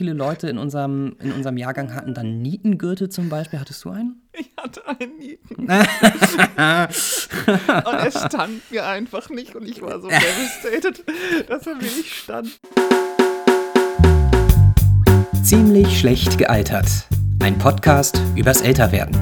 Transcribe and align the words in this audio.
Viele 0.00 0.14
Leute 0.14 0.48
in 0.48 0.56
unserem, 0.56 1.14
in 1.20 1.30
unserem 1.30 1.58
Jahrgang 1.58 1.94
hatten 1.94 2.14
dann 2.14 2.40
Nietengürtel 2.40 3.10
zum 3.10 3.28
Beispiel. 3.28 3.60
Hattest 3.60 3.84
du 3.84 3.90
einen? 3.90 4.22
Ich 4.32 4.50
hatte 4.56 4.80
einen 4.88 5.18
Nieten. 5.18 5.56
und 5.64 5.68
er 5.68 6.88
stand 8.10 8.70
mir 8.70 8.86
einfach 8.86 9.28
nicht 9.28 9.54
und 9.54 9.68
ich 9.68 9.82
war 9.82 10.00
so 10.00 10.08
devastated, 10.64 11.04
dass 11.50 11.66
er 11.66 11.74
mir 11.74 11.82
nicht 11.82 12.14
stand. 12.14 12.58
Ziemlich 15.42 16.00
schlecht 16.00 16.38
gealtert. 16.38 16.88
Ein 17.42 17.58
Podcast 17.58 18.18
übers 18.36 18.62
Älterwerden. 18.62 19.14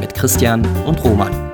Mit 0.00 0.14
Christian 0.14 0.66
und 0.84 1.04
Roman. 1.04 1.47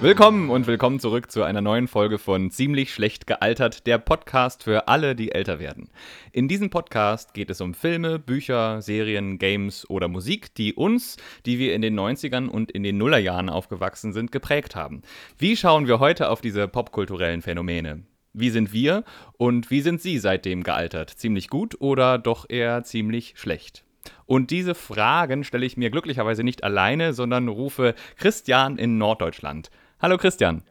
Willkommen 0.00 0.48
und 0.48 0.68
willkommen 0.68 1.00
zurück 1.00 1.28
zu 1.28 1.42
einer 1.42 1.60
neuen 1.60 1.88
Folge 1.88 2.18
von 2.18 2.52
Ziemlich 2.52 2.94
schlecht 2.94 3.26
gealtert, 3.26 3.84
der 3.88 3.98
Podcast 3.98 4.62
für 4.62 4.86
alle, 4.86 5.16
die 5.16 5.32
älter 5.32 5.58
werden. 5.58 5.90
In 6.30 6.46
diesem 6.46 6.70
Podcast 6.70 7.34
geht 7.34 7.50
es 7.50 7.60
um 7.60 7.74
Filme, 7.74 8.20
Bücher, 8.20 8.80
Serien, 8.80 9.40
Games 9.40 9.90
oder 9.90 10.06
Musik, 10.06 10.54
die 10.54 10.72
uns, 10.72 11.16
die 11.46 11.58
wir 11.58 11.74
in 11.74 11.82
den 11.82 11.98
90ern 11.98 12.46
und 12.46 12.70
in 12.70 12.84
den 12.84 12.96
Nullerjahren 12.96 13.48
aufgewachsen 13.48 14.12
sind, 14.12 14.30
geprägt 14.30 14.76
haben. 14.76 15.02
Wie 15.36 15.56
schauen 15.56 15.88
wir 15.88 15.98
heute 15.98 16.30
auf 16.30 16.40
diese 16.40 16.68
popkulturellen 16.68 17.42
Phänomene? 17.42 18.04
Wie 18.32 18.50
sind 18.50 18.72
wir 18.72 19.02
und 19.36 19.68
wie 19.72 19.80
sind 19.80 20.00
Sie 20.00 20.18
seitdem 20.18 20.62
gealtert? 20.62 21.10
Ziemlich 21.10 21.48
gut 21.48 21.74
oder 21.80 22.18
doch 22.18 22.46
eher 22.48 22.84
ziemlich 22.84 23.34
schlecht? 23.34 23.82
Und 24.26 24.52
diese 24.52 24.76
Fragen 24.76 25.42
stelle 25.42 25.66
ich 25.66 25.76
mir 25.76 25.90
glücklicherweise 25.90 26.44
nicht 26.44 26.62
alleine, 26.62 27.14
sondern 27.14 27.48
rufe 27.48 27.96
Christian 28.16 28.78
in 28.78 28.96
Norddeutschland. 28.96 29.70
Hallo 30.00 30.16
Christian. 30.16 30.62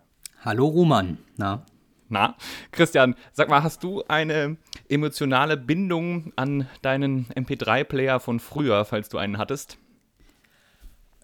Hallo 0.45 0.67
Roman. 0.67 1.17
Na? 1.35 1.65
Na, 2.07 2.37
Christian, 2.71 3.13
sag 3.33 3.49
mal, 3.49 3.61
hast 3.61 3.83
du 3.83 4.01
eine 4.07 4.55
emotionale 4.87 5.57
Bindung 5.57 6.31
an 6.37 6.65
deinen 6.81 7.25
MP3-Player 7.35 8.21
von 8.21 8.39
früher, 8.39 8.85
falls 8.85 9.09
du 9.09 9.17
einen 9.17 9.37
hattest? 9.37 9.79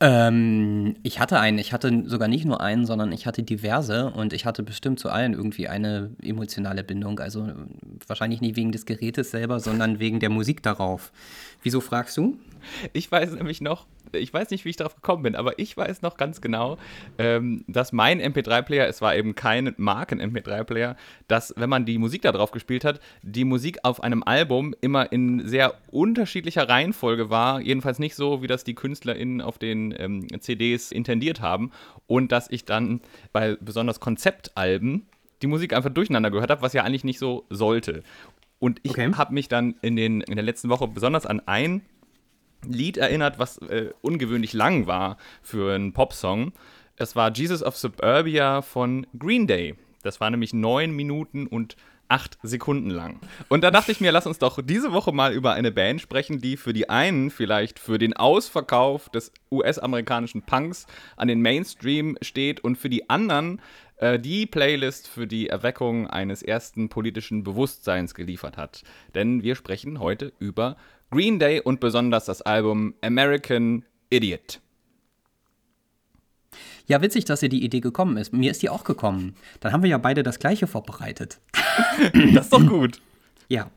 Ähm, 0.01 0.95
ich 1.03 1.21
hatte 1.21 1.39
einen. 1.39 1.57
Ich 1.59 1.71
hatte 1.71 2.03
sogar 2.05 2.27
nicht 2.27 2.43
nur 2.43 2.59
einen, 2.59 2.85
sondern 2.85 3.13
ich 3.13 3.25
hatte 3.25 3.41
diverse 3.41 4.11
und 4.11 4.33
ich 4.33 4.45
hatte 4.45 4.63
bestimmt 4.63 4.99
zu 4.99 5.09
allen 5.09 5.31
irgendwie 5.31 5.69
eine 5.69 6.11
emotionale 6.21 6.83
Bindung. 6.83 7.21
Also 7.21 7.53
wahrscheinlich 8.05 8.41
nicht 8.41 8.57
wegen 8.57 8.73
des 8.73 8.85
Gerätes 8.85 9.31
selber, 9.31 9.61
sondern 9.61 9.99
wegen 9.99 10.19
der 10.19 10.29
Musik 10.29 10.61
darauf. 10.61 11.13
Wieso 11.61 11.79
fragst 11.79 12.17
du? 12.17 12.37
Ich 12.91 13.09
weiß 13.09 13.31
nämlich 13.35 13.61
noch, 13.61 13.87
ich 14.11 14.33
weiß 14.33 14.49
nicht, 14.49 14.65
wie 14.65 14.69
ich 14.69 14.75
darauf 14.75 14.95
gekommen 14.95 15.23
bin, 15.23 15.35
aber 15.35 15.57
ich 15.59 15.75
weiß 15.75 16.01
noch 16.01 16.17
ganz 16.17 16.41
genau, 16.41 16.77
ähm, 17.17 17.63
dass 17.67 17.91
mein 17.91 18.21
MP3-Player, 18.21 18.87
es 18.87 19.01
war 19.01 19.15
eben 19.15 19.35
kein 19.35 19.73
Marken-MP3-Player, 19.77 20.95
dass, 21.27 21.53
wenn 21.57 21.69
man 21.69 21.85
die 21.85 21.97
Musik 21.97 22.21
da 22.21 22.31
drauf 22.31 22.51
gespielt 22.51 22.85
hat, 22.85 22.99
die 23.21 23.45
Musik 23.45 23.79
auf 23.83 24.03
einem 24.03 24.23
Album 24.23 24.75
immer 24.81 25.11
in 25.11 25.47
sehr 25.47 25.75
unterschiedlicher 25.91 26.67
Reihenfolge 26.67 27.29
war. 27.29 27.61
Jedenfalls 27.61 27.99
nicht 27.99 28.15
so, 28.15 28.41
wie 28.41 28.47
das 28.47 28.63
die 28.63 28.75
KünstlerInnen 28.75 29.41
auf 29.41 29.57
den 29.57 29.93
ähm, 29.97 30.27
CDs 30.41 30.91
intendiert 30.91 31.41
haben. 31.41 31.71
Und 32.07 32.31
dass 32.31 32.49
ich 32.49 32.65
dann 32.65 33.01
bei 33.31 33.57
besonders 33.59 33.99
Konzeptalben 33.99 35.07
die 35.41 35.47
Musik 35.47 35.73
einfach 35.73 35.89
durcheinander 35.89 36.31
gehört 36.31 36.49
habe, 36.49 36.61
was 36.61 36.73
ja 36.73 36.83
eigentlich 36.83 37.03
nicht 37.03 37.19
so 37.19 37.45
sollte. 37.49 38.03
Und 38.59 38.79
ich 38.83 38.91
okay. 38.91 39.11
habe 39.15 39.33
mich 39.33 39.49
dann 39.49 39.75
in, 39.81 39.95
den, 39.95 40.21
in 40.21 40.35
der 40.35 40.43
letzten 40.43 40.69
Woche 40.69 40.87
besonders 40.87 41.25
an 41.25 41.41
ein 41.45 41.81
Lied 42.67 42.97
erinnert, 42.97 43.39
was 43.39 43.57
äh, 43.57 43.91
ungewöhnlich 44.01 44.53
lang 44.53 44.87
war 44.87 45.17
für 45.41 45.73
einen 45.73 45.93
Popsong. 45.93 46.53
Es 46.95 47.15
war 47.15 47.31
Jesus 47.33 47.63
of 47.63 47.75
Suburbia 47.75 48.61
von 48.61 49.07
Green 49.17 49.47
Day. 49.47 49.75
Das 50.03 50.19
war 50.19 50.29
nämlich 50.29 50.53
neun 50.53 50.91
Minuten 50.91 51.47
und 51.47 51.75
acht 52.09 52.37
Sekunden 52.43 52.89
lang. 52.89 53.19
Und 53.49 53.63
da 53.63 53.71
dachte 53.71 53.91
ich 53.91 53.99
mir, 53.99 54.11
lass 54.11 54.27
uns 54.27 54.37
doch 54.37 54.59
diese 54.61 54.91
Woche 54.91 55.11
mal 55.11 55.33
über 55.33 55.53
eine 55.53 55.71
Band 55.71 56.01
sprechen, 56.01 56.39
die 56.39 56.57
für 56.57 56.73
die 56.73 56.89
einen 56.89 57.31
vielleicht 57.31 57.79
für 57.79 57.97
den 57.97 58.15
Ausverkauf 58.15 59.09
des 59.09 59.31
US-amerikanischen 59.51 60.43
Punks 60.43 60.85
an 61.17 61.27
den 61.27 61.41
Mainstream 61.41 62.17
steht 62.21 62.59
und 62.59 62.77
für 62.77 62.89
die 62.89 63.09
anderen 63.09 63.61
äh, 63.97 64.19
die 64.19 64.45
Playlist 64.45 65.07
für 65.07 65.25
die 65.25 65.47
Erweckung 65.47 66.07
eines 66.07 66.43
ersten 66.43 66.89
politischen 66.89 67.43
Bewusstseins 67.43 68.13
geliefert 68.13 68.57
hat. 68.57 68.83
Denn 69.15 69.41
wir 69.41 69.55
sprechen 69.55 69.99
heute 69.99 70.33
über 70.39 70.75
Green 71.13 71.37
Day 71.37 71.61
und 71.61 71.79
besonders 71.79 72.25
das 72.25 72.41
Album 72.41 72.95
American 73.01 73.85
Idiot. 74.09 74.59
Ja, 76.87 77.03
witzig, 77.03 77.25
dass 77.25 77.41
dir 77.41 77.49
die 77.49 77.63
Idee 77.63 77.81
gekommen 77.81 78.17
ist. 78.17 78.33
Mir 78.33 78.49
ist 78.49 78.63
die 78.63 78.69
auch 78.69 78.83
gekommen. 78.83 79.35
Dann 79.59 79.71
haben 79.71 79.83
wir 79.83 79.91
ja 79.91 79.99
beide 79.99 80.23
das 80.23 80.39
gleiche 80.39 80.65
vorbereitet. 80.65 81.39
das 82.33 82.45
ist 82.45 82.53
doch 82.53 82.65
gut. 82.65 82.99
Ja. 83.47 83.69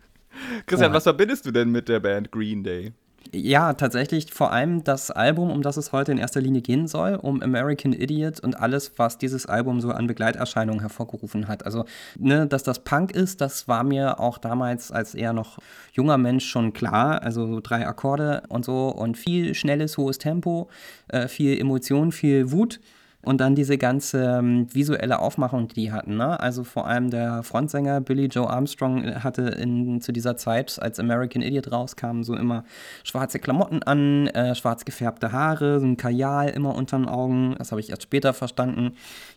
Christian, 0.65 0.93
oh. 0.93 0.95
was 0.95 1.03
verbindest 1.03 1.45
du 1.45 1.51
denn 1.51 1.71
mit 1.71 1.91
der 1.91 2.01
Band 2.01 2.33
Green 2.33 2.65
Day? 2.65 2.93
Ja, 3.33 3.73
tatsächlich 3.73 4.33
vor 4.33 4.53
allem 4.53 4.85
das 4.85 5.11
Album, 5.11 5.51
um 5.51 5.63
das 5.63 5.77
es 5.77 5.93
heute 5.93 6.13
in 6.13 6.19
erster 6.19 6.41
Linie 6.41 6.61
gehen 6.63 6.87
soll, 6.87 7.15
um 7.15 7.43
American 7.43 7.93
Idiot 7.93 8.41
und 8.41 8.61
alles, 8.61 8.93
was 8.97 9.19
dieses 9.19 9.47
Album 9.47 9.81
so 9.81 9.91
an 9.91 10.07
Begleiterscheinungen 10.07 10.81
hervorgerufen 10.81 11.49
hat. 11.49 11.65
Also, 11.65 11.85
ne, 12.19 12.47
dass 12.47 12.63
das 12.63 12.81
Punk 12.81 13.13
ist, 13.13 13.41
das 13.41 13.69
war 13.69 13.85
mir 13.85 14.21
auch 14.21 14.39
damals 14.39 14.93
als 14.93 15.15
eher 15.15 15.33
noch 15.33 15.59
junger 15.93 16.19
Mensch 16.19 16.47
schon 16.47 16.73
klar. 16.73 17.23
Also 17.23 17.61
drei 17.61 17.87
Akkorde 17.87 18.43
und 18.49 18.65
so 18.65 18.89
und 18.89 19.17
viel 19.17 19.55
schnelles, 19.55 19.97
hohes 19.97 20.19
Tempo, 20.19 20.69
äh, 21.09 21.29
viel 21.29 21.59
Emotion, 21.59 22.13
viel 22.13 22.53
Wut. 22.53 22.81
Und 23.27 23.41
dann 23.41 23.57
diese 23.57 23.77
ganze 23.77 24.37
ähm, 24.39 24.73
visuelle 24.73 25.19
Aufmachung, 25.19 25.67
die 25.67 25.75
die 25.75 25.91
hatten. 25.91 26.17
Ne? 26.17 26.39
Also 26.39 26.63
vor 26.63 26.87
allem 26.87 27.11
der 27.11 27.43
Frontsänger 27.43 28.01
Billy 28.01 28.27
Joe 28.27 28.49
Armstrong 28.49 29.03
äh, 29.03 29.15
hatte 29.17 29.43
in, 29.43 30.01
zu 30.01 30.13
dieser 30.13 30.37
Zeit, 30.37 30.81
als 30.81 31.01
American 31.01 31.43
Idiot 31.43 31.73
rauskam, 31.73 32.23
so 32.23 32.37
immer 32.37 32.63
schwarze 33.03 33.41
Klamotten 33.41 33.83
an, 33.83 34.29
äh, 34.29 34.55
schwarz 34.55 34.85
gefärbte 34.85 35.33
Haare, 35.33 35.81
so 35.81 35.87
ein 35.87 35.97
Kajal 35.97 36.51
immer 36.51 36.77
unter 36.77 36.99
den 36.99 37.09
Augen. 37.09 37.57
Das 37.59 37.73
habe 37.73 37.81
ich 37.81 37.91
erst 37.91 38.05
später 38.05 38.33
verstanden. 38.33 38.93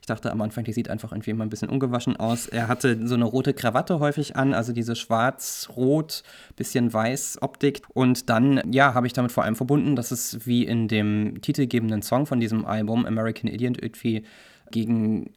Dachte 0.09 0.31
am 0.31 0.41
Anfang, 0.41 0.63
die 0.63 0.73
sieht 0.73 0.89
einfach 0.89 1.11
irgendwie 1.11 1.31
immer 1.31 1.45
ein 1.45 1.49
bisschen 1.49 1.69
ungewaschen 1.69 2.17
aus. 2.17 2.47
Er 2.47 2.67
hatte 2.67 3.07
so 3.07 3.15
eine 3.15 3.25
rote 3.25 3.53
Krawatte 3.53 3.99
häufig 3.99 4.35
an, 4.35 4.53
also 4.53 4.73
diese 4.73 4.95
schwarz-rot, 4.95 6.23
bisschen 6.55 6.91
weiß 6.91 7.39
Optik. 7.41 7.81
Und 7.93 8.29
dann, 8.29 8.61
ja, 8.71 8.93
habe 8.93 9.07
ich 9.07 9.13
damit 9.13 9.31
vor 9.31 9.43
allem 9.43 9.55
verbunden, 9.55 9.95
dass 9.95 10.11
es 10.11 10.45
wie 10.45 10.65
in 10.65 10.87
dem 10.87 11.41
titelgebenden 11.41 12.01
Song 12.01 12.25
von 12.25 12.39
diesem 12.39 12.65
Album, 12.65 13.05
American 13.05 13.49
Idiot, 13.49 13.81
irgendwie 13.81 14.23
gegen 14.71 15.31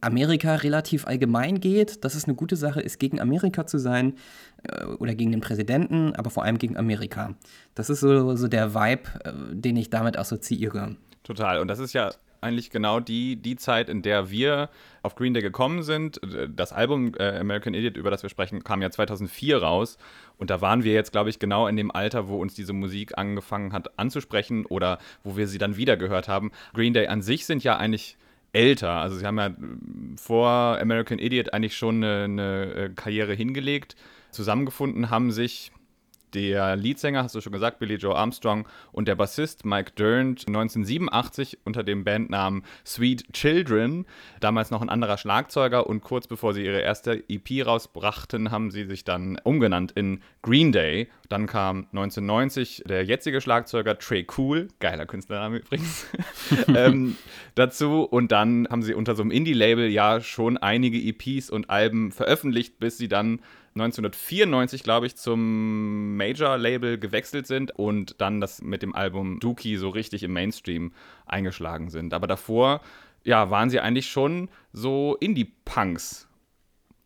Amerika 0.00 0.56
relativ 0.56 1.06
allgemein 1.06 1.60
geht, 1.60 2.04
dass 2.04 2.14
es 2.14 2.24
eine 2.24 2.34
gute 2.34 2.56
Sache 2.56 2.80
ist, 2.80 2.98
gegen 2.98 3.20
Amerika 3.20 3.66
zu 3.66 3.78
sein 3.78 4.14
äh, 4.64 4.84
oder 4.84 5.14
gegen 5.14 5.32
den 5.32 5.40
Präsidenten, 5.40 6.14
aber 6.14 6.30
vor 6.30 6.44
allem 6.44 6.58
gegen 6.58 6.76
Amerika. 6.76 7.34
Das 7.74 7.88
ist 7.88 8.00
so, 8.00 8.36
so 8.36 8.48
der 8.48 8.74
Vibe, 8.74 9.02
äh, 9.24 9.32
den 9.52 9.76
ich 9.76 9.90
damit 9.90 10.18
assoziiere. 10.18 10.96
Total. 11.22 11.60
Und 11.60 11.68
das 11.68 11.78
ist 11.78 11.92
ja 11.92 12.10
eigentlich 12.42 12.70
genau 12.70 13.00
die, 13.00 13.36
die 13.36 13.56
Zeit, 13.56 13.88
in 13.88 14.02
der 14.02 14.30
wir 14.30 14.68
auf 15.02 15.14
Green 15.14 15.34
Day 15.34 15.42
gekommen 15.42 15.82
sind. 15.82 16.20
Das 16.54 16.72
Album 16.72 17.14
äh, 17.18 17.38
American 17.38 17.74
Idiot, 17.74 17.96
über 17.96 18.10
das 18.10 18.22
wir 18.22 18.30
sprechen, 18.30 18.64
kam 18.64 18.82
ja 18.82 18.90
2004 18.90 19.62
raus. 19.62 19.98
Und 20.38 20.50
da 20.50 20.60
waren 20.60 20.84
wir 20.84 20.92
jetzt, 20.92 21.12
glaube 21.12 21.30
ich, 21.30 21.38
genau 21.38 21.66
in 21.66 21.76
dem 21.76 21.90
Alter, 21.90 22.28
wo 22.28 22.40
uns 22.40 22.54
diese 22.54 22.72
Musik 22.72 23.16
angefangen 23.16 23.72
hat 23.72 23.98
anzusprechen 23.98 24.66
oder 24.66 24.98
wo 25.24 25.36
wir 25.36 25.48
sie 25.48 25.58
dann 25.58 25.76
wieder 25.76 25.96
gehört 25.96 26.28
haben. 26.28 26.52
Green 26.74 26.94
Day 26.94 27.06
an 27.06 27.22
sich 27.22 27.46
sind 27.46 27.64
ja 27.64 27.76
eigentlich 27.76 28.16
älter. 28.52 28.90
Also 28.90 29.16
sie 29.16 29.26
haben 29.26 29.38
ja 29.38 29.50
vor 30.16 30.78
American 30.80 31.18
Idiot 31.18 31.52
eigentlich 31.52 31.76
schon 31.76 32.04
eine, 32.04 32.24
eine 32.24 32.74
äh, 32.74 32.88
Karriere 32.90 33.34
hingelegt. 33.34 33.96
Zusammengefunden 34.30 35.10
haben 35.10 35.30
sich 35.30 35.72
der 36.34 36.76
Leadsänger, 36.76 37.22
hast 37.22 37.34
du 37.34 37.40
schon 37.40 37.52
gesagt, 37.52 37.78
Billy 37.78 37.94
Joe 37.94 38.14
Armstrong 38.14 38.66
und 38.92 39.08
der 39.08 39.14
Bassist 39.14 39.64
Mike 39.64 39.92
Durnt 39.94 40.46
1987 40.46 41.58
unter 41.64 41.82
dem 41.82 42.04
Bandnamen 42.04 42.64
Sweet 42.84 43.32
Children, 43.32 44.06
damals 44.40 44.70
noch 44.70 44.82
ein 44.82 44.88
anderer 44.88 45.18
Schlagzeuger 45.18 45.86
und 45.86 46.02
kurz 46.02 46.26
bevor 46.26 46.54
sie 46.54 46.64
ihre 46.64 46.80
erste 46.80 47.22
EP 47.28 47.66
rausbrachten, 47.66 48.50
haben 48.50 48.70
sie 48.70 48.84
sich 48.84 49.04
dann 49.04 49.38
umgenannt 49.44 49.92
in 49.92 50.22
Green 50.42 50.72
Day. 50.72 51.08
Dann 51.28 51.46
kam 51.46 51.86
1990 51.92 52.84
der 52.86 53.04
jetzige 53.04 53.40
Schlagzeuger 53.40 53.98
Trey 53.98 54.26
Cool, 54.36 54.68
geiler 54.80 55.06
Künstlername 55.06 55.58
übrigens, 55.58 56.06
ähm, 56.74 57.16
dazu 57.54 58.02
und 58.02 58.32
dann 58.32 58.66
haben 58.70 58.82
sie 58.82 58.94
unter 58.94 59.14
so 59.14 59.22
einem 59.22 59.30
Indie-Label 59.30 59.88
ja 59.88 60.20
schon 60.20 60.58
einige 60.58 60.98
EPs 60.98 61.50
und 61.50 61.70
Alben 61.70 62.12
veröffentlicht, 62.12 62.78
bis 62.78 62.98
sie 62.98 63.08
dann 63.08 63.40
1994, 63.74 64.82
glaube 64.82 65.06
ich, 65.06 65.16
zum 65.16 66.16
Major-Label 66.16 66.98
gewechselt 66.98 67.46
sind 67.46 67.70
und 67.70 68.20
dann 68.20 68.40
das 68.40 68.60
mit 68.60 68.82
dem 68.82 68.94
Album 68.94 69.40
Dookie 69.40 69.76
so 69.76 69.88
richtig 69.88 70.22
im 70.22 70.32
Mainstream 70.32 70.92
eingeschlagen 71.26 71.88
sind. 71.88 72.12
Aber 72.12 72.26
davor, 72.26 72.82
ja, 73.24 73.50
waren 73.50 73.70
sie 73.70 73.80
eigentlich 73.80 74.10
schon 74.10 74.48
so 74.72 75.16
Indie-Punks. 75.20 76.28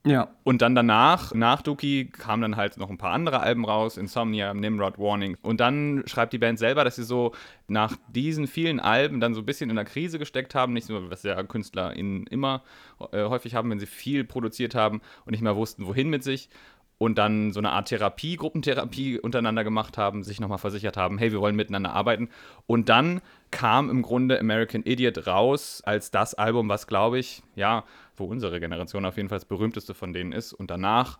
Ja. 0.06 0.28
Und 0.44 0.62
dann 0.62 0.76
danach, 0.76 1.34
nach 1.34 1.62
Dookie, 1.62 2.04
kamen 2.04 2.40
dann 2.40 2.56
halt 2.56 2.76
noch 2.76 2.90
ein 2.90 2.96
paar 2.96 3.10
andere 3.10 3.40
Alben 3.40 3.64
raus, 3.64 3.96
Insomnia, 3.96 4.54
Nimrod, 4.54 5.00
Warning. 5.00 5.36
Und 5.42 5.58
dann 5.58 6.04
schreibt 6.06 6.32
die 6.32 6.38
Band 6.38 6.60
selber, 6.60 6.84
dass 6.84 6.94
sie 6.94 7.02
so 7.02 7.32
nach 7.66 7.96
diesen 8.08 8.46
vielen 8.46 8.78
Alben 8.78 9.18
dann 9.18 9.34
so 9.34 9.40
ein 9.40 9.46
bisschen 9.46 9.68
in 9.68 9.74
der 9.74 9.84
Krise 9.84 10.20
gesteckt 10.20 10.54
haben. 10.54 10.74
Nicht 10.74 10.88
nur, 10.88 11.10
was 11.10 11.24
ja 11.24 11.42
KünstlerInnen 11.42 12.28
immer 12.28 12.62
äh, 13.10 13.24
häufig 13.24 13.56
haben, 13.56 13.68
wenn 13.68 13.80
sie 13.80 13.86
viel 13.86 14.22
produziert 14.22 14.76
haben 14.76 15.00
und 15.24 15.32
nicht 15.32 15.42
mehr 15.42 15.56
wussten, 15.56 15.88
wohin 15.88 16.08
mit 16.08 16.22
sich. 16.22 16.50
Und 16.98 17.18
dann 17.18 17.52
so 17.52 17.58
eine 17.58 17.72
Art 17.72 17.88
Therapie, 17.88 18.36
Gruppentherapie 18.36 19.18
untereinander 19.18 19.64
gemacht 19.64 19.98
haben, 19.98 20.22
sich 20.22 20.38
nochmal 20.38 20.58
versichert 20.58 20.96
haben, 20.96 21.18
hey, 21.18 21.32
wir 21.32 21.40
wollen 21.40 21.56
miteinander 21.56 21.92
arbeiten. 21.92 22.30
Und 22.66 22.88
dann 22.88 23.20
kam 23.50 23.90
im 23.90 24.02
Grunde 24.02 24.38
American 24.38 24.82
Idiot 24.84 25.26
raus 25.26 25.82
als 25.84 26.10
das 26.10 26.34
Album, 26.34 26.68
was, 26.68 26.86
glaube 26.86 27.18
ich, 27.18 27.42
ja, 27.54 27.84
wo 28.16 28.24
unsere 28.24 28.60
Generation 28.60 29.04
auf 29.04 29.16
jeden 29.16 29.28
Fall 29.28 29.38
das 29.38 29.44
berühmteste 29.44 29.94
von 29.94 30.12
denen 30.12 30.32
ist. 30.32 30.52
Und 30.52 30.70
danach, 30.70 31.18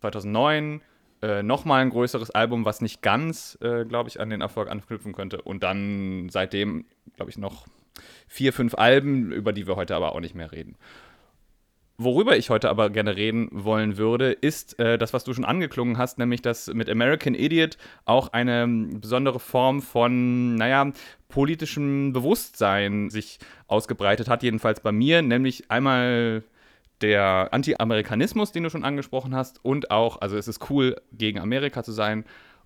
2009, 0.00 0.82
äh, 1.22 1.42
nochmal 1.42 1.82
ein 1.82 1.90
größeres 1.90 2.30
Album, 2.30 2.64
was 2.64 2.80
nicht 2.80 3.00
ganz, 3.00 3.56
äh, 3.60 3.84
glaube 3.84 4.08
ich, 4.08 4.20
an 4.20 4.30
den 4.30 4.40
Erfolg 4.40 4.70
anknüpfen 4.70 5.12
könnte. 5.12 5.40
Und 5.40 5.62
dann 5.62 6.28
seitdem, 6.30 6.84
glaube 7.14 7.30
ich, 7.30 7.38
noch 7.38 7.66
vier, 8.26 8.52
fünf 8.52 8.74
Alben, 8.74 9.30
über 9.30 9.52
die 9.52 9.66
wir 9.66 9.76
heute 9.76 9.94
aber 9.94 10.14
auch 10.14 10.20
nicht 10.20 10.34
mehr 10.34 10.52
reden. 10.52 10.76
Worüber 11.98 12.36
ich 12.36 12.50
heute 12.50 12.70
aber 12.70 12.90
gerne 12.90 13.16
reden 13.16 13.48
wollen 13.52 13.96
würde, 13.96 14.32
ist 14.32 14.78
äh, 14.78 14.98
das, 14.98 15.12
was 15.12 15.24
du 15.24 15.34
schon 15.34 15.44
angeklungen 15.44 15.98
hast, 15.98 16.18
nämlich 16.18 16.42
dass 16.42 16.66
mit 16.68 16.88
American 16.88 17.34
Idiot 17.34 17.76
auch 18.06 18.32
eine 18.32 18.66
besondere 18.66 19.38
Form 19.38 19.82
von, 19.82 20.54
naja, 20.54 20.90
politischem 21.28 22.12
Bewusstsein 22.12 23.10
sich 23.10 23.38
ausgebreitet 23.66 24.28
hat, 24.28 24.42
jedenfalls 24.42 24.80
bei 24.80 24.90
mir, 24.90 25.22
nämlich 25.22 25.70
einmal 25.70 26.42
der 27.02 27.48
Anti-Amerikanismus, 27.52 28.52
den 28.52 28.62
du 28.62 28.70
schon 28.70 28.84
angesprochen 28.84 29.34
hast, 29.34 29.64
und 29.64 29.90
auch, 29.90 30.20
also 30.20 30.36
es 30.36 30.48
ist 30.48 30.70
cool, 30.70 30.96
gegen 31.12 31.38
Amerika 31.38 31.82
zu 31.82 31.92
sein, 31.92 32.24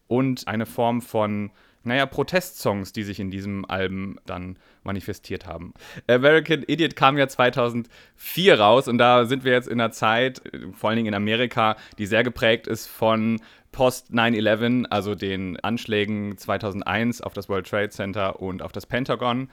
und 0.08 0.46
eine 0.46 0.66
Form 0.66 1.02
von 1.02 1.50
naja, 1.86 2.06
Protestsongs, 2.06 2.92
die 2.92 3.02
sich 3.02 3.20
in 3.20 3.30
diesem 3.30 3.64
Album 3.64 4.18
dann 4.26 4.58
manifestiert 4.82 5.46
haben. 5.46 5.72
American 6.06 6.64
Idiot 6.66 6.96
kam 6.96 7.16
ja 7.16 7.28
2004 7.28 8.58
raus 8.58 8.88
und 8.88 8.98
da 8.98 9.24
sind 9.26 9.44
wir 9.44 9.52
jetzt 9.52 9.68
in 9.68 9.80
einer 9.80 9.92
Zeit, 9.92 10.42
vor 10.72 10.90
allen 10.90 10.96
Dingen 10.96 11.08
in 11.08 11.14
Amerika, 11.14 11.76
die 11.98 12.06
sehr 12.06 12.22
geprägt 12.22 12.66
ist 12.66 12.86
von 12.86 13.40
Post 13.72 14.10
9-11, 14.10 14.86
also 14.86 15.14
den 15.14 15.58
Anschlägen 15.60 16.36
2001 16.38 17.20
auf 17.20 17.34
das 17.34 17.48
World 17.48 17.68
Trade 17.68 17.90
Center 17.90 18.40
und 18.40 18.62
auf 18.62 18.72
das 18.72 18.86
Pentagon. 18.86 19.48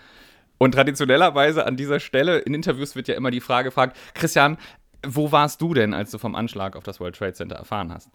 Und 0.57 0.73
traditionellerweise 0.73 1.65
an 1.65 1.75
dieser 1.75 1.99
Stelle 1.99 2.39
in 2.39 2.53
Interviews 2.53 2.95
wird 2.95 3.07
ja 3.07 3.15
immer 3.15 3.31
die 3.31 3.41
Frage 3.41 3.69
gefragt, 3.69 3.97
Christian, 4.13 4.57
wo 5.05 5.31
warst 5.31 5.61
du 5.61 5.73
denn, 5.73 5.93
als 5.93 6.11
du 6.11 6.17
vom 6.17 6.35
Anschlag 6.35 6.75
auf 6.75 6.83
das 6.83 6.99
World 6.99 7.15
Trade 7.17 7.33
Center 7.33 7.55
erfahren 7.55 7.91
hast? 7.93 8.09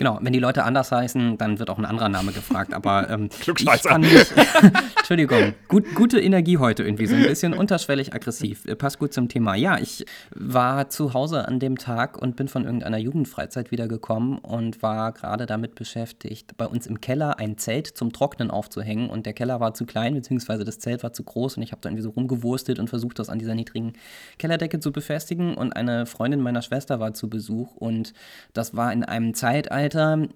Genau, 0.00 0.18
wenn 0.22 0.32
die 0.32 0.38
Leute 0.38 0.64
anders 0.64 0.92
heißen, 0.92 1.36
dann 1.36 1.58
wird 1.58 1.68
auch 1.68 1.76
ein 1.76 1.84
anderer 1.84 2.08
Name 2.08 2.32
gefragt. 2.32 2.72
Aber 2.72 3.10
ähm, 3.10 3.28
Klugscheißer. 3.28 3.98
Mich, 3.98 4.32
Entschuldigung, 4.96 5.52
gut, 5.68 5.94
gute 5.94 6.18
Energie 6.18 6.56
heute 6.56 6.84
irgendwie, 6.84 7.04
so 7.04 7.14
ein 7.14 7.24
bisschen 7.24 7.52
unterschwellig 7.52 8.14
aggressiv. 8.14 8.64
Äh, 8.64 8.76
passt 8.76 8.98
gut 8.98 9.12
zum 9.12 9.28
Thema. 9.28 9.56
Ja, 9.56 9.78
ich 9.78 10.06
war 10.34 10.88
zu 10.88 11.12
Hause 11.12 11.46
an 11.46 11.60
dem 11.60 11.76
Tag 11.76 12.16
und 12.16 12.34
bin 12.34 12.48
von 12.48 12.64
irgendeiner 12.64 12.96
Jugendfreizeit 12.96 13.72
wiedergekommen 13.72 14.38
und 14.38 14.82
war 14.82 15.12
gerade 15.12 15.44
damit 15.44 15.74
beschäftigt, 15.74 16.56
bei 16.56 16.64
uns 16.66 16.86
im 16.86 17.02
Keller 17.02 17.38
ein 17.38 17.58
Zelt 17.58 17.86
zum 17.86 18.10
Trocknen 18.10 18.50
aufzuhängen. 18.50 19.10
Und 19.10 19.26
der 19.26 19.34
Keller 19.34 19.60
war 19.60 19.74
zu 19.74 19.84
klein, 19.84 20.14
beziehungsweise 20.14 20.64
das 20.64 20.78
Zelt 20.78 21.02
war 21.02 21.12
zu 21.12 21.24
groß 21.24 21.58
und 21.58 21.62
ich 21.62 21.72
habe 21.72 21.82
da 21.82 21.90
irgendwie 21.90 22.04
so 22.04 22.08
rumgewurstet 22.08 22.78
und 22.78 22.88
versucht, 22.88 23.18
das 23.18 23.28
an 23.28 23.38
dieser 23.38 23.54
niedrigen 23.54 23.92
Kellerdecke 24.38 24.80
zu 24.80 24.92
befestigen. 24.92 25.58
Und 25.58 25.74
eine 25.74 26.06
Freundin 26.06 26.40
meiner 26.40 26.62
Schwester 26.62 27.00
war 27.00 27.12
zu 27.12 27.28
Besuch 27.28 27.76
und 27.76 28.14
das 28.54 28.74
war 28.74 28.94
in 28.94 29.04
einem 29.04 29.34
Zeitalter, 29.34 29.89
Zeitalter, 29.90 30.28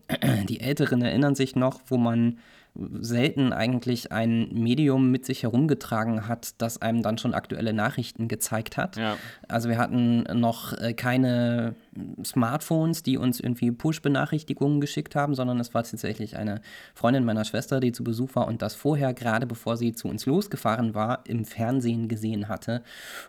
die 0.49 0.61
Älteren 0.61 1.03
erinnern 1.03 1.35
sich 1.35 1.57
noch, 1.57 1.81
wo 1.87 1.97
man 1.97 2.39
selten 2.75 3.53
eigentlich 3.53 4.11
ein 4.11 4.49
Medium 4.53 5.13
mit 5.13 5.25
sich 5.25 5.45
herumgetragen 5.45 6.27
hat, 6.27 6.61
das 6.61 6.83
einem 6.83 7.03
dann 7.03 7.19
schon 7.19 7.33
aktuelle 7.33 7.73
Nachrichten 7.73 8.27
gezeigt 8.27 8.77
hat. 8.77 8.97
Ja. 8.97 9.17
Also 9.49 9.69
wir 9.69 9.79
hatten 9.79 10.25
noch 10.41 10.73
äh, 10.79 10.93
keine 10.93 11.77
Smartphones, 12.25 13.05
die 13.05 13.17
uns 13.17 13.39
irgendwie 13.39 13.71
Push-Benachrichtigungen 13.71 14.81
geschickt 14.81 15.15
haben, 15.15 15.37
sondern 15.37 15.61
es 15.61 15.73
war 15.73 15.85
tatsächlich 15.85 16.37
eine 16.37 16.61
Freundin 16.95 17.25
meiner 17.25 17.45
Schwester, 17.45 17.79
die 17.79 17.93
zu 17.93 18.03
Besuch 18.03 18.35
war 18.35 18.49
und 18.49 18.61
das 18.61 18.75
vorher, 18.75 19.15
gerade 19.15 19.47
bevor 19.47 19.77
sie 19.77 19.93
zu 19.93 20.09
uns 20.09 20.27
losgefahren 20.27 20.95
war, 20.95 21.21
im 21.27 21.45
Fernsehen 21.45 22.09
gesehen 22.09 22.49
hatte. 22.49 22.83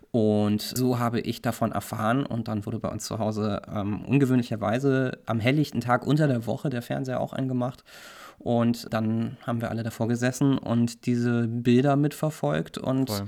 Und 0.09 0.61
so 0.61 0.97
habe 0.97 1.19
ich 1.19 1.43
davon 1.43 1.71
erfahren 1.71 2.25
und 2.25 2.47
dann 2.47 2.65
wurde 2.65 2.79
bei 2.79 2.89
uns 2.89 3.05
zu 3.05 3.19
Hause 3.19 3.61
ähm, 3.71 4.03
ungewöhnlicherweise 4.05 5.19
am 5.27 5.39
helllichten 5.39 5.81
Tag 5.81 6.07
unter 6.07 6.27
der 6.27 6.47
Woche 6.47 6.71
der 6.71 6.81
Fernseher 6.81 7.19
auch 7.19 7.33
angemacht. 7.33 7.83
Und 8.37 8.93
dann 8.93 9.37
haben 9.45 9.61
wir 9.61 9.69
alle 9.69 9.83
davor 9.83 10.07
gesessen 10.07 10.57
und 10.57 11.05
diese 11.05 11.47
Bilder 11.47 11.95
mitverfolgt 11.95 12.77
und 12.77 13.09
Voll. 13.09 13.27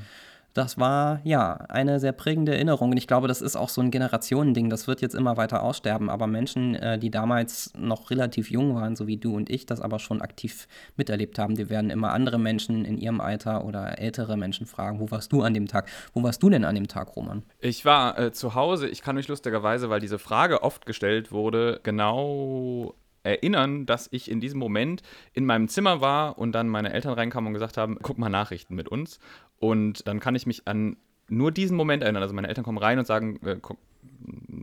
das 0.54 0.78
war 0.78 1.22
ja 1.24 1.54
eine 1.70 2.00
sehr 2.00 2.12
prägende 2.12 2.54
Erinnerung. 2.54 2.92
Und 2.92 2.98
ich 2.98 3.08
glaube, 3.08 3.28
das 3.28 3.42
ist 3.42 3.56
auch 3.56 3.70
so 3.70 3.82
ein 3.82 3.90
Generationending. 3.90 4.70
Das 4.70 4.88
wird 4.88 5.02
jetzt 5.02 5.16
immer 5.16 5.38
weiter 5.38 5.64
aussterben. 5.64 6.10
Aber 6.10 6.28
Menschen, 6.28 6.76
äh, 6.76 7.00
die 7.00 7.10
damals 7.10 7.74
noch 7.78 8.12
relativ 8.12 8.52
jung 8.52 8.76
waren, 8.76 8.96
so 8.96 9.08
wie 9.08 9.18
du 9.18 9.36
und 9.36 9.50
ich, 9.50 9.66
das 9.66 9.82
aber 9.82 10.00
schon 10.00 10.22
aktiv 10.22 10.68
miterlebt 10.98 11.40
haben, 11.40 11.56
die 11.56 11.70
werden 11.70 11.90
immer 11.90 12.12
andere 12.12 12.38
Menschen 12.38 12.86
in 12.86 12.98
ihrem 12.98 13.22
Alter 13.22 13.66
oder 13.66 14.00
ältere 14.00 14.38
Menschen 14.38 14.68
fragen, 14.68 15.00
wo 15.00 15.10
warst 15.10 15.32
du 15.32 15.42
an 15.42 15.54
dem 15.54 15.68
Tag? 15.68 15.88
Wo 16.14 16.22
warst 16.22 16.44
du 16.44 16.50
denn 16.50 16.66
an 16.66 16.76
dem 16.76 16.88
Tag, 16.88 17.16
Roman? 17.16 17.44
Ich 17.60 17.86
war 17.86 18.20
äh, 18.20 18.32
zu 18.32 18.56
Hause. 18.56 18.88
Ich 18.88 19.02
kann 19.02 19.16
mich 19.16 19.28
lustigerweise, 19.28 19.90
weil 19.90 20.00
diese 20.00 20.20
Frage 20.20 20.64
oft 20.64 20.86
gestellt 20.86 21.32
wurde, 21.32 21.80
genau 21.84 22.94
erinnern, 23.28 23.86
dass 23.86 24.08
ich 24.12 24.32
in 24.32 24.40
diesem 24.40 24.60
Moment 24.60 25.02
in 25.34 25.46
meinem 25.46 25.68
Zimmer 25.68 26.02
war 26.02 26.38
und 26.38 26.54
dann 26.54 26.68
meine 26.68 26.94
Eltern 26.94 27.14
reinkamen 27.14 27.48
und 27.48 27.54
gesagt 27.54 27.78
haben, 27.78 27.98
guck 28.02 28.18
mal 28.18 28.30
Nachrichten 28.30 28.76
mit 28.76 28.88
uns. 28.88 29.20
Und 29.60 30.08
dann 30.08 30.20
kann 30.20 30.36
ich 30.36 30.46
mich 30.46 30.68
an 30.68 30.98
nur 31.30 31.52
diesen 31.52 31.76
Moment 31.76 32.04
erinnern. 32.04 32.24
Also 32.24 32.34
meine 32.34 32.48
Eltern 32.48 32.64
kommen 32.64 32.78
rein 32.78 33.00
und 33.00 33.06
sagen, 33.06 33.40
äh, 33.46 33.58
guck, 33.62 33.78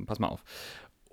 pass 0.07 0.19
mal 0.19 0.29
auf. 0.29 0.43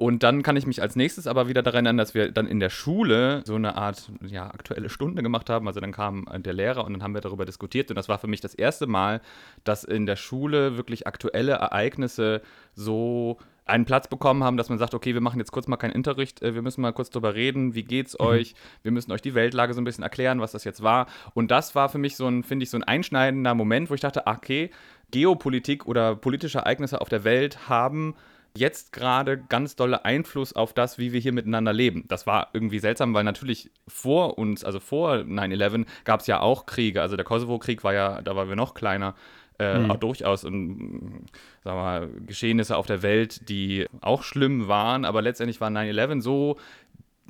Und 0.02 0.24
dann 0.24 0.42
kann 0.42 0.58
ich 0.58 0.66
mich 0.66 0.82
als 0.82 0.96
nächstes 0.96 1.28
aber 1.28 1.48
wieder 1.48 1.62
daran 1.62 1.86
erinnern, 1.86 1.98
dass 1.98 2.16
wir 2.16 2.32
dann 2.32 2.48
in 2.48 2.60
der 2.60 2.72
Schule 2.72 3.44
so 3.46 3.54
eine 3.54 3.76
Art 3.76 4.12
ja, 4.26 4.48
aktuelle 4.48 4.90
Stunde 4.90 5.22
gemacht 5.22 5.48
haben. 5.48 5.68
Also 5.68 5.80
dann 5.80 5.92
kam 5.92 6.26
der 6.38 6.54
Lehrer 6.54 6.86
und 6.86 6.94
dann 6.94 7.04
haben 7.04 7.14
wir 7.14 7.22
darüber 7.22 7.46
diskutiert. 7.46 7.92
Und 7.92 7.98
das 7.98 8.10
war 8.10 8.18
für 8.18 8.26
mich 8.26 8.42
das 8.42 8.56
erste 8.56 8.88
Mal, 8.88 9.22
dass 9.64 9.84
in 9.84 10.08
der 10.08 10.16
Schule 10.16 10.76
wirklich 10.76 11.06
aktuelle 11.06 11.52
Ereignisse 11.52 12.42
so 12.74 13.38
einen 13.72 13.86
Platz 13.86 14.08
bekommen 14.08 14.44
haben, 14.44 14.58
dass 14.58 14.70
man 14.70 14.78
sagt, 14.78 14.94
okay, 14.94 15.14
wir 15.14 15.22
machen 15.22 15.40
jetzt 15.40 15.52
kurz 15.52 15.68
mal 15.68 15.78
keinen 15.78 15.94
Unterricht, 15.94 16.42
äh, 16.42 16.54
wir 16.54 16.62
müssen 16.62 16.82
mal 16.82 16.94
kurz 16.94 17.10
drüber 17.10 17.34
reden, 17.34 17.74
wie 17.74 17.84
geht's 17.84 18.18
mhm. 18.20 18.26
euch, 18.26 18.56
wir 18.84 18.92
müssen 18.92 19.12
euch 19.12 19.22
die 19.22 19.34
Weltlage 19.34 19.74
so 19.74 19.82
ein 19.82 19.84
bisschen 19.84 20.04
erklären, 20.04 20.40
was 20.40 20.52
das 20.52 20.64
jetzt 20.64 20.84
war. 20.84 21.08
Und 21.34 21.50
das 21.52 21.74
war 21.74 21.90
für 21.90 21.98
mich 21.98 22.16
so 22.16 22.28
ein, 22.28 22.44
finde 22.44 22.64
ich, 22.64 22.70
so 22.70 22.78
ein 22.78 22.84
einschneidender 22.84 23.56
Moment, 23.56 23.90
wo 23.90 23.96
ich 23.96 24.02
dachte, 24.02 24.28
okay, 24.28 24.70
Geopolitik 25.12 25.88
oder 25.88 26.16
politische 26.16 26.60
Ereignisse 26.60 27.02
auf 27.02 27.10
der 27.10 27.24
Welt 27.24 27.68
haben 27.70 28.16
jetzt 28.56 28.92
gerade 28.92 29.38
ganz 29.38 29.76
dolle 29.76 30.04
Einfluss 30.06 30.54
auf 30.54 30.74
das, 30.74 30.98
wie 30.98 31.14
wir 31.14 31.20
hier 31.20 31.32
miteinander 31.32 31.74
leben. 31.74 32.06
Das 32.08 32.28
war 32.28 32.50
irgendwie 32.54 32.80
seltsam, 32.80 33.14
weil 33.14 33.24
natürlich 33.24 33.72
vor 33.88 34.38
uns, 34.38 34.64
also 34.64 34.80
vor 34.80 35.14
9-11, 35.14 35.86
gab 36.04 36.20
es 36.20 36.28
ja 36.28 36.42
auch 36.42 36.66
Kriege. 36.66 37.02
Also 37.02 37.16
der 37.16 37.26
Kosovo-Krieg 37.26 37.84
war 37.84 37.94
ja, 37.94 38.22
da 38.22 38.36
waren 38.36 38.50
wir 38.50 38.56
noch 38.56 38.74
kleiner 38.74 39.16
äh, 39.62 39.80
mhm. 39.80 39.92
auch 39.92 39.98
durchaus 39.98 40.42
sagen 40.42 41.28
wir 41.64 41.74
mal, 41.74 42.10
Geschehnisse 42.26 42.76
auf 42.76 42.88
der 42.88 43.04
Welt, 43.04 43.48
die 43.50 43.86
auch 44.02 44.24
schlimm 44.24 44.68
waren, 44.68 45.06
aber 45.06 45.22
letztendlich 45.22 45.62
war 45.62 45.70
9-11 45.70 46.22
so 46.22 46.58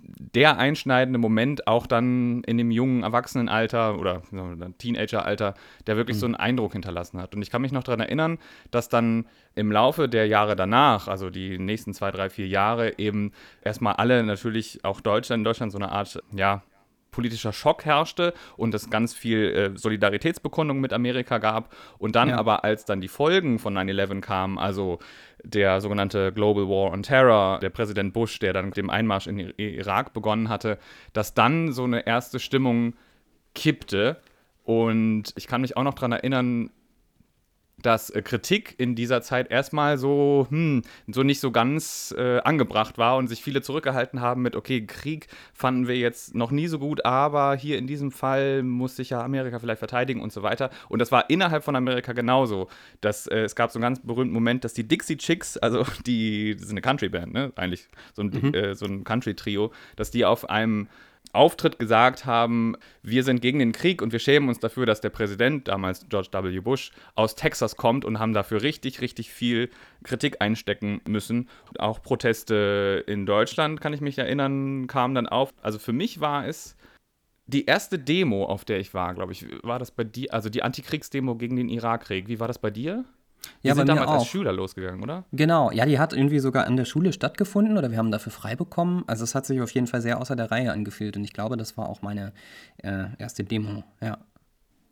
der 0.03 0.57
einschneidende 0.57 1.19
Moment 1.19 1.67
auch 1.67 1.85
dann 1.85 2.43
in 2.43 2.57
dem 2.57 2.71
jungen 2.71 3.03
Erwachsenenalter 3.03 3.99
oder 3.99 4.21
Teenageralter, 4.77 5.53
der 5.85 5.97
wirklich 5.97 6.17
mhm. 6.17 6.19
so 6.19 6.25
einen 6.27 6.35
Eindruck 6.35 6.73
hinterlassen 6.73 7.21
hat. 7.21 7.35
Und 7.35 7.41
ich 7.41 7.49
kann 7.49 7.61
mich 7.61 7.71
noch 7.71 7.83
daran 7.83 7.99
erinnern, 7.99 8.39
dass 8.71 8.89
dann 8.89 9.25
im 9.53 9.71
Laufe 9.71 10.09
der 10.09 10.27
Jahre 10.27 10.55
danach, 10.55 11.07
also 11.07 11.29
die 11.29 11.59
nächsten 11.59 11.93
zwei, 11.93 12.11
drei, 12.11 12.29
vier 12.29 12.47
Jahre, 12.47 12.97
eben 12.97 13.31
erstmal 13.63 13.95
alle 13.95 14.23
natürlich 14.23 14.83
auch 14.83 15.01
Deutschland, 15.01 15.41
in 15.41 15.45
Deutschland 15.45 15.71
so 15.71 15.77
eine 15.77 15.91
Art, 15.91 16.21
ja, 16.35 16.63
politischer 17.11 17.53
Schock 17.53 17.85
herrschte 17.85 18.33
und 18.57 18.73
es 18.73 18.89
ganz 18.89 19.13
viel 19.13 19.73
äh, 19.75 19.77
Solidaritätsbekundung 19.77 20.79
mit 20.79 20.93
Amerika 20.93 21.37
gab. 21.37 21.75
Und 21.97 22.15
dann 22.15 22.29
ja. 22.29 22.37
aber, 22.37 22.63
als 22.63 22.85
dann 22.85 23.01
die 23.01 23.09
Folgen 23.09 23.59
von 23.59 23.77
9-11 23.77 24.21
kamen, 24.21 24.57
also 24.57 24.99
der 25.43 25.81
sogenannte 25.81 26.31
Global 26.31 26.67
War 26.67 26.91
on 26.91 27.03
Terror, 27.03 27.59
der 27.59 27.69
Präsident 27.69 28.13
Bush, 28.13 28.39
der 28.39 28.53
dann 28.53 28.65
mit 28.65 28.77
dem 28.77 28.89
Einmarsch 28.89 29.27
in 29.27 29.39
Irak 29.57 30.13
begonnen 30.13 30.49
hatte, 30.49 30.77
dass 31.13 31.33
dann 31.33 31.73
so 31.73 31.83
eine 31.83 32.07
erste 32.07 32.39
Stimmung 32.39 32.95
kippte. 33.53 34.17
Und 34.63 35.33
ich 35.35 35.47
kann 35.47 35.61
mich 35.61 35.75
auch 35.75 35.83
noch 35.83 35.95
daran 35.95 36.13
erinnern, 36.13 36.69
dass 37.81 38.09
äh, 38.09 38.21
Kritik 38.21 38.75
in 38.77 38.95
dieser 38.95 39.21
Zeit 39.21 39.51
erstmal 39.51 39.97
so, 39.97 40.47
hm, 40.49 40.83
so 41.07 41.23
nicht 41.23 41.39
so 41.39 41.51
ganz 41.51 42.13
äh, 42.17 42.39
angebracht 42.39 42.97
war 42.97 43.17
und 43.17 43.27
sich 43.27 43.43
viele 43.43 43.61
zurückgehalten 43.61 44.21
haben 44.21 44.41
mit, 44.41 44.55
okay, 44.55 44.85
Krieg 44.85 45.27
fanden 45.53 45.87
wir 45.87 45.97
jetzt 45.97 46.35
noch 46.35 46.51
nie 46.51 46.67
so 46.67 46.79
gut, 46.79 47.05
aber 47.05 47.55
hier 47.55 47.77
in 47.77 47.87
diesem 47.87 48.11
Fall 48.11 48.63
muss 48.63 48.95
sich 48.95 49.11
ja 49.11 49.23
Amerika 49.23 49.59
vielleicht 49.59 49.79
verteidigen 49.79 50.21
und 50.21 50.31
so 50.31 50.43
weiter. 50.43 50.69
Und 50.89 50.99
das 50.99 51.11
war 51.11 51.29
innerhalb 51.29 51.63
von 51.63 51.75
Amerika 51.75 52.13
genauso. 52.13 52.67
Dass, 53.01 53.27
äh, 53.27 53.41
es 53.41 53.55
gab 53.55 53.71
so 53.71 53.77
einen 53.77 53.83
ganz 53.83 53.99
berühmten 53.99 54.33
Moment, 54.33 54.63
dass 54.63 54.73
die 54.73 54.87
Dixie 54.87 55.17
Chicks, 55.17 55.57
also 55.57 55.85
die, 56.05 56.55
das 56.55 56.65
ist 56.65 56.71
eine 56.71 56.81
Country-Band, 56.81 57.33
ne, 57.33 57.51
eigentlich, 57.55 57.87
so 58.13 58.23
ein, 58.23 58.29
mhm. 58.29 58.53
Äh, 58.53 58.75
so 58.75 58.85
ein 58.85 59.03
Country-Trio, 59.03 59.71
dass 59.95 60.11
die 60.11 60.25
auf 60.25 60.49
einem 60.49 60.87
Auftritt 61.33 61.79
gesagt 61.79 62.25
haben, 62.25 62.75
wir 63.03 63.23
sind 63.23 63.41
gegen 63.41 63.59
den 63.59 63.71
Krieg 63.71 64.01
und 64.01 64.11
wir 64.11 64.19
schämen 64.19 64.49
uns 64.49 64.59
dafür, 64.59 64.85
dass 64.85 65.01
der 65.01 65.11
Präsident, 65.11 65.67
damals 65.67 66.07
George 66.09 66.29
W. 66.31 66.59
Bush, 66.59 66.91
aus 67.15 67.35
Texas 67.35 67.77
kommt 67.77 68.03
und 68.03 68.19
haben 68.19 68.33
dafür 68.33 68.61
richtig, 68.61 69.01
richtig 69.01 69.31
viel 69.31 69.69
Kritik 70.03 70.41
einstecken 70.41 71.01
müssen. 71.07 71.47
Auch 71.77 72.01
Proteste 72.01 73.03
in 73.07 73.25
Deutschland, 73.25 73.79
kann 73.79 73.93
ich 73.93 74.01
mich 74.01 74.17
erinnern, 74.17 74.87
kamen 74.87 75.15
dann 75.15 75.27
auf. 75.27 75.53
Also 75.61 75.79
für 75.79 75.93
mich 75.93 76.19
war 76.19 76.47
es 76.47 76.75
die 77.47 77.65
erste 77.65 77.97
Demo, 77.99 78.45
auf 78.45 78.65
der 78.65 78.79
ich 78.79 78.93
war, 78.93 79.13
glaube 79.13 79.31
ich, 79.31 79.45
war 79.63 79.79
das 79.79 79.91
bei 79.91 80.03
dir, 80.03 80.33
also 80.33 80.49
die 80.49 80.63
Antikriegsdemo 80.63 81.35
gegen 81.35 81.55
den 81.55 81.69
Irakkrieg. 81.69 82.27
Wie 82.27 82.39
war 82.39 82.47
das 82.47 82.59
bei 82.59 82.69
dir? 82.69 83.05
Die 83.63 83.67
ja, 83.67 83.75
sind 83.75 83.89
damals 83.89 84.09
als 84.09 84.27
Schüler 84.27 84.51
losgegangen, 84.51 85.03
oder? 85.03 85.23
Genau, 85.31 85.71
ja, 85.71 85.85
die 85.85 85.99
hat 85.99 86.13
irgendwie 86.13 86.39
sogar 86.39 86.65
an 86.65 86.77
der 86.77 86.85
Schule 86.85 87.13
stattgefunden 87.13 87.77
oder 87.77 87.91
wir 87.91 87.97
haben 87.97 88.11
dafür 88.11 88.31
frei 88.31 88.55
bekommen. 88.55 89.03
Also 89.07 89.23
es 89.23 89.35
hat 89.35 89.45
sich 89.45 89.61
auf 89.61 89.71
jeden 89.71 89.87
Fall 89.87 90.01
sehr 90.01 90.19
außer 90.19 90.35
der 90.35 90.51
Reihe 90.51 90.71
angefühlt 90.71 91.15
und 91.17 91.23
ich 91.23 91.33
glaube, 91.33 91.57
das 91.57 91.77
war 91.77 91.89
auch 91.89 92.01
meine 92.01 92.33
äh, 92.77 93.05
erste 93.17 93.43
Demo, 93.43 93.83
ja. 94.01 94.17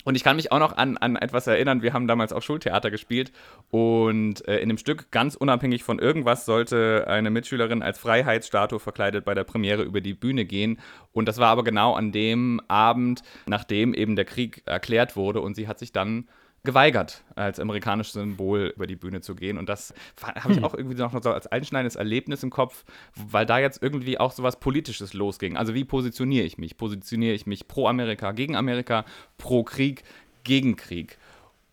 Und 0.06 0.15
ich 0.15 0.24
kann 0.24 0.38
mich 0.38 0.51
auch 0.51 0.60
noch 0.60 0.77
an, 0.77 0.98
an 0.98 1.18
etwas 1.18 1.46
erinnern, 1.46 1.82
wir 1.82 1.91
haben 1.91 2.08
damals 2.08 2.32
auch 2.32 2.41
Schultheater 2.41 2.89
gespielt 2.89 3.34
und 3.70 4.48
äh, 4.48 4.60
in 4.60 4.70
dem 4.70 4.77
Stück, 4.77 5.12
ganz 5.12 5.36
unabhängig 5.36 5.84
von 5.84 6.00
irgendwas, 6.00 6.46
sollte 6.46 7.06
eine 7.08 7.29
Mitschülerin 7.29 7.84
als 7.84 8.00
Freiheitsstatue 8.00 8.79
verkleidet 8.79 9.25
bei 9.25 9.34
der 9.34 9.44
Premiere 9.44 9.84
über 9.84 10.00
die 10.00 10.13
Bühne 10.13 10.46
gehen. 10.46 10.79
Und 11.12 11.27
das 11.27 11.38
war 11.38 11.50
aber 11.50 11.65
genau 11.65 11.96
an 11.96 12.13
dem 12.13 12.62
Abend, 12.70 13.24
nachdem 13.46 13.94
eben 13.94 14.15
der 14.15 14.25
Krieg 14.25 14.63
erklärt 14.65 15.18
wurde 15.18 15.41
und 15.41 15.56
sie 15.56 15.68
hat 15.68 15.79
sich 15.79 15.91
dann 15.91 16.29
geweigert, 16.63 17.24
als 17.36 17.60
amerikanisches 17.60 18.13
Symbol 18.13 18.74
über 18.75 18.86
die 18.86 18.96
Bühne 18.96 19.22
zu 19.22 19.36
gehen. 19.36 19.58
Und 19.58 19.70
das 19.70 19.94
habe 20.22 20.51
ich 20.51 20.58
hm. 20.58 20.66
auch 20.66 20.74
irgendwie 20.74 20.96
noch 20.96 21.13
so 21.22 21.32
als 21.32 21.48
einschneidendes 21.48 21.96
Erlebnis 21.96 22.44
im 22.44 22.50
Kopf, 22.50 22.84
weil 23.16 23.46
da 23.46 23.60
jetzt 23.60 23.82
irgendwie 23.82 24.20
auch 24.20 24.32
so 24.32 24.44
was 24.44 24.60
Politisches 24.60 25.13
losging. 25.13 25.58
Also 25.58 25.74
wie 25.74 25.86
positioniere 25.86 26.46
ich 26.46 26.58
mich? 26.58 26.78
Positioniere 26.78 27.34
ich 27.34 27.46
mich 27.46 27.68
pro 27.68 27.88
Amerika, 27.88 28.32
gegen 28.34 28.56
Amerika, 28.56 29.06
pro 29.38 29.63
Krieg, 29.63 30.04
gegen 30.44 30.75
Krieg? 30.75 31.18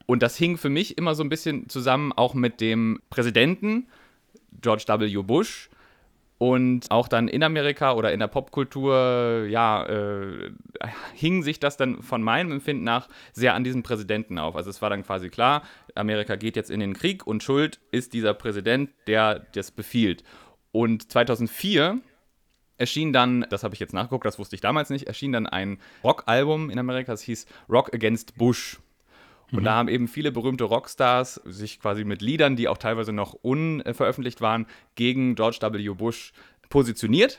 Und 0.06 0.22
das 0.22 0.36
hing 0.36 0.56
für 0.56 0.68
mich 0.68 0.96
immer 0.98 1.14
so 1.14 1.24
ein 1.24 1.28
bisschen 1.28 1.68
zusammen 1.68 2.12
auch 2.12 2.34
mit 2.34 2.60
dem 2.60 3.00
Präsidenten 3.10 3.88
George 4.60 4.84
W. 4.86 5.22
Bush, 5.22 5.68
und 6.38 6.90
auch 6.90 7.08
dann 7.08 7.28
in 7.28 7.42
Amerika 7.42 7.94
oder 7.94 8.12
in 8.12 8.20
der 8.20 8.26
Popkultur, 8.26 9.46
ja, 9.48 9.86
äh, 9.86 10.50
hing 11.14 11.42
sich 11.42 11.60
das 11.60 11.76
dann 11.76 12.02
von 12.02 12.22
meinem 12.22 12.52
Empfinden 12.52 12.84
nach 12.84 13.08
sehr 13.32 13.54
an 13.54 13.64
diesem 13.64 13.82
Präsidenten 13.82 14.38
auf. 14.38 14.54
Also 14.54 14.68
es 14.68 14.82
war 14.82 14.90
dann 14.90 15.02
quasi 15.02 15.30
klar, 15.30 15.62
Amerika 15.94 16.36
geht 16.36 16.56
jetzt 16.56 16.70
in 16.70 16.80
den 16.80 16.94
Krieg 16.94 17.26
und 17.26 17.42
Schuld 17.42 17.80
ist 17.90 18.12
dieser 18.12 18.34
Präsident, 18.34 18.90
der 19.06 19.46
das 19.54 19.70
befiehlt. 19.70 20.24
Und 20.72 21.10
2004 21.10 22.00
erschien 22.76 23.14
dann, 23.14 23.46
das 23.48 23.62
habe 23.62 23.74
ich 23.74 23.80
jetzt 23.80 23.94
nachgeguckt, 23.94 24.26
das 24.26 24.38
wusste 24.38 24.56
ich 24.56 24.60
damals 24.60 24.90
nicht, 24.90 25.06
erschien 25.06 25.32
dann 25.32 25.46
ein 25.46 25.78
Rockalbum 26.04 26.68
in 26.68 26.78
Amerika, 26.78 27.12
das 27.12 27.22
hieß 27.22 27.46
Rock 27.70 27.94
Against 27.94 28.36
Bush. 28.36 28.78
Und 29.52 29.60
mhm. 29.60 29.64
da 29.64 29.74
haben 29.74 29.88
eben 29.88 30.08
viele 30.08 30.32
berühmte 30.32 30.64
Rockstars 30.64 31.40
sich 31.44 31.80
quasi 31.80 32.04
mit 32.04 32.22
Liedern, 32.22 32.56
die 32.56 32.68
auch 32.68 32.78
teilweise 32.78 33.12
noch 33.12 33.34
unveröffentlicht 33.34 34.40
waren, 34.40 34.66
gegen 34.94 35.34
George 35.34 35.58
W. 35.60 35.88
Bush 35.90 36.32
positioniert. 36.68 37.38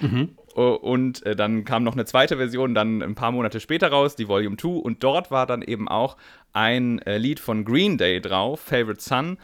Mhm. 0.00 0.36
Und 0.54 1.24
äh, 1.24 1.34
dann 1.34 1.64
kam 1.64 1.82
noch 1.82 1.94
eine 1.94 2.04
zweite 2.04 2.36
Version, 2.36 2.74
dann 2.74 3.02
ein 3.02 3.14
paar 3.14 3.32
Monate 3.32 3.58
später 3.60 3.88
raus, 3.88 4.16
die 4.16 4.28
Volume 4.28 4.58
2. 4.58 4.68
Und 4.68 5.02
dort 5.02 5.30
war 5.30 5.46
dann 5.46 5.62
eben 5.62 5.88
auch 5.88 6.18
ein 6.52 6.98
äh, 7.00 7.16
Lied 7.16 7.40
von 7.40 7.64
Green 7.64 7.96
Day 7.96 8.20
drauf, 8.20 8.60
Favorite 8.60 9.00
Son. 9.00 9.38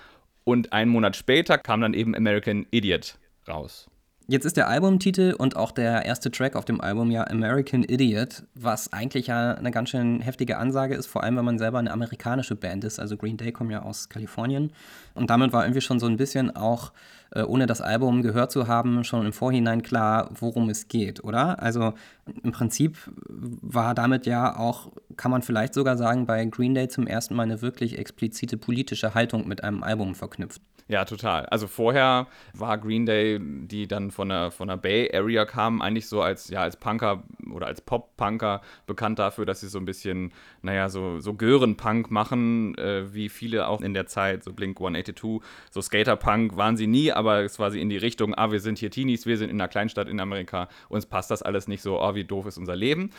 Und 0.45 0.73
einen 0.73 0.91
Monat 0.91 1.17
später 1.17 1.57
kam 1.57 1.81
dann 1.81 1.95
eben 1.95 2.15
American 2.15 2.67
Idiot 2.71 3.19
raus. 3.47 3.89
Jetzt 4.31 4.45
ist 4.45 4.59
der 4.59 4.69
Albumtitel 4.69 5.35
und 5.39 5.57
auch 5.57 5.71
der 5.71 6.05
erste 6.05 6.31
Track 6.31 6.55
auf 6.55 6.67
dem 6.67 6.83
Album 6.83 7.11
ja 7.11 7.27
American 7.29 7.83
Idiot, 7.83 8.43
was 8.55 8.93
eigentlich 8.93 9.29
ja 9.29 9.55
eine 9.55 9.71
ganz 9.71 9.89
schön 9.89 10.21
heftige 10.21 10.59
Ansage 10.59 10.97
ist, 10.97 11.07
vor 11.07 11.25
allem 11.25 11.39
wenn 11.39 11.47
man 11.47 11.59
selber 11.59 11.79
eine 11.79 11.91
amerikanische 11.91 12.55
Band 12.55 12.85
ist. 12.85 13.01
Also 13.01 13.17
Green 13.17 13.39
Day 13.39 13.53
kommt 13.53 13.73
ja 13.73 13.81
aus 13.81 14.11
Kalifornien. 14.11 14.71
Und 15.15 15.31
damit 15.31 15.55
war 15.55 15.65
irgendwie 15.65 15.81
schon 15.81 15.99
so 15.99 16.05
ein 16.05 16.19
bisschen 16.19 16.55
auch, 16.55 16.93
ohne 17.35 17.67
das 17.67 17.81
Album 17.81 18.23
gehört 18.23 18.51
zu 18.51 18.67
haben, 18.67 19.05
schon 19.05 19.27
im 19.27 19.33
Vorhinein 19.33 19.83
klar, 19.83 20.31
worum 20.39 20.71
es 20.71 20.89
geht, 20.89 21.23
oder? 21.23 21.63
Also 21.63 21.95
im 22.43 22.53
Prinzip 22.53 22.97
war 23.29 23.95
damit 23.95 24.27
ja 24.27 24.57
auch, 24.57 24.93
kann 25.17 25.31
man 25.31 25.43
vielleicht 25.43 25.75
sogar 25.75 25.97
sagen, 25.97 26.27
bei 26.27 26.45
Green 26.47 26.75
Day 26.75 26.89
zum 26.89 27.07
ersten 27.07 27.35
Mal 27.35 27.45
eine 27.45 27.63
wirklich 27.63 27.99
explizite 27.99 28.57
politische 28.57 29.15
Haltung 29.15 29.47
mit 29.47 29.65
einem 29.65 29.83
Album 29.83 30.15
verknüpft. 30.15 30.63
Ja, 30.89 31.05
total. 31.05 31.45
Also 31.47 31.67
vorher 31.67 32.29
war 32.55 32.79
Green 32.79 33.05
Day, 33.05 33.39
die 33.43 33.87
dann 33.87 34.11
von 34.11 34.31
der, 34.31 34.51
von 34.51 34.69
der 34.69 34.79
Bay 34.79 35.11
Area 35.15 35.45
kamen, 35.45 35.83
eigentlich 35.83 36.09
so 36.09 36.23
als, 36.23 36.49
ja, 36.49 36.63
als 36.63 36.79
Punker 36.79 37.25
oder 37.53 37.67
als 37.67 37.83
Pop-Punker 37.83 38.63
bekannt 38.87 39.19
dafür, 39.19 39.45
dass 39.45 39.61
sie 39.61 39.69
so 39.69 39.79
ein 39.79 39.85
bisschen, 39.85 40.33
naja, 40.63 40.89
so, 40.89 41.21
so 41.21 41.35
Gören-Punk 41.35 42.11
machen, 42.11 42.75
äh, 42.79 43.13
wie 43.13 43.29
viele 43.29 43.69
auch 43.69 43.83
in 43.83 43.93
der 43.93 44.07
Zeit, 44.07 44.45
so 44.45 44.55
Blink 44.55 44.79
182, 44.79 45.47
so 45.71 45.83
Skater-Punk 45.83 46.57
waren 46.57 46.79
sie 46.79 46.87
nie, 46.87 47.13
aber 47.19 47.49
sie 47.49 47.81
in 47.81 47.89
die 47.89 47.97
Richtung, 47.97 48.35
ah, 48.37 48.53
wir 48.53 48.61
sind 48.61 48.79
hier 48.79 48.91
Teenies, 48.91 49.27
wir 49.27 49.37
sind 49.37 49.51
in 49.51 49.61
einer 49.61 49.69
Kleinstadt 49.69 50.09
in 50.09 50.21
Amerika, 50.21 50.69
uns 50.89 51.05
passt 51.05 51.31
das 51.33 51.43
alles 51.43 51.67
nicht 51.67 51.83
so, 51.83 52.01
oh, 52.01 52.15
wie 52.15 52.25
doof 52.25 52.47
ist 52.47 52.59
unser 52.59 52.77
Leben. 52.77 53.11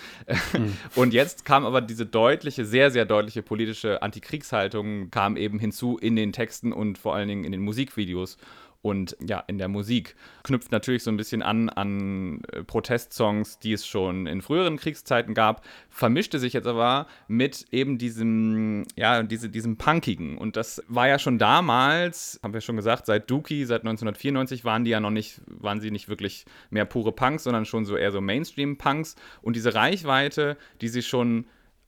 Mhm. 0.54 0.78
Und 0.96 1.14
jetzt 1.14 1.44
kam 1.44 1.66
aber 1.66 1.82
diese 1.82 2.06
deutliche, 2.06 2.64
sehr, 2.66 2.92
sehr 2.92 3.06
deutliche 3.06 3.42
politische 3.42 4.02
Antikriegshaltung, 4.02 5.12
kam 5.12 5.36
eben 5.36 5.60
hinzu 5.60 5.98
in 5.98 6.16
den 6.16 6.32
Texten 6.32 6.72
und 6.72 6.98
vor 6.98 7.14
allen 7.14 7.28
Dingen 7.28 7.44
in 7.44 7.52
den 7.52 7.62
Musikvideos 7.62 8.38
und 8.82 9.18
ja, 9.26 9.44
in 9.48 9.58
der 9.58 9.68
Musik. 9.68 10.16
Knüpft 10.44 10.72
natürlich 10.72 11.04
so 11.04 11.12
ein 11.12 11.18
bisschen 11.18 11.42
an 11.42 11.70
an 11.70 12.42
äh, 12.52 12.64
Protestsongs, 12.64 13.60
die 13.60 13.74
es 13.74 13.86
schon 13.86 14.26
in 14.26 14.42
früheren 14.42 14.78
Kriegszeiten 14.78 15.34
gab, 15.34 15.66
vermischte 15.90 16.40
sich 16.40 16.54
jetzt 16.54 16.68
aber 16.68 17.08
mit 17.28 17.66
eben 17.72 17.98
diesem, 17.98 18.86
ja, 18.96 19.22
diese, 19.24 19.50
diesem 19.50 19.78
Punkigen. 19.78 20.38
Und 20.38 20.56
das 20.56 20.82
war 20.88 21.08
ja 21.08 21.20
schon 21.20 21.38
damals, 21.38 22.40
haben 22.42 22.54
wir 22.54 22.62
schon 22.62 22.78
gesagt, 22.78 23.06
seit 23.06 23.30
Dookie, 23.30 23.66
seit 23.66 23.82
1994 23.82 24.64
waren 24.64 24.86
die 24.86 24.92
ja 24.92 25.00
noch 25.00 25.12
nicht, 25.12 25.42
waren 25.48 25.82
sie 25.82 25.92
nicht 25.92 26.08
wirklich 26.08 26.46
mehr 26.70 26.86
pure 26.86 27.12
Punks, 27.12 27.44
sondern 27.44 27.66
schon 27.66 27.86
so 27.86 27.98
eher 27.98 28.12
so 28.12 28.22
Mainstream-Punks. 28.22 29.16
Und 29.42 29.56
diese 29.56 29.76
Reichweite, 29.76 30.58
die 30.80 30.88
sie 30.88 31.02
schon 31.02 31.46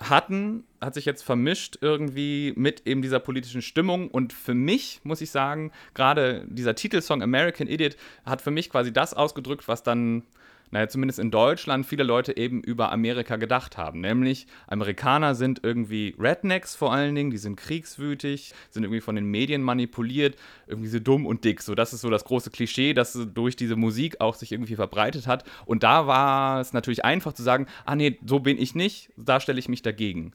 hatten, 0.10 0.64
hat 0.80 0.94
sich 0.94 1.06
jetzt 1.06 1.24
vermischt 1.24 1.78
irgendwie 1.82 2.54
mit 2.56 2.88
eben 2.88 3.02
dieser 3.02 3.20
politischen 3.20 3.62
Stimmung. 3.62 4.10
Und 4.10 4.34
für 4.34 4.54
mich, 4.54 5.00
muss 5.04 5.22
ich 5.22 5.32
sagen, 5.32 5.72
gerade 5.94 6.46
dieser 6.48 6.76
Titelsong 6.76 7.22
American 7.22 7.68
Idiot 7.68 7.96
hat 8.26 8.42
für 8.42 8.52
mich 8.52 8.70
quasi 8.70 8.92
das 8.92 9.14
ausgedrückt, 9.14 9.68
was 9.68 9.84
dann 9.84 10.24
naja, 10.72 10.88
zumindest 10.88 11.20
in 11.20 11.32
Deutschland 11.32 11.86
viele 11.86 12.04
Leute 12.04 12.38
eben 12.38 12.62
über 12.64 12.92
Amerika 12.92 13.36
gedacht 13.36 13.78
haben. 13.78 14.00
Nämlich, 14.00 14.48
Amerikaner 14.68 15.36
sind 15.36 15.60
irgendwie 15.64 16.16
Rednecks 16.18 16.76
vor 16.76 16.94
allen 16.94 17.14
Dingen, 17.14 17.30
die 17.30 17.38
sind 17.38 17.58
kriegswütig, 17.58 18.54
sind 18.70 18.84
irgendwie 18.84 19.02
von 19.02 19.16
den 19.16 19.26
Medien 19.26 19.62
manipuliert, 19.62 20.38
irgendwie 20.68 20.88
so 20.88 21.00
dumm 21.00 21.26
und 21.26 21.44
dick. 21.44 21.62
So, 21.62 21.76
das 21.76 21.92
ist 21.92 22.02
so 22.02 22.10
das 22.10 22.24
große 22.24 22.52
Klischee, 22.52 22.94
das 22.94 23.20
durch 23.34 23.58
diese 23.58 23.76
Musik 23.76 24.22
auch 24.22 24.36
sich 24.36 24.54
irgendwie 24.54 24.76
verbreitet 24.76 25.28
hat. 25.28 25.44
Und 25.66 25.84
da 25.84 26.08
war 26.08 26.62
es 26.62 26.72
natürlich 26.72 27.04
einfach 27.04 27.34
zu 27.34 27.44
sagen, 27.44 27.68
ah 27.86 27.96
nee, 27.96 28.18
so 28.26 28.40
bin 28.40 28.58
ich 28.58 28.74
nicht, 28.74 29.12
da 29.18 29.42
stelle 29.42 29.60
ich 29.60 29.68
mich 29.68 29.82
dagegen. 29.82 30.32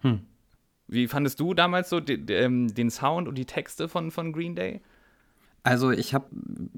Hm. 0.00 0.20
Wie 0.88 1.06
fandest 1.06 1.38
du 1.38 1.54
damals 1.54 1.90
so 1.90 2.00
den, 2.00 2.26
ähm, 2.28 2.74
den 2.74 2.90
Sound 2.90 3.28
und 3.28 3.36
die 3.36 3.46
Texte 3.46 3.88
von, 3.88 4.10
von 4.10 4.32
Green 4.32 4.56
Day? 4.56 4.80
Also 5.66 5.90
ich 5.90 6.14
habe 6.14 6.26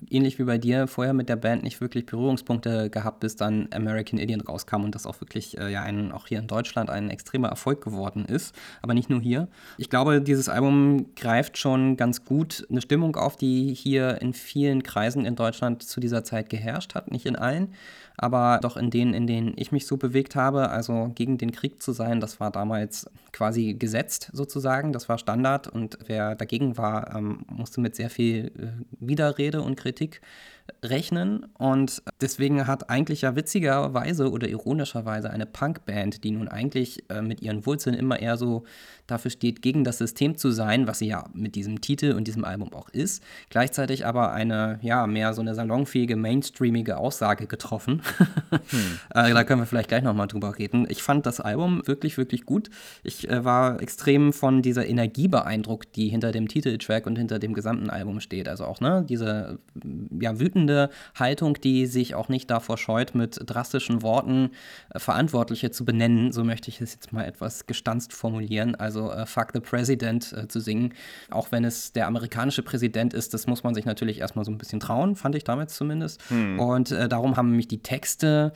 ähnlich 0.08 0.38
wie 0.38 0.44
bei 0.44 0.56
dir 0.56 0.86
vorher 0.86 1.12
mit 1.12 1.28
der 1.28 1.36
Band 1.36 1.62
nicht 1.62 1.78
wirklich 1.82 2.06
Berührungspunkte 2.06 2.88
gehabt, 2.88 3.20
bis 3.20 3.36
dann 3.36 3.68
American 3.70 4.18
Idiot 4.18 4.48
rauskam 4.48 4.82
und 4.82 4.94
das 4.94 5.04
auch 5.04 5.20
wirklich 5.20 5.58
äh, 5.58 5.70
ja 5.70 5.82
ein, 5.82 6.10
auch 6.10 6.26
hier 6.26 6.38
in 6.38 6.46
Deutschland 6.46 6.88
ein 6.88 7.10
extremer 7.10 7.48
Erfolg 7.48 7.84
geworden 7.84 8.24
ist. 8.24 8.54
Aber 8.80 8.94
nicht 8.94 9.10
nur 9.10 9.20
hier. 9.20 9.48
Ich 9.76 9.90
glaube, 9.90 10.22
dieses 10.22 10.48
Album 10.48 11.14
greift 11.16 11.58
schon 11.58 11.98
ganz 11.98 12.24
gut 12.24 12.66
eine 12.70 12.80
Stimmung 12.80 13.14
auf, 13.16 13.36
die 13.36 13.74
hier 13.74 14.22
in 14.22 14.32
vielen 14.32 14.82
Kreisen 14.82 15.26
in 15.26 15.36
Deutschland 15.36 15.82
zu 15.82 16.00
dieser 16.00 16.24
Zeit 16.24 16.48
geherrscht 16.48 16.94
hat, 16.94 17.10
nicht 17.10 17.26
in 17.26 17.36
allen. 17.36 17.74
Aber 18.18 18.58
doch 18.60 18.76
in 18.76 18.90
denen, 18.90 19.14
in 19.14 19.26
denen 19.26 19.54
ich 19.56 19.72
mich 19.72 19.86
so 19.86 19.96
bewegt 19.96 20.36
habe, 20.36 20.70
also 20.70 21.10
gegen 21.14 21.38
den 21.38 21.52
Krieg 21.52 21.82
zu 21.82 21.92
sein, 21.92 22.20
das 22.20 22.40
war 22.40 22.50
damals 22.50 23.10
quasi 23.32 23.74
gesetzt 23.74 24.30
sozusagen, 24.32 24.92
das 24.92 25.08
war 25.08 25.18
Standard 25.18 25.68
und 25.68 25.98
wer 26.06 26.34
dagegen 26.34 26.76
war, 26.76 27.14
ähm, 27.16 27.44
musste 27.48 27.80
mit 27.80 27.96
sehr 27.96 28.10
viel 28.10 28.52
äh, 28.58 28.84
Widerrede 29.00 29.62
und 29.62 29.76
Kritik 29.76 30.20
rechnen. 30.82 31.46
Und 31.58 32.02
deswegen 32.20 32.66
hat 32.66 32.90
eigentlich 32.90 33.22
ja 33.22 33.36
witzigerweise 33.36 34.30
oder 34.30 34.48
ironischerweise 34.48 35.30
eine 35.30 35.46
Punkband, 35.46 36.24
die 36.24 36.30
nun 36.30 36.48
eigentlich 36.48 37.04
äh, 37.10 37.22
mit 37.22 37.42
ihren 37.42 37.66
Wurzeln 37.66 37.96
immer 37.96 38.20
eher 38.20 38.36
so 38.36 38.64
dafür 39.06 39.30
steht, 39.30 39.62
gegen 39.62 39.84
das 39.84 39.98
System 39.98 40.36
zu 40.36 40.50
sein, 40.50 40.86
was 40.86 40.98
sie 40.98 41.08
ja 41.08 41.24
mit 41.32 41.54
diesem 41.54 41.80
Titel 41.80 42.12
und 42.12 42.28
diesem 42.28 42.44
Album 42.44 42.72
auch 42.74 42.90
ist, 42.90 43.22
gleichzeitig 43.48 44.06
aber 44.06 44.32
eine, 44.32 44.78
ja, 44.82 45.06
mehr 45.06 45.32
so 45.32 45.40
eine 45.40 45.54
salonfähige, 45.54 46.16
mainstreamige 46.16 46.98
Aussage 46.98 47.46
getroffen. 47.46 48.02
hm. 48.68 48.98
äh, 49.14 49.32
da 49.32 49.44
können 49.44 49.62
wir 49.62 49.66
vielleicht 49.66 49.88
gleich 49.88 50.02
nochmal 50.02 50.26
drüber 50.26 50.58
reden. 50.58 50.86
Ich 50.90 51.02
fand 51.02 51.24
das 51.24 51.40
Album 51.40 51.82
wirklich, 51.86 52.18
wirklich 52.18 52.44
gut. 52.44 52.68
Ich 53.02 53.28
äh, 53.30 53.44
war 53.44 53.80
extrem 53.80 54.32
von 54.32 54.60
dieser 54.60 54.86
Energie 54.86 55.28
beeindruckt, 55.28 55.96
die 55.96 56.08
hinter 56.08 56.30
dem 56.30 56.46
Titeltrack 56.46 57.06
und 57.06 57.16
hinter 57.16 57.38
dem 57.38 57.54
gesamten 57.54 57.88
Album 57.88 58.20
steht. 58.20 58.48
Also 58.48 58.66
auch, 58.66 58.80
ne, 58.80 59.04
diese, 59.08 59.58
ja, 60.20 60.38
wütende 60.38 60.67
wütende 60.68 60.90
Haltung, 61.14 61.54
die 61.54 61.86
sich 61.86 62.14
auch 62.14 62.28
nicht 62.28 62.50
davor 62.50 62.78
scheut, 62.78 63.14
mit 63.14 63.40
drastischen 63.44 64.02
Worten 64.02 64.50
äh, 64.90 64.98
Verantwortliche 64.98 65.70
zu 65.70 65.84
benennen. 65.84 66.32
So 66.32 66.44
möchte 66.44 66.68
ich 66.70 66.80
es 66.80 66.94
jetzt 66.94 67.12
mal 67.12 67.24
etwas 67.24 67.66
gestanzt 67.66 68.12
formulieren. 68.12 68.74
Also 68.74 69.10
äh, 69.10 69.26
Fuck 69.26 69.48
the 69.54 69.60
President 69.60 70.32
äh, 70.32 70.48
zu 70.48 70.60
singen. 70.60 70.94
Auch 71.30 71.50
wenn 71.50 71.64
es 71.64 71.92
der 71.92 72.06
amerikanische 72.06 72.62
Präsident 72.62 73.14
ist, 73.14 73.34
das 73.34 73.46
muss 73.46 73.62
man 73.62 73.74
sich 73.74 73.84
natürlich 73.84 74.20
erstmal 74.20 74.44
so 74.44 74.50
ein 74.50 74.58
bisschen 74.58 74.80
trauen, 74.80 75.16
fand 75.16 75.34
ich 75.34 75.44
damals 75.44 75.74
zumindest. 75.74 76.20
Hm. 76.28 76.58
Und 76.60 76.90
äh, 76.90 77.08
darum 77.08 77.36
haben 77.36 77.56
mich 77.56 77.68
die 77.68 77.82
Texte 77.82 78.52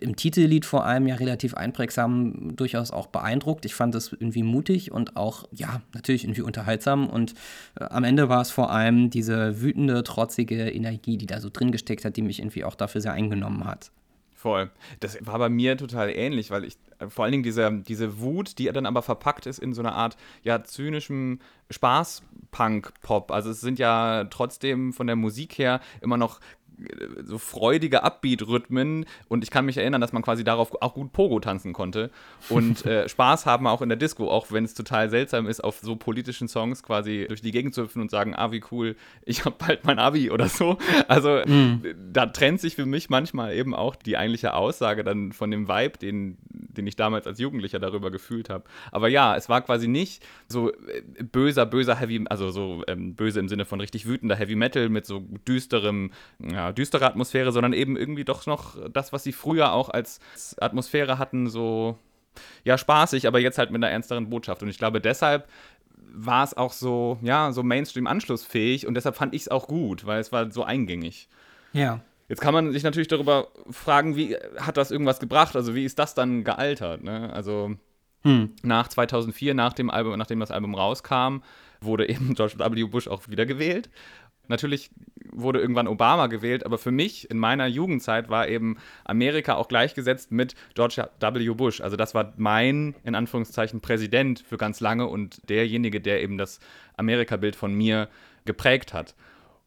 im 0.00 0.16
Titellied 0.16 0.64
vor 0.64 0.84
allem 0.84 1.06
ja 1.06 1.16
relativ 1.16 1.54
einprägsam 1.54 2.56
durchaus 2.56 2.90
auch 2.90 3.08
beeindruckt. 3.08 3.64
Ich 3.64 3.74
fand 3.74 3.94
es 3.94 4.12
irgendwie 4.12 4.42
mutig 4.42 4.92
und 4.92 5.16
auch, 5.16 5.44
ja, 5.52 5.82
natürlich 5.92 6.24
irgendwie 6.24 6.42
unterhaltsam. 6.42 7.08
Und 7.08 7.34
äh, 7.78 7.84
am 7.84 8.04
Ende 8.04 8.28
war 8.28 8.40
es 8.40 8.50
vor 8.50 8.70
allem 8.70 9.10
diese 9.10 9.60
wütende, 9.60 10.02
trotzige 10.04 10.70
Energie, 10.70 10.84
Energie, 10.84 11.16
die 11.24 11.32
da 11.32 11.40
so 11.40 11.48
drin 11.50 11.72
gesteckt 11.72 12.04
hat, 12.04 12.16
die 12.16 12.22
mich 12.22 12.38
irgendwie 12.38 12.64
auch 12.64 12.74
dafür 12.74 13.00
sehr 13.00 13.12
eingenommen 13.12 13.64
hat. 13.64 13.90
Voll. 14.34 14.70
Das 15.00 15.16
war 15.22 15.38
bei 15.38 15.48
mir 15.48 15.78
total 15.78 16.10
ähnlich, 16.10 16.50
weil 16.50 16.64
ich 16.64 16.76
äh, 16.98 17.08
vor 17.08 17.24
allen 17.24 17.32
Dingen 17.32 17.44
diese, 17.44 17.72
diese 17.72 18.20
Wut, 18.20 18.58
die 18.58 18.66
dann 18.66 18.84
aber 18.84 19.00
verpackt 19.00 19.46
ist 19.46 19.58
in 19.58 19.72
so 19.72 19.80
einer 19.80 19.94
Art 19.94 20.18
ja 20.42 20.62
zynischem 20.62 21.38
Spaß-Punk-Pop. 21.70 23.30
Also 23.30 23.50
es 23.50 23.62
sind 23.62 23.78
ja 23.78 24.24
trotzdem 24.24 24.92
von 24.92 25.06
der 25.06 25.16
Musik 25.16 25.56
her 25.56 25.80
immer 26.02 26.18
noch 26.18 26.40
so 27.24 27.38
freudige 27.38 28.02
Upbeat-Rhythmen 28.02 29.06
und 29.28 29.44
ich 29.44 29.50
kann 29.50 29.66
mich 29.66 29.76
erinnern, 29.76 30.00
dass 30.00 30.12
man 30.12 30.22
quasi 30.22 30.44
darauf 30.44 30.80
auch 30.82 30.94
gut 30.94 31.12
Pogo 31.12 31.40
tanzen 31.40 31.72
konnte 31.72 32.10
und 32.48 32.84
äh, 32.86 33.08
Spaß 33.08 33.46
haben 33.46 33.66
auch 33.66 33.82
in 33.82 33.88
der 33.88 33.96
Disco, 33.96 34.30
auch 34.30 34.50
wenn 34.50 34.64
es 34.64 34.74
total 34.74 35.10
seltsam 35.10 35.46
ist, 35.46 35.62
auf 35.62 35.78
so 35.80 35.96
politischen 35.96 36.48
Songs 36.48 36.82
quasi 36.82 37.26
durch 37.28 37.42
die 37.42 37.52
Gegend 37.52 37.74
zu 37.74 37.82
hüpfen 37.82 38.02
und 38.02 38.10
sagen, 38.10 38.34
ah, 38.34 38.52
wie 38.52 38.62
cool, 38.70 38.96
ich 39.24 39.44
habe 39.44 39.56
bald 39.58 39.84
mein 39.84 39.98
Abi 39.98 40.30
oder 40.30 40.48
so. 40.48 40.78
Also 41.08 41.42
mm. 41.44 41.82
da 42.12 42.26
trennt 42.26 42.60
sich 42.60 42.74
für 42.74 42.86
mich 42.86 43.10
manchmal 43.10 43.54
eben 43.54 43.74
auch 43.74 43.96
die 43.96 44.16
eigentliche 44.16 44.54
Aussage 44.54 45.04
dann 45.04 45.32
von 45.32 45.50
dem 45.50 45.68
Vibe, 45.68 45.98
den, 45.98 46.38
den 46.68 46.86
ich 46.86 46.96
damals 46.96 47.26
als 47.26 47.38
Jugendlicher 47.38 47.78
darüber 47.78 48.10
gefühlt 48.10 48.50
habe. 48.50 48.64
Aber 48.90 49.08
ja, 49.08 49.36
es 49.36 49.48
war 49.48 49.62
quasi 49.62 49.88
nicht 49.88 50.24
so 50.48 50.72
äh, 50.72 51.02
böser, 51.22 51.66
böser 51.66 51.96
Heavy, 51.96 52.24
also 52.28 52.50
so 52.50 52.82
ähm, 52.88 53.14
böse 53.14 53.40
im 53.40 53.48
Sinne 53.48 53.64
von 53.64 53.80
richtig 53.80 54.06
wütender 54.06 54.36
Heavy 54.36 54.56
Metal 54.56 54.88
mit 54.88 55.06
so 55.06 55.20
düsterem, 55.46 56.12
ja, 56.38 56.72
düstere 56.72 57.06
Atmosphäre, 57.06 57.52
sondern 57.52 57.72
eben 57.72 57.96
irgendwie 57.96 58.24
doch 58.24 58.46
noch 58.46 58.76
das, 58.90 59.12
was 59.12 59.24
sie 59.24 59.32
früher 59.32 59.72
auch 59.72 59.88
als 59.88 60.20
Atmosphäre 60.58 61.18
hatten, 61.18 61.48
so 61.48 61.98
ja 62.64 62.78
spaßig, 62.78 63.26
aber 63.26 63.38
jetzt 63.38 63.58
halt 63.58 63.70
mit 63.70 63.82
einer 63.82 63.92
ernsteren 63.92 64.28
Botschaft. 64.28 64.62
Und 64.62 64.68
ich 64.68 64.78
glaube, 64.78 65.00
deshalb 65.00 65.48
war 66.14 66.44
es 66.44 66.56
auch 66.56 66.72
so, 66.72 67.18
ja, 67.22 67.52
so 67.52 67.62
Mainstream 67.62 68.06
anschlussfähig 68.06 68.86
und 68.86 68.94
deshalb 68.94 69.16
fand 69.16 69.34
ich 69.34 69.42
es 69.42 69.48
auch 69.48 69.66
gut, 69.66 70.06
weil 70.06 70.20
es 70.20 70.32
war 70.32 70.50
so 70.50 70.64
eingängig. 70.64 71.28
Ja. 71.72 72.00
Jetzt 72.28 72.40
kann 72.40 72.54
man 72.54 72.72
sich 72.72 72.82
natürlich 72.82 73.08
darüber 73.08 73.48
fragen, 73.70 74.16
wie 74.16 74.36
hat 74.58 74.76
das 74.76 74.90
irgendwas 74.90 75.20
gebracht? 75.20 75.56
Also 75.56 75.74
wie 75.74 75.84
ist 75.84 75.98
das 75.98 76.14
dann 76.14 76.42
gealtert? 76.42 77.02
Ne? 77.02 77.32
Also 77.32 77.76
hm. 78.22 78.54
nach 78.62 78.88
2004, 78.88 79.54
nach 79.54 79.74
dem 79.74 79.90
Album, 79.90 80.18
nachdem 80.18 80.40
das 80.40 80.50
Album 80.50 80.74
rauskam, 80.74 81.42
wurde 81.80 82.08
eben 82.08 82.34
George 82.34 82.58
W. 82.58 82.84
Bush 82.84 83.08
auch 83.08 83.28
wieder 83.28 83.44
gewählt. 83.46 83.90
Natürlich 84.46 84.90
wurde 85.32 85.58
irgendwann 85.58 85.88
Obama 85.88 86.26
gewählt, 86.26 86.66
aber 86.66 86.76
für 86.76 86.90
mich 86.90 87.30
in 87.30 87.38
meiner 87.38 87.66
Jugendzeit 87.66 88.28
war 88.28 88.46
eben 88.46 88.76
Amerika 89.04 89.54
auch 89.54 89.68
gleichgesetzt 89.68 90.32
mit 90.32 90.54
George 90.74 91.08
W. 91.20 91.48
Bush. 91.50 91.80
Also 91.80 91.96
das 91.96 92.14
war 92.14 92.34
mein, 92.36 92.94
in 93.04 93.14
Anführungszeichen, 93.14 93.80
Präsident 93.80 94.44
für 94.46 94.58
ganz 94.58 94.80
lange 94.80 95.06
und 95.06 95.48
derjenige, 95.48 96.00
der 96.00 96.22
eben 96.22 96.36
das 96.36 96.60
Amerika-Bild 96.96 97.56
von 97.56 97.74
mir 97.74 98.08
geprägt 98.44 98.92
hat. 98.92 99.14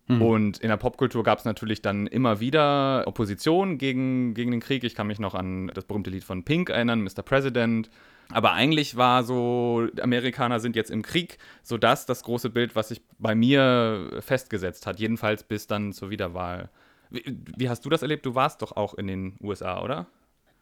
Mhm. 0.07 0.21
Und 0.21 0.57
in 0.59 0.69
der 0.69 0.77
Popkultur 0.77 1.23
gab 1.23 1.39
es 1.39 1.45
natürlich 1.45 1.81
dann 1.81 2.07
immer 2.07 2.39
wieder 2.39 3.03
Opposition 3.05 3.77
gegen, 3.77 4.33
gegen 4.33 4.51
den 4.51 4.61
Krieg. 4.61 4.83
Ich 4.83 4.95
kann 4.95 5.07
mich 5.07 5.19
noch 5.19 5.35
an 5.35 5.67
das 5.73 5.85
berühmte 5.85 6.09
Lied 6.09 6.23
von 6.23 6.43
Pink 6.43 6.69
erinnern, 6.69 7.01
Mr. 7.01 7.23
President. 7.23 7.89
Aber 8.31 8.53
eigentlich 8.53 8.97
war 8.97 9.23
so, 9.23 9.87
Amerikaner 10.01 10.59
sind 10.59 10.75
jetzt 10.75 10.91
im 10.91 11.01
Krieg, 11.01 11.37
so 11.63 11.77
das 11.77 12.05
das 12.05 12.23
große 12.23 12.49
Bild, 12.49 12.75
was 12.75 12.89
sich 12.89 13.01
bei 13.19 13.35
mir 13.35 14.17
festgesetzt 14.19 14.85
hat, 14.85 14.99
jedenfalls 14.99 15.43
bis 15.43 15.67
dann 15.67 15.93
zur 15.93 16.09
Wiederwahl. 16.09 16.69
Wie, 17.09 17.23
wie 17.55 17.69
hast 17.69 17.85
du 17.85 17.89
das 17.89 18.01
erlebt? 18.01 18.25
Du 18.25 18.35
warst 18.35 18.61
doch 18.61 18.75
auch 18.75 18.93
in 18.95 19.07
den 19.07 19.37
USA, 19.41 19.81
oder? 19.81 20.07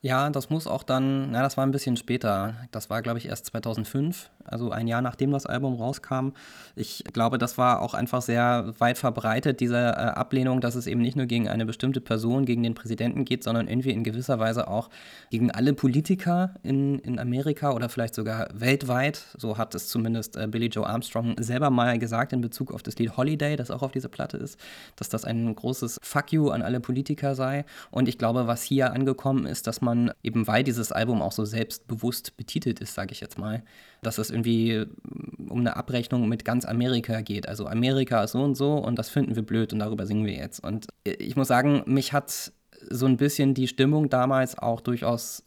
Ja, 0.02 0.30
das 0.30 0.52
muss 0.52 0.68
auch 0.68 0.84
dann, 0.84 1.32
na, 1.32 1.42
das 1.42 1.58
war 1.58 1.66
ein 1.66 1.72
bisschen 1.72 1.98
später. 1.98 2.56
Das 2.72 2.92
war, 2.92 3.02
glaube 3.02 3.18
ich, 3.18 3.28
erst 3.28 3.48
2005, 3.48 4.30
also 4.46 4.72
ein 4.72 4.88
Jahr 4.88 5.02
nachdem 5.02 5.32
das 5.32 5.46
Album 5.46 5.76
rauskam. 5.76 6.30
Ich 6.76 7.04
glaube, 7.14 7.38
das 7.38 7.58
war 7.58 7.82
auch 7.82 7.94
einfach 7.94 8.22
sehr 8.22 8.74
weit 8.80 8.98
verbreitet, 8.98 9.60
diese 9.60 9.78
äh, 9.78 9.80
Ablehnung, 9.80 10.62
dass 10.62 10.76
es 10.76 10.88
eben 10.88 11.02
nicht 11.02 11.16
nur 11.16 11.26
gegen 11.26 11.48
eine 11.48 11.66
bestimmte 11.66 12.02
Person, 12.02 12.46
gegen 12.46 12.64
den 12.64 12.76
Präsidenten 12.76 13.26
geht, 13.26 13.44
sondern 13.44 13.68
irgendwie 13.68 13.92
in 13.92 14.04
gewisser 14.04 14.40
Weise 14.40 14.68
auch 14.68 14.90
gegen 15.32 15.52
alle 15.52 15.74
Politiker 15.74 16.54
in, 16.62 17.00
in 17.00 17.18
Amerika 17.18 17.72
oder 17.72 17.90
vielleicht 17.90 18.16
sogar 18.16 18.48
weltweit. 18.54 19.24
So 19.38 19.58
hat 19.58 19.74
es 19.76 19.88
zumindest 19.88 20.38
äh, 20.38 20.48
Billy 20.48 20.68
Joe 20.68 20.86
Armstrong 20.86 21.36
selber 21.40 21.70
mal 21.70 21.98
gesagt 21.98 22.34
in 22.34 22.42
Bezug 22.42 22.74
auf 22.74 22.84
das 22.84 22.98
Lied 22.98 23.18
Holiday, 23.18 23.56
das 23.56 23.72
auch 23.72 23.82
auf 23.82 23.92
dieser 23.92 24.10
Platte 24.10 24.38
ist, 24.38 24.60
dass 24.98 25.10
das 25.10 25.26
ein 25.26 25.56
großes 25.56 26.00
Fuck 26.04 26.34
you 26.34 26.50
an 26.50 26.62
alle 26.62 26.80
Politiker 26.80 27.34
sei. 27.34 27.66
Und 27.92 28.08
ich 28.08 28.18
glaube, 28.18 28.46
was 28.46 28.62
hier 28.62 28.94
angekommen 28.94 29.46
ist, 29.46 29.68
dass 29.68 29.82
man 29.82 29.86
man, 29.86 30.12
eben 30.24 30.48
weil 30.48 30.64
dieses 30.64 30.92
Album 30.92 31.22
auch 31.22 31.32
so 31.32 31.46
selbstbewusst 31.46 32.36
betitelt 32.36 32.82
ist, 32.82 32.94
sage 32.94 33.14
ich 33.14 33.22
jetzt 33.22 33.38
mal, 33.38 33.64
dass 34.06 34.18
es 34.18 34.30
irgendwie 34.30 34.86
mm, 34.86 35.50
um 35.50 35.60
eine 35.60 35.76
Abrechnung 35.76 36.28
mit 36.28 36.46
ganz 36.46 36.66
Amerika 36.66 37.22
geht. 37.22 37.48
Also 37.48 37.68
Amerika 37.68 38.24
ist 38.24 38.32
so 38.32 38.44
und 38.44 38.56
so 38.56 38.74
und 38.74 38.98
das 39.00 39.10
finden 39.10 39.36
wir 39.36 39.44
blöd 39.44 39.74
und 39.74 39.80
darüber 39.80 40.06
singen 40.06 40.26
wir 40.26 40.34
jetzt. 40.34 40.64
Und 40.64 40.88
ich 41.04 41.36
muss 41.36 41.48
sagen, 41.48 41.84
mich 41.86 42.14
hat 42.14 42.52
so 42.90 43.06
ein 43.06 43.18
bisschen 43.18 43.54
die 43.54 43.68
Stimmung 43.68 44.10
damals 44.10 44.58
auch 44.58 44.82
durchaus 44.82 45.44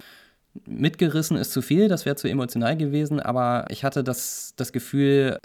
mitgerissen 0.66 1.36
ist 1.36 1.52
zu 1.52 1.62
viel, 1.62 1.88
das 1.88 2.04
wäre 2.04 2.16
zu 2.16 2.28
emotional 2.28 2.76
gewesen, 2.76 3.20
aber 3.20 3.66
ich 3.68 3.84
hatte 3.84 4.02
das, 4.02 4.54
das 4.56 4.72
Gefühl, 4.72 5.38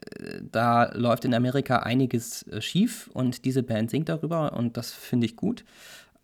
da 0.52 0.92
läuft 0.94 1.26
in 1.26 1.34
Amerika 1.34 1.78
einiges 1.78 2.44
äh, 2.48 2.62
schief 2.62 3.10
und 3.14 3.46
diese 3.46 3.64
Band 3.64 3.92
singt 3.92 4.10
darüber 4.10 4.54
und 4.54 4.78
das 4.78 4.92
finde 4.92 5.26
ich 5.26 5.36
gut. 5.36 5.66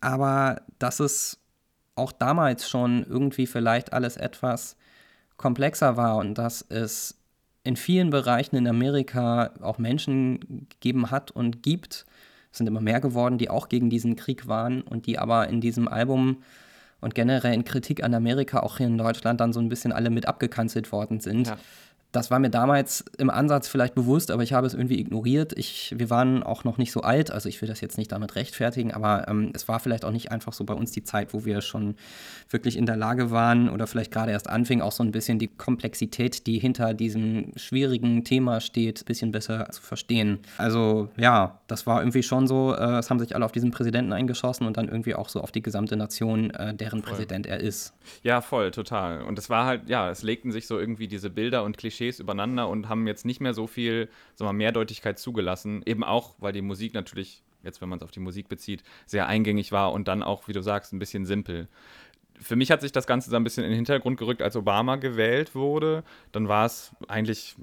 Aber 0.00 0.62
dass 0.78 1.00
es 1.00 1.38
auch 1.94 2.12
damals 2.12 2.68
schon 2.68 3.04
irgendwie 3.04 3.46
vielleicht 3.46 3.92
alles 3.92 4.16
etwas 4.16 4.76
komplexer 5.40 5.96
war 5.96 6.18
und 6.18 6.34
dass 6.36 6.62
es 6.68 7.16
in 7.64 7.76
vielen 7.76 8.10
Bereichen 8.10 8.56
in 8.56 8.68
Amerika 8.68 9.52
auch 9.62 9.78
Menschen 9.78 10.66
gegeben 10.68 11.10
hat 11.10 11.30
und 11.30 11.62
gibt, 11.62 12.04
sind 12.52 12.66
immer 12.66 12.82
mehr 12.82 13.00
geworden, 13.00 13.38
die 13.38 13.48
auch 13.48 13.70
gegen 13.70 13.88
diesen 13.88 14.16
Krieg 14.16 14.46
waren 14.48 14.82
und 14.82 15.06
die 15.06 15.18
aber 15.18 15.48
in 15.48 15.62
diesem 15.62 15.88
Album 15.88 16.42
und 17.00 17.14
generell 17.14 17.54
in 17.54 17.64
Kritik 17.64 18.04
an 18.04 18.12
Amerika 18.12 18.60
auch 18.60 18.76
hier 18.76 18.86
in 18.86 18.98
Deutschland 18.98 19.40
dann 19.40 19.54
so 19.54 19.60
ein 19.60 19.70
bisschen 19.70 19.92
alle 19.92 20.10
mit 20.10 20.26
abgekanzelt 20.26 20.92
worden 20.92 21.20
sind. 21.20 21.48
Ja 21.48 21.56
das 22.12 22.30
war 22.30 22.40
mir 22.40 22.50
damals 22.50 23.04
im 23.18 23.30
Ansatz 23.30 23.68
vielleicht 23.68 23.94
bewusst, 23.94 24.30
aber 24.32 24.42
ich 24.42 24.52
habe 24.52 24.66
es 24.66 24.74
irgendwie 24.74 24.98
ignoriert. 24.98 25.56
Ich, 25.56 25.94
wir 25.96 26.10
waren 26.10 26.42
auch 26.42 26.64
noch 26.64 26.76
nicht 26.76 26.90
so 26.90 27.02
alt, 27.02 27.30
also 27.30 27.48
ich 27.48 27.60
will 27.62 27.68
das 27.68 27.80
jetzt 27.80 27.98
nicht 27.98 28.10
damit 28.10 28.34
rechtfertigen, 28.34 28.92
aber 28.92 29.28
ähm, 29.28 29.52
es 29.54 29.68
war 29.68 29.78
vielleicht 29.78 30.04
auch 30.04 30.10
nicht 30.10 30.32
einfach 30.32 30.52
so 30.52 30.64
bei 30.64 30.74
uns 30.74 30.90
die 30.90 31.04
Zeit, 31.04 31.32
wo 31.32 31.44
wir 31.44 31.60
schon 31.60 31.94
wirklich 32.48 32.76
in 32.76 32.84
der 32.84 32.96
Lage 32.96 33.30
waren 33.30 33.68
oder 33.68 33.86
vielleicht 33.86 34.10
gerade 34.10 34.32
erst 34.32 34.50
anfing, 34.50 34.80
auch 34.80 34.90
so 34.90 35.04
ein 35.04 35.12
bisschen 35.12 35.38
die 35.38 35.46
Komplexität, 35.46 36.48
die 36.48 36.58
hinter 36.58 36.94
diesem 36.94 37.52
schwierigen 37.54 38.24
Thema 38.24 38.60
steht, 38.60 39.02
ein 39.02 39.04
bisschen 39.04 39.30
besser 39.30 39.68
zu 39.70 39.80
verstehen. 39.80 40.40
Also 40.58 41.08
ja, 41.16 41.60
das 41.68 41.86
war 41.86 42.00
irgendwie 42.00 42.24
schon 42.24 42.48
so, 42.48 42.74
äh, 42.74 42.98
es 42.98 43.08
haben 43.08 43.20
sich 43.20 43.36
alle 43.36 43.44
auf 43.44 43.52
diesen 43.52 43.70
Präsidenten 43.70 44.12
eingeschossen 44.12 44.66
und 44.66 44.76
dann 44.76 44.88
irgendwie 44.88 45.14
auch 45.14 45.28
so 45.28 45.40
auf 45.40 45.52
die 45.52 45.62
gesamte 45.62 45.96
Nation, 45.96 46.50
äh, 46.50 46.74
deren 46.74 47.02
voll. 47.02 47.10
Präsident 47.10 47.46
er 47.46 47.60
ist. 47.60 47.94
Ja, 48.24 48.40
voll, 48.40 48.72
total. 48.72 49.22
Und 49.22 49.38
es 49.38 49.48
war 49.48 49.66
halt, 49.66 49.88
ja, 49.88 50.10
es 50.10 50.22
legten 50.24 50.50
sich 50.50 50.66
so 50.66 50.78
irgendwie 50.78 51.06
diese 51.06 51.30
Bilder 51.30 51.62
und 51.62 51.78
Klischees 51.78 51.99
Klischees 52.00 52.20
übereinander 52.20 52.68
und 52.68 52.88
haben 52.88 53.06
jetzt 53.06 53.26
nicht 53.26 53.40
mehr 53.40 53.52
so 53.52 53.66
viel 53.66 54.08
sagen 54.34 54.48
wir, 54.48 54.52
Mehrdeutigkeit 54.54 55.18
zugelassen. 55.18 55.82
Eben 55.84 56.02
auch, 56.02 56.34
weil 56.38 56.52
die 56.52 56.62
Musik 56.62 56.94
natürlich 56.94 57.42
jetzt 57.62 57.82
wenn 57.82 57.90
man 57.90 57.98
es 57.98 58.02
auf 58.02 58.10
die 58.10 58.20
Musik 58.20 58.48
bezieht, 58.48 58.82
sehr 59.04 59.26
eingängig 59.26 59.70
war 59.70 59.92
und 59.92 60.08
dann 60.08 60.22
auch, 60.22 60.48
wie 60.48 60.54
du 60.54 60.62
sagst, 60.62 60.94
ein 60.94 60.98
bisschen 60.98 61.26
simpel. 61.26 61.68
Für 62.40 62.56
mich 62.56 62.70
hat 62.70 62.80
sich 62.80 62.90
das 62.90 63.06
Ganze 63.06 63.28
so 63.28 63.36
ein 63.36 63.44
bisschen 63.44 63.64
in 63.64 63.70
den 63.70 63.76
Hintergrund 63.76 64.18
gerückt, 64.18 64.40
als 64.40 64.56
Obama 64.56 64.96
gewählt 64.96 65.54
wurde. 65.54 66.02
Dann 66.32 66.48
war 66.48 66.64
es 66.64 66.92
eigentlich 67.06 67.56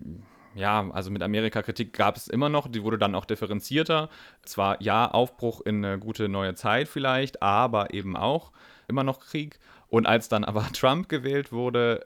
ja, 0.53 0.87
also 0.91 1.09
mit 1.09 1.23
Amerika-Kritik 1.23 1.93
gab 1.93 2.15
es 2.15 2.27
immer 2.27 2.49
noch, 2.49 2.67
die 2.67 2.83
wurde 2.83 2.99
dann 2.99 3.15
auch 3.15 3.25
differenzierter. 3.25 4.09
Zwar 4.43 4.79
ja, 4.83 5.09
Aufbruch 5.09 5.61
in 5.61 5.83
eine 5.83 5.97
gute 5.97 6.29
neue 6.29 6.53
Zeit 6.53 6.87
vielleicht, 6.87 7.41
aber 7.41 7.91
eben 7.91 8.15
auch 8.15 8.51
immer 8.87 9.03
noch 9.03 9.19
Krieg. 9.19 9.59
Und 9.87 10.05
als 10.05 10.29
dann 10.29 10.43
aber 10.43 10.67
Trump 10.73 11.09
gewählt 11.09 11.51
wurde, 11.51 12.05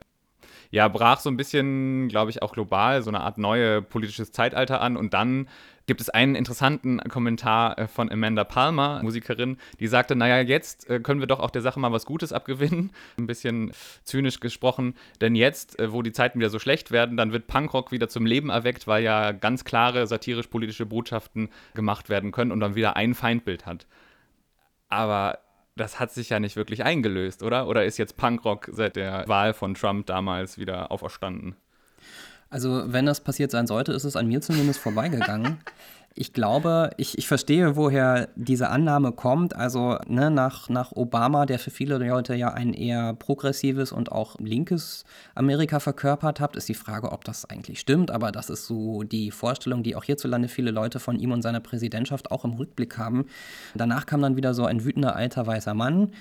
ja, 0.72 0.88
brach 0.88 1.20
so 1.20 1.30
ein 1.30 1.36
bisschen, 1.36 2.08
glaube 2.08 2.30
ich, 2.30 2.40
auch 2.40 2.52
global 2.54 3.02
so 3.02 3.10
eine 3.10 3.20
Art 3.20 3.36
neue 3.36 3.82
politisches 3.82 4.32
Zeitalter 4.32 4.80
an. 4.80 4.96
Und 4.96 5.12
dann 5.12 5.46
gibt 5.86 6.00
es 6.00 6.08
einen 6.08 6.34
interessanten 6.34 6.98
Kommentar 7.10 7.78
äh, 7.78 7.86
von 7.86 8.10
Amanda 8.10 8.42
Palmer, 8.44 9.02
Musikerin, 9.02 9.58
die 9.80 9.86
sagte, 9.86 10.16
naja, 10.16 10.40
jetzt 10.40 10.88
äh, 10.88 11.00
können 11.00 11.20
wir 11.20 11.26
doch 11.26 11.40
auch 11.40 11.50
der 11.50 11.60
Sache 11.60 11.78
mal 11.78 11.92
was 11.92 12.06
Gutes 12.06 12.32
abgewinnen. 12.32 12.90
Ein 13.18 13.26
bisschen 13.26 13.72
zynisch 14.04 14.40
gesprochen, 14.40 14.94
denn 15.20 15.34
jetzt, 15.34 15.78
äh, 15.78 15.92
wo 15.92 16.00
die 16.00 16.12
Zeiten 16.12 16.38
wieder 16.38 16.48
so 16.48 16.58
schlecht 16.58 16.90
werden, 16.90 17.18
dann 17.18 17.32
wird 17.32 17.48
Punkrock 17.48 17.92
wieder 17.92 18.08
zum 18.08 18.24
Leben 18.24 18.48
erweckt, 18.48 18.86
weil 18.86 19.04
ja 19.04 19.32
ganz 19.32 19.64
klare 19.64 20.06
satirisch-politische 20.06 20.86
Botschaften 20.86 21.50
gemacht 21.74 22.08
werden 22.08 22.32
können 22.32 22.50
und 22.50 22.60
dann 22.60 22.76
wieder 22.76 22.96
ein 22.96 23.12
Feindbild 23.12 23.66
hat. 23.66 23.86
Aber 24.88 25.38
das 25.76 25.98
hat 25.98 26.12
sich 26.12 26.28
ja 26.28 26.40
nicht 26.40 26.56
wirklich 26.56 26.84
eingelöst, 26.84 27.42
oder? 27.42 27.66
Oder 27.66 27.84
ist 27.84 27.98
jetzt 27.98 28.16
Punkrock 28.16 28.68
seit 28.72 28.96
der 28.96 29.26
Wahl 29.28 29.54
von 29.54 29.74
Trump 29.74 30.06
damals 30.06 30.58
wieder 30.58 30.90
auferstanden? 30.90 31.56
Also, 32.50 32.82
wenn 32.92 33.06
das 33.06 33.20
passiert 33.20 33.50
sein 33.50 33.66
sollte, 33.66 33.92
ist 33.92 34.04
es 34.04 34.14
an 34.14 34.26
mir 34.26 34.42
zumindest 34.42 34.80
vorbeigegangen. 34.80 35.58
Ich 36.14 36.34
glaube, 36.34 36.90
ich, 36.98 37.16
ich 37.16 37.26
verstehe, 37.26 37.74
woher 37.74 38.28
diese 38.36 38.68
Annahme 38.68 39.12
kommt. 39.12 39.56
Also 39.56 39.96
ne, 40.06 40.30
nach, 40.30 40.68
nach 40.68 40.92
Obama, 40.92 41.46
der 41.46 41.58
für 41.58 41.70
viele 41.70 41.96
Leute 41.96 42.34
ja 42.34 42.48
ein 42.52 42.74
eher 42.74 43.14
progressives 43.14 43.92
und 43.92 44.12
auch 44.12 44.38
linkes 44.38 45.04
Amerika 45.34 45.80
verkörpert 45.80 46.38
hat, 46.38 46.54
ist 46.56 46.68
die 46.68 46.74
Frage, 46.74 47.12
ob 47.12 47.24
das 47.24 47.48
eigentlich 47.48 47.80
stimmt. 47.80 48.10
Aber 48.10 48.30
das 48.30 48.50
ist 48.50 48.66
so 48.66 49.04
die 49.04 49.30
Vorstellung, 49.30 49.82
die 49.82 49.96
auch 49.96 50.04
hierzulande 50.04 50.48
viele 50.48 50.70
Leute 50.70 51.00
von 51.00 51.18
ihm 51.18 51.32
und 51.32 51.40
seiner 51.40 51.60
Präsidentschaft 51.60 52.30
auch 52.30 52.44
im 52.44 52.52
Rückblick 52.52 52.98
haben. 52.98 53.24
Danach 53.74 54.04
kam 54.04 54.20
dann 54.20 54.36
wieder 54.36 54.52
so 54.52 54.66
ein 54.66 54.84
wütender 54.84 55.16
alter 55.16 55.46
weißer 55.46 55.72
Mann. 55.72 56.12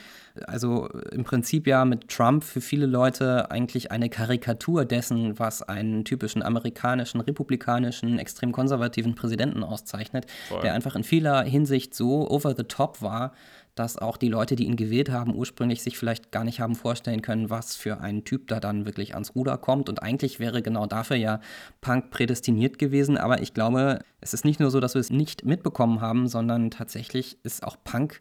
Also 0.47 0.87
im 1.11 1.25
Prinzip 1.25 1.67
ja 1.67 1.83
mit 1.83 2.07
Trump 2.07 2.45
für 2.45 2.61
viele 2.61 2.85
Leute 2.85 3.51
eigentlich 3.51 3.91
eine 3.91 4.09
Karikatur 4.09 4.85
dessen, 4.85 5.37
was 5.37 5.61
einen 5.61 6.05
typischen 6.05 6.41
amerikanischen, 6.41 7.19
republikanischen, 7.19 8.17
extrem 8.17 8.53
konservativen 8.53 9.15
Präsidenten 9.15 9.63
aus 9.63 9.80
auszeichnet, 9.81 10.25
Voll. 10.49 10.61
der 10.61 10.73
einfach 10.73 10.95
in 10.95 11.03
vieler 11.03 11.43
Hinsicht 11.43 11.93
so 11.93 12.29
over 12.29 12.55
the 12.55 12.63
top 12.63 13.01
war, 13.01 13.33
dass 13.75 13.97
auch 13.97 14.17
die 14.17 14.27
Leute, 14.27 14.55
die 14.55 14.65
ihn 14.65 14.75
gewählt 14.75 15.09
haben, 15.09 15.33
ursprünglich 15.33 15.81
sich 15.81 15.97
vielleicht 15.97 16.31
gar 16.31 16.43
nicht 16.43 16.59
haben 16.59 16.75
vorstellen 16.75 17.21
können, 17.21 17.49
was 17.49 17.75
für 17.75 18.01
ein 18.01 18.25
Typ 18.25 18.47
da 18.47 18.59
dann 18.59 18.85
wirklich 18.85 19.13
ans 19.13 19.33
Ruder 19.33 19.57
kommt. 19.57 19.87
Und 19.87 20.03
eigentlich 20.03 20.39
wäre 20.39 20.61
genau 20.61 20.87
dafür 20.87 21.15
ja 21.15 21.39
Punk 21.79 22.11
prädestiniert 22.11 22.79
gewesen. 22.79 23.17
Aber 23.17 23.41
ich 23.41 23.53
glaube, 23.53 23.99
es 24.19 24.33
ist 24.33 24.43
nicht 24.43 24.59
nur 24.59 24.71
so, 24.71 24.81
dass 24.81 24.93
wir 24.93 24.99
es 24.99 25.09
nicht 25.09 25.45
mitbekommen 25.45 26.01
haben, 26.01 26.27
sondern 26.27 26.69
tatsächlich 26.69 27.37
ist 27.43 27.63
auch 27.63 27.77
Punk 27.83 28.19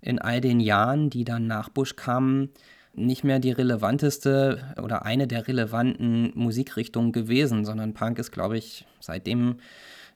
in 0.00 0.18
all 0.18 0.40
den 0.40 0.58
Jahren, 0.58 1.10
die 1.10 1.24
dann 1.24 1.46
nach 1.46 1.68
Bush 1.68 1.94
kamen, 1.94 2.50
nicht 2.94 3.22
mehr 3.22 3.38
die 3.38 3.52
relevanteste 3.52 4.74
oder 4.82 5.04
eine 5.04 5.28
der 5.28 5.46
relevanten 5.46 6.32
Musikrichtungen 6.34 7.12
gewesen, 7.12 7.64
sondern 7.64 7.94
Punk 7.94 8.18
ist, 8.18 8.32
glaube 8.32 8.58
ich, 8.58 8.84
seitdem 9.00 9.56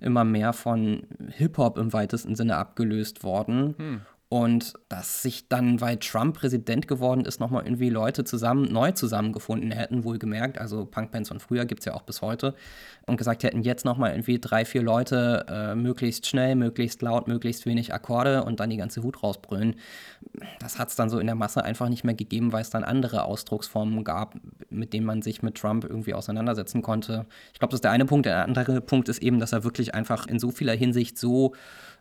immer 0.02 0.24
mehr 0.24 0.52
von 0.52 1.02
Hip-Hop 1.28 1.78
im 1.78 1.92
weitesten 1.92 2.34
Sinne 2.34 2.56
abgelöst 2.56 3.24
worden. 3.24 3.74
Hm. 3.78 4.00
Und 4.32 4.72
dass 4.88 5.20
sich 5.20 5.50
dann, 5.50 5.82
weil 5.82 5.98
Trump 5.98 6.38
Präsident 6.38 6.88
geworden 6.88 7.26
ist, 7.26 7.38
nochmal 7.38 7.64
irgendwie 7.64 7.90
Leute 7.90 8.24
zusammen, 8.24 8.72
neu 8.72 8.92
zusammengefunden 8.92 9.72
hätten, 9.72 10.04
wohlgemerkt. 10.04 10.56
Also 10.56 10.86
Punkbands 10.86 11.28
von 11.28 11.38
früher 11.38 11.66
gibt 11.66 11.80
es 11.80 11.84
ja 11.84 11.92
auch 11.92 12.00
bis 12.00 12.22
heute. 12.22 12.54
Und 13.06 13.18
gesagt 13.18 13.42
hätten, 13.42 13.60
jetzt 13.60 13.84
nochmal 13.84 14.12
irgendwie 14.12 14.40
drei, 14.40 14.64
vier 14.64 14.80
Leute, 14.82 15.44
äh, 15.50 15.74
möglichst 15.74 16.26
schnell, 16.26 16.54
möglichst 16.54 17.02
laut, 17.02 17.28
möglichst 17.28 17.66
wenig 17.66 17.92
Akkorde 17.92 18.42
und 18.44 18.58
dann 18.58 18.70
die 18.70 18.78
ganze 18.78 19.02
Wut 19.02 19.22
rausbrüllen. 19.22 19.74
Das 20.60 20.78
hat 20.78 20.88
es 20.88 20.96
dann 20.96 21.10
so 21.10 21.18
in 21.18 21.26
der 21.26 21.34
Masse 21.34 21.62
einfach 21.62 21.90
nicht 21.90 22.04
mehr 22.04 22.14
gegeben, 22.14 22.52
weil 22.54 22.62
es 22.62 22.70
dann 22.70 22.84
andere 22.84 23.24
Ausdrucksformen 23.24 24.02
gab, 24.02 24.36
mit 24.70 24.94
denen 24.94 25.04
man 25.04 25.20
sich 25.20 25.42
mit 25.42 25.56
Trump 25.56 25.84
irgendwie 25.84 26.14
auseinandersetzen 26.14 26.80
konnte. 26.80 27.26
Ich 27.52 27.58
glaube, 27.58 27.72
das 27.72 27.78
ist 27.78 27.84
der 27.84 27.90
eine 27.90 28.06
Punkt. 28.06 28.24
Der 28.24 28.44
andere 28.46 28.80
Punkt 28.80 29.10
ist 29.10 29.20
eben, 29.22 29.40
dass 29.40 29.52
er 29.52 29.62
wirklich 29.62 29.94
einfach 29.94 30.26
in 30.26 30.38
so 30.38 30.50
vieler 30.50 30.72
Hinsicht 30.72 31.18
so 31.18 31.52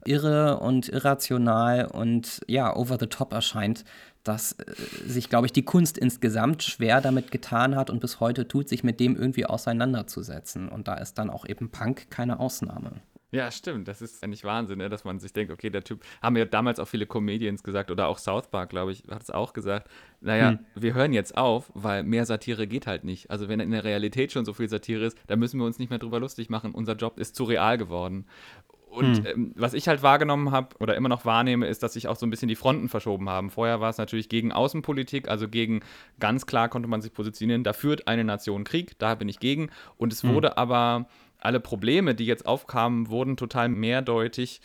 irre 0.05 0.59
und 0.59 0.89
irrational 0.89 1.85
und 1.85 2.41
ja, 2.47 2.75
over 2.75 2.97
the 2.99 3.07
top 3.07 3.33
erscheint, 3.33 3.83
dass 4.23 4.53
äh, 4.53 4.73
sich, 5.05 5.29
glaube 5.29 5.47
ich, 5.47 5.53
die 5.53 5.63
Kunst 5.63 5.97
insgesamt 5.97 6.63
schwer 6.63 7.01
damit 7.01 7.31
getan 7.31 7.75
hat 7.75 7.89
und 7.89 7.99
bis 7.99 8.19
heute 8.19 8.47
tut, 8.47 8.69
sich 8.69 8.83
mit 8.83 8.99
dem 8.99 9.15
irgendwie 9.15 9.45
auseinanderzusetzen. 9.45 10.69
Und 10.69 10.87
da 10.87 10.95
ist 10.95 11.15
dann 11.15 11.29
auch 11.29 11.45
eben 11.45 11.69
Punk 11.69 12.09
keine 12.09 12.39
Ausnahme. 12.39 13.01
Ja, 13.33 13.49
stimmt. 13.49 13.87
Das 13.87 14.01
ist 14.01 14.21
eigentlich 14.23 14.43
Wahnsinn, 14.43 14.79
ne? 14.79 14.89
dass 14.89 15.05
man 15.05 15.19
sich 15.19 15.31
denkt, 15.31 15.53
okay, 15.53 15.69
der 15.69 15.85
Typ, 15.85 16.03
haben 16.21 16.35
ja 16.35 16.43
damals 16.43 16.81
auch 16.81 16.87
viele 16.87 17.05
Comedians 17.05 17.63
gesagt 17.63 17.89
oder 17.89 18.07
auch 18.07 18.17
South 18.17 18.49
Park, 18.49 18.71
glaube 18.71 18.91
ich, 18.91 19.03
hat 19.09 19.23
es 19.23 19.31
auch 19.31 19.53
gesagt. 19.53 19.89
Naja, 20.19 20.49
hm. 20.49 20.59
wir 20.75 20.93
hören 20.93 21.13
jetzt 21.13 21.37
auf, 21.37 21.71
weil 21.73 22.03
mehr 22.03 22.25
Satire 22.25 22.67
geht 22.67 22.87
halt 22.87 23.05
nicht. 23.05 23.31
Also, 23.31 23.47
wenn 23.47 23.61
in 23.61 23.71
der 23.71 23.85
Realität 23.85 24.33
schon 24.33 24.43
so 24.43 24.53
viel 24.53 24.67
Satire 24.67 25.05
ist, 25.05 25.17
dann 25.27 25.39
müssen 25.39 25.59
wir 25.59 25.65
uns 25.65 25.79
nicht 25.79 25.89
mehr 25.89 25.99
drüber 25.99 26.19
lustig 26.19 26.49
machen. 26.49 26.73
Unser 26.73 26.95
Job 26.95 27.19
ist 27.19 27.35
zu 27.35 27.45
real 27.45 27.77
geworden. 27.77 28.25
Und 28.91 29.19
hm. 29.19 29.25
ähm, 29.25 29.51
was 29.55 29.73
ich 29.73 29.87
halt 29.87 30.03
wahrgenommen 30.03 30.51
habe 30.51 30.75
oder 30.79 30.95
immer 30.95 31.09
noch 31.09 31.25
wahrnehme, 31.25 31.65
ist, 31.65 31.81
dass 31.81 31.93
sich 31.93 32.07
auch 32.07 32.17
so 32.17 32.25
ein 32.25 32.29
bisschen 32.29 32.49
die 32.49 32.55
Fronten 32.55 32.89
verschoben 32.89 33.29
haben. 33.29 33.49
Vorher 33.49 33.79
war 33.79 33.89
es 33.89 33.97
natürlich 33.97 34.27
gegen 34.27 34.51
Außenpolitik, 34.51 35.29
also 35.29 35.47
gegen, 35.47 35.79
ganz 36.19 36.45
klar 36.45 36.67
konnte 36.67 36.89
man 36.89 37.01
sich 37.01 37.13
positionieren, 37.13 37.63
da 37.63 37.73
führt 37.73 38.07
eine 38.07 38.25
Nation 38.25 38.65
Krieg, 38.65 38.99
da 38.99 39.15
bin 39.15 39.29
ich 39.29 39.39
gegen. 39.39 39.69
Und 39.97 40.11
es 40.11 40.23
hm. 40.23 40.33
wurde 40.33 40.57
aber, 40.57 41.07
alle 41.41 41.59
Probleme, 41.59 42.15
die 42.15 42.25
jetzt 42.25 42.45
aufkamen, 42.45 43.09
wurden 43.09 43.35
total 43.35 43.67
mehrdeutig. 43.67 44.61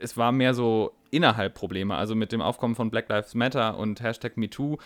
Es 0.00 0.16
war 0.16 0.32
mehr 0.32 0.54
so 0.54 0.92
innerhalb 1.10 1.54
Probleme. 1.54 1.94
Also 1.94 2.14
mit 2.14 2.32
dem 2.32 2.40
Aufkommen 2.40 2.74
von 2.74 2.90
Black 2.90 3.08
Lives 3.08 3.34
Matter 3.34 3.78
und 3.78 4.02
Hashtag 4.02 4.36
MeToo 4.36 4.78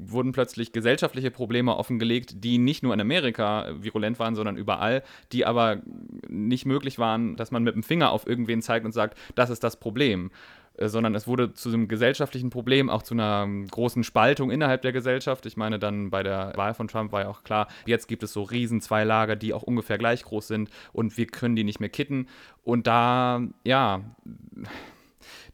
wurden 0.00 0.32
plötzlich 0.32 0.72
gesellschaftliche 0.72 1.30
Probleme 1.30 1.76
offengelegt, 1.76 2.44
die 2.44 2.58
nicht 2.58 2.82
nur 2.82 2.94
in 2.94 3.00
Amerika 3.00 3.66
virulent 3.80 4.18
waren, 4.18 4.34
sondern 4.34 4.56
überall, 4.56 5.02
die 5.32 5.44
aber 5.44 5.82
nicht 6.28 6.66
möglich 6.66 6.98
waren, 6.98 7.36
dass 7.36 7.50
man 7.50 7.62
mit 7.62 7.74
dem 7.74 7.82
Finger 7.82 8.10
auf 8.10 8.26
irgendwen 8.26 8.62
zeigt 8.62 8.84
und 8.84 8.92
sagt, 8.92 9.18
das 9.34 9.50
ist 9.50 9.64
das 9.64 9.78
Problem 9.78 10.30
äh, 10.76 10.88
sondern 10.88 11.14
es 11.14 11.26
wurde 11.26 11.54
zu 11.54 11.70
einem 11.70 11.88
gesellschaftlichen 11.88 12.50
Problem, 12.50 12.88
auch 12.88 13.02
zu 13.02 13.14
einer 13.14 13.42
ähm, 13.44 13.66
großen 13.66 14.04
Spaltung 14.04 14.50
innerhalb 14.50 14.82
der 14.82 14.92
Gesellschaft. 14.92 15.44
Ich 15.46 15.56
meine, 15.56 15.78
dann 15.78 16.10
bei 16.10 16.22
der 16.22 16.52
Wahl 16.54 16.74
von 16.74 16.86
Trump 16.86 17.10
war 17.10 17.22
ja 17.22 17.28
auch 17.28 17.42
klar, 17.42 17.66
jetzt 17.84 18.06
gibt 18.06 18.22
es 18.22 18.32
so 18.32 18.42
riesen 18.42 18.80
zwei 18.80 19.04
Lager, 19.04 19.34
die 19.34 19.52
auch 19.52 19.64
ungefähr 19.64 19.98
gleich 19.98 20.22
groß 20.22 20.46
sind 20.46 20.70
und 20.92 21.16
wir 21.16 21.26
können 21.26 21.56
die 21.56 21.64
nicht 21.64 21.80
mehr 21.80 21.88
kitten. 21.88 22.28
Und 22.62 22.86
da, 22.86 23.42
ja, 23.64 24.02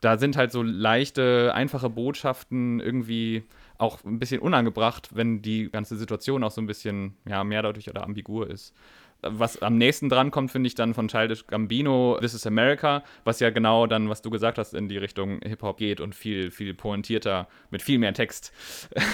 da 0.00 0.18
sind 0.18 0.36
halt 0.36 0.52
so 0.52 0.62
leichte, 0.62 1.52
einfache 1.54 1.88
Botschaften 1.88 2.80
irgendwie 2.80 3.44
auch 3.78 4.04
ein 4.04 4.18
bisschen 4.18 4.40
unangebracht, 4.40 5.10
wenn 5.14 5.42
die 5.42 5.70
ganze 5.70 5.96
Situation 5.96 6.44
auch 6.44 6.50
so 6.50 6.60
ein 6.60 6.66
bisschen 6.66 7.16
ja, 7.28 7.44
mehrdeutig 7.44 7.90
oder 7.90 8.04
ambigur 8.04 8.48
ist. 8.48 8.74
Was 9.22 9.62
am 9.62 9.78
nächsten 9.78 10.10
dran 10.10 10.30
kommt, 10.30 10.50
finde 10.50 10.66
ich 10.66 10.74
dann 10.74 10.92
von 10.92 11.08
Childish 11.08 11.46
Gambino, 11.46 12.18
This 12.20 12.34
is 12.34 12.46
America, 12.46 13.02
was 13.24 13.40
ja 13.40 13.48
genau 13.50 13.86
dann, 13.86 14.10
was 14.10 14.20
du 14.20 14.28
gesagt 14.28 14.58
hast, 14.58 14.74
in 14.74 14.88
die 14.88 14.98
Richtung 14.98 15.40
Hip-Hop 15.42 15.78
geht 15.78 16.00
und 16.00 16.14
viel, 16.14 16.50
viel 16.50 16.74
pointierter, 16.74 17.48
mit 17.70 17.80
viel 17.80 17.98
mehr 17.98 18.12
Text 18.12 18.52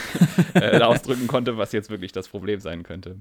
äh, 0.54 0.80
ausdrücken 0.80 1.28
konnte, 1.28 1.58
was 1.58 1.70
jetzt 1.72 1.90
wirklich 1.90 2.10
das 2.10 2.28
Problem 2.28 2.58
sein 2.58 2.82
könnte. 2.82 3.20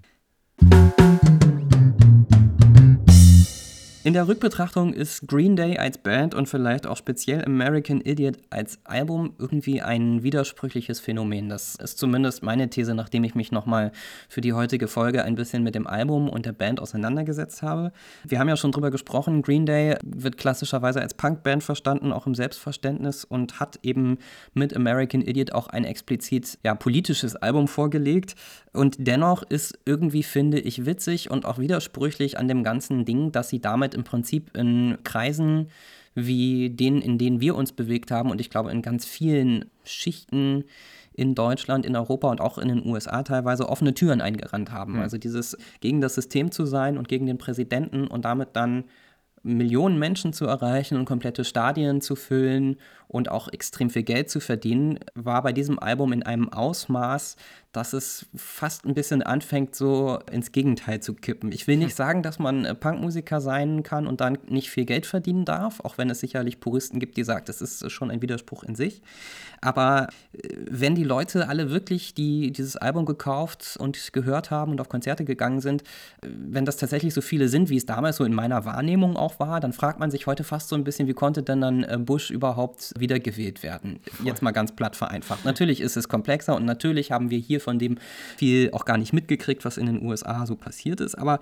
In 4.09 4.13
der 4.13 4.27
Rückbetrachtung 4.27 4.91
ist 4.91 5.27
Green 5.27 5.55
Day 5.55 5.77
als 5.77 5.99
Band 5.99 6.33
und 6.33 6.49
vielleicht 6.49 6.87
auch 6.87 6.97
speziell 6.97 7.45
American 7.45 8.01
Idiot 8.01 8.37
als 8.49 8.79
Album 8.83 9.35
irgendwie 9.37 9.83
ein 9.83 10.23
widersprüchliches 10.23 10.99
Phänomen. 10.99 11.47
Das 11.47 11.75
ist 11.75 11.99
zumindest 11.99 12.41
meine 12.41 12.71
These, 12.71 12.95
nachdem 12.95 13.23
ich 13.23 13.35
mich 13.35 13.51
nochmal 13.51 13.91
für 14.27 14.41
die 14.41 14.53
heutige 14.53 14.87
Folge 14.87 15.23
ein 15.23 15.35
bisschen 15.35 15.61
mit 15.61 15.75
dem 15.75 15.85
Album 15.85 16.27
und 16.27 16.47
der 16.47 16.53
Band 16.53 16.79
auseinandergesetzt 16.79 17.61
habe. 17.61 17.91
Wir 18.25 18.39
haben 18.39 18.49
ja 18.49 18.57
schon 18.57 18.71
drüber 18.71 18.89
gesprochen, 18.89 19.43
Green 19.43 19.67
Day 19.67 19.95
wird 20.03 20.37
klassischerweise 20.37 21.01
als 21.01 21.13
Punkband 21.13 21.63
verstanden, 21.63 22.11
auch 22.11 22.25
im 22.25 22.33
Selbstverständnis 22.33 23.25
und 23.25 23.59
hat 23.59 23.77
eben 23.83 24.17
mit 24.55 24.75
American 24.75 25.21
Idiot 25.21 25.51
auch 25.51 25.67
ein 25.67 25.83
explizit 25.83 26.57
ja, 26.63 26.73
politisches 26.73 27.35
Album 27.35 27.67
vorgelegt. 27.67 28.33
Und 28.73 28.95
dennoch 28.99 29.43
ist 29.43 29.77
irgendwie, 29.85 30.23
finde 30.23 30.59
ich, 30.59 30.87
witzig 30.87 31.29
und 31.29 31.45
auch 31.45 31.59
widersprüchlich 31.59 32.39
an 32.39 32.47
dem 32.47 32.63
ganzen 32.63 33.05
Ding, 33.05 33.31
dass 33.31 33.49
sie 33.49 33.59
damit 33.59 33.98
im 33.99 34.03
Prinzip 34.05 34.55
in 34.57 34.97
Kreisen 35.03 35.67
wie 36.15 36.69
denen, 36.69 37.01
in 37.01 37.17
denen 37.17 37.39
wir 37.39 37.55
uns 37.55 37.71
bewegt 37.71 38.11
haben 38.11 38.31
und 38.31 38.41
ich 38.41 38.49
glaube 38.49 38.71
in 38.71 38.81
ganz 38.81 39.05
vielen 39.05 39.65
Schichten 39.83 40.65
in 41.13 41.35
Deutschland, 41.35 41.85
in 41.85 41.95
Europa 41.95 42.29
und 42.29 42.41
auch 42.41 42.57
in 42.57 42.69
den 42.69 42.85
USA 42.85 43.23
teilweise 43.23 43.67
offene 43.67 43.93
Türen 43.93 44.21
eingerannt 44.21 44.71
haben. 44.71 44.93
Mhm. 44.93 45.01
Also 45.01 45.17
dieses 45.17 45.57
gegen 45.81 46.01
das 46.01 46.15
System 46.15 46.51
zu 46.51 46.65
sein 46.65 46.97
und 46.97 47.07
gegen 47.07 47.25
den 47.25 47.37
Präsidenten 47.37 48.07
und 48.07 48.25
damit 48.25 48.49
dann 48.53 48.85
Millionen 49.43 49.99
Menschen 49.99 50.33
zu 50.33 50.45
erreichen 50.45 50.97
und 50.97 51.05
komplette 51.05 51.43
Stadien 51.43 52.01
zu 52.01 52.15
füllen 52.15 52.77
und 53.07 53.29
auch 53.29 53.47
extrem 53.47 53.89
viel 53.89 54.03
Geld 54.03 54.29
zu 54.29 54.39
verdienen, 54.39 54.99
war 55.15 55.41
bei 55.41 55.51
diesem 55.51 55.79
Album 55.79 56.13
in 56.13 56.21
einem 56.21 56.53
Ausmaß, 56.53 57.37
dass 57.71 57.93
es 57.93 58.27
fast 58.35 58.85
ein 58.85 58.93
bisschen 58.93 59.21
anfängt, 59.23 59.75
so 59.75 60.19
ins 60.31 60.51
Gegenteil 60.51 61.01
zu 61.01 61.13
kippen. 61.13 61.51
Ich 61.51 61.67
will 61.67 61.77
nicht 61.77 61.95
sagen, 61.95 62.23
dass 62.23 62.39
man 62.39 62.65
äh, 62.65 62.73
Punkmusiker 62.73 63.41
sein 63.41 63.83
kann 63.83 64.07
und 64.07 64.21
dann 64.21 64.37
nicht 64.47 64.69
viel 64.69 64.85
Geld 64.85 65.05
verdienen 65.05 65.45
darf, 65.45 65.79
auch 65.81 65.97
wenn 65.97 66.09
es 66.09 66.19
sicherlich 66.19 66.59
Puristen 66.59 66.99
gibt, 66.99 67.17
die 67.17 67.23
sagen, 67.23 67.45
das 67.45 67.61
ist 67.61 67.91
schon 67.91 68.09
ein 68.09 68.21
Widerspruch 68.21 68.63
in 68.63 68.75
sich. 68.75 69.01
Aber 69.61 70.07
äh, 70.33 70.55
wenn 70.69 70.95
die 70.95 71.03
Leute 71.03 71.47
alle 71.47 71.69
wirklich 71.69 72.15
die, 72.15 72.51
dieses 72.51 72.75
Album 72.75 73.05
gekauft 73.05 73.77
und 73.79 74.13
gehört 74.13 74.51
haben 74.51 74.71
und 74.71 74.81
auf 74.81 74.89
Konzerte 74.89 75.25
gegangen 75.25 75.61
sind, 75.61 75.83
äh, 76.21 76.27
wenn 76.27 76.65
das 76.65 76.77
tatsächlich 76.77 77.13
so 77.13 77.21
viele 77.21 77.49
sind, 77.49 77.69
wie 77.69 77.77
es 77.77 77.85
damals 77.85 78.17
so 78.17 78.23
in 78.23 78.33
meiner 78.33 78.65
Wahrnehmung 78.65 79.15
auch 79.15 79.28
war, 79.37 79.59
dann 79.59 79.73
fragt 79.73 79.99
man 79.99 80.09
sich 80.11 80.27
heute 80.27 80.45
fast 80.45 80.69
so 80.69 80.75
ein 80.77 80.85
bisschen, 80.85 81.07
wie 81.09 81.13
konnte 81.13 81.43
denn 81.43 81.59
dann 81.59 82.05
Bush 82.05 82.31
überhaupt 82.31 82.93
wiedergewählt 82.97 83.63
werden? 83.63 83.99
Jetzt 84.23 84.41
mal 84.41 84.51
ganz 84.51 84.71
platt 84.71 84.95
vereinfacht. 84.95 85.43
Natürlich 85.43 85.81
ist 85.81 85.97
es 85.97 86.07
komplexer 86.07 86.55
und 86.55 86.63
natürlich 86.63 87.11
haben 87.11 87.29
wir 87.29 87.37
hier 87.37 87.59
von 87.59 87.77
dem 87.77 87.97
viel 88.37 88.71
auch 88.71 88.85
gar 88.85 88.97
nicht 88.97 89.11
mitgekriegt, 89.11 89.65
was 89.65 89.77
in 89.77 89.87
den 89.87 90.01
USA 90.01 90.45
so 90.45 90.55
passiert 90.55 91.01
ist. 91.01 91.15
Aber 91.15 91.39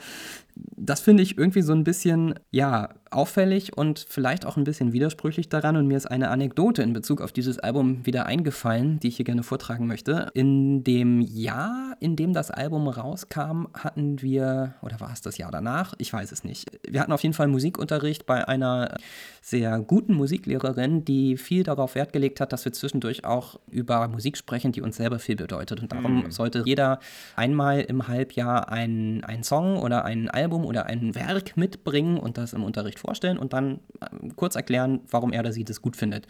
das 0.76 1.02
finde 1.02 1.24
ich 1.24 1.38
irgendwie 1.38 1.62
so 1.62 1.74
ein 1.74 1.84
bisschen, 1.84 2.36
ja, 2.52 2.90
auffällig 3.12 3.78
und 3.78 4.06
vielleicht 4.08 4.46
auch 4.46 4.58
ein 4.58 4.64
bisschen 4.64 4.94
widersprüchlich 4.94 5.50
daran. 5.50 5.78
Und 5.78 5.88
mir 5.88 5.98
ist 5.98 6.06
eine 6.06 6.30
Anekdote 6.30 6.82
in 6.82 6.94
Bezug 6.94 7.22
auf 7.22 7.32
dieses 7.32 7.60
Album 7.60 8.06
wieder 8.06 8.26
eingefallen, 8.26 9.00
die 9.00 9.08
ich 9.08 9.18
hier 9.18 9.26
gerne 9.26 9.44
vortragen 9.44 9.88
möchte. 9.88 10.30
In 10.34 10.84
dem 10.84 11.22
Jahr, 11.22 11.96
in 12.00 12.16
dem 12.16 12.34
das 12.34 12.52
Album 12.52 12.88
rauskam, 12.88 13.68
hatten 13.74 14.22
wir, 14.22 14.76
oder 14.82 15.00
war 15.00 15.12
es 15.14 15.22
das 15.22 15.38
Jahr 15.38 15.52
danach? 15.52 15.94
Ich 15.98 16.12
weiß 16.12 16.32
es 16.32 16.44
nicht. 16.44 16.66
Wir 16.88 17.02
hatten 17.02 17.12
auf 17.12 17.24
jeden 17.24 17.34
Fall 17.34 17.48
Musikunterricht 17.48 18.26
bei 18.26 18.48
einer 18.48 18.96
sehr 19.42 19.80
guten 19.80 20.14
Musiklehrerin, 20.14 21.06
die 21.06 21.38
viel 21.38 21.64
darauf 21.64 21.96
Wert 21.96 22.14
gelegt 22.14 22.42
hat, 22.42 22.52
dass 22.52 22.66
wir 22.66 22.74
zwischendurch 22.74 23.26
auch 23.26 23.60
über 23.72 24.08
Musik 24.08 24.38
sprechen, 24.38 24.72
die 24.72 24.82
uns 24.82 24.98
selber 24.98 25.20
viel 25.20 25.36
bedeutet. 25.36 25.82
Und 25.82 25.94
darum 25.94 26.24
mhm. 26.24 26.32
sollte 26.32 26.64
jeder 26.66 27.00
einmal 27.36 27.82
im 27.82 28.08
Halbjahr 28.08 28.70
einen 28.70 29.44
Song 29.44 29.78
oder 29.78 30.06
ein 30.06 30.30
Album 30.30 30.47
oder 30.56 30.86
ein 30.86 31.16
Werk 31.16 31.58
mitbringen 31.58 32.18
und 32.18 32.38
das 32.38 32.54
im 32.54 32.64
Unterricht 32.64 33.00
vorstellen 33.00 33.38
und 33.38 33.54
dann 33.54 33.80
äh, 34.00 34.30
kurz 34.36 34.56
erklären, 34.56 35.02
warum 35.10 35.34
er 35.34 35.42
oder 35.42 35.52
sie 35.52 35.64
das 35.64 35.82
gut 35.82 35.96
findet. 35.96 36.28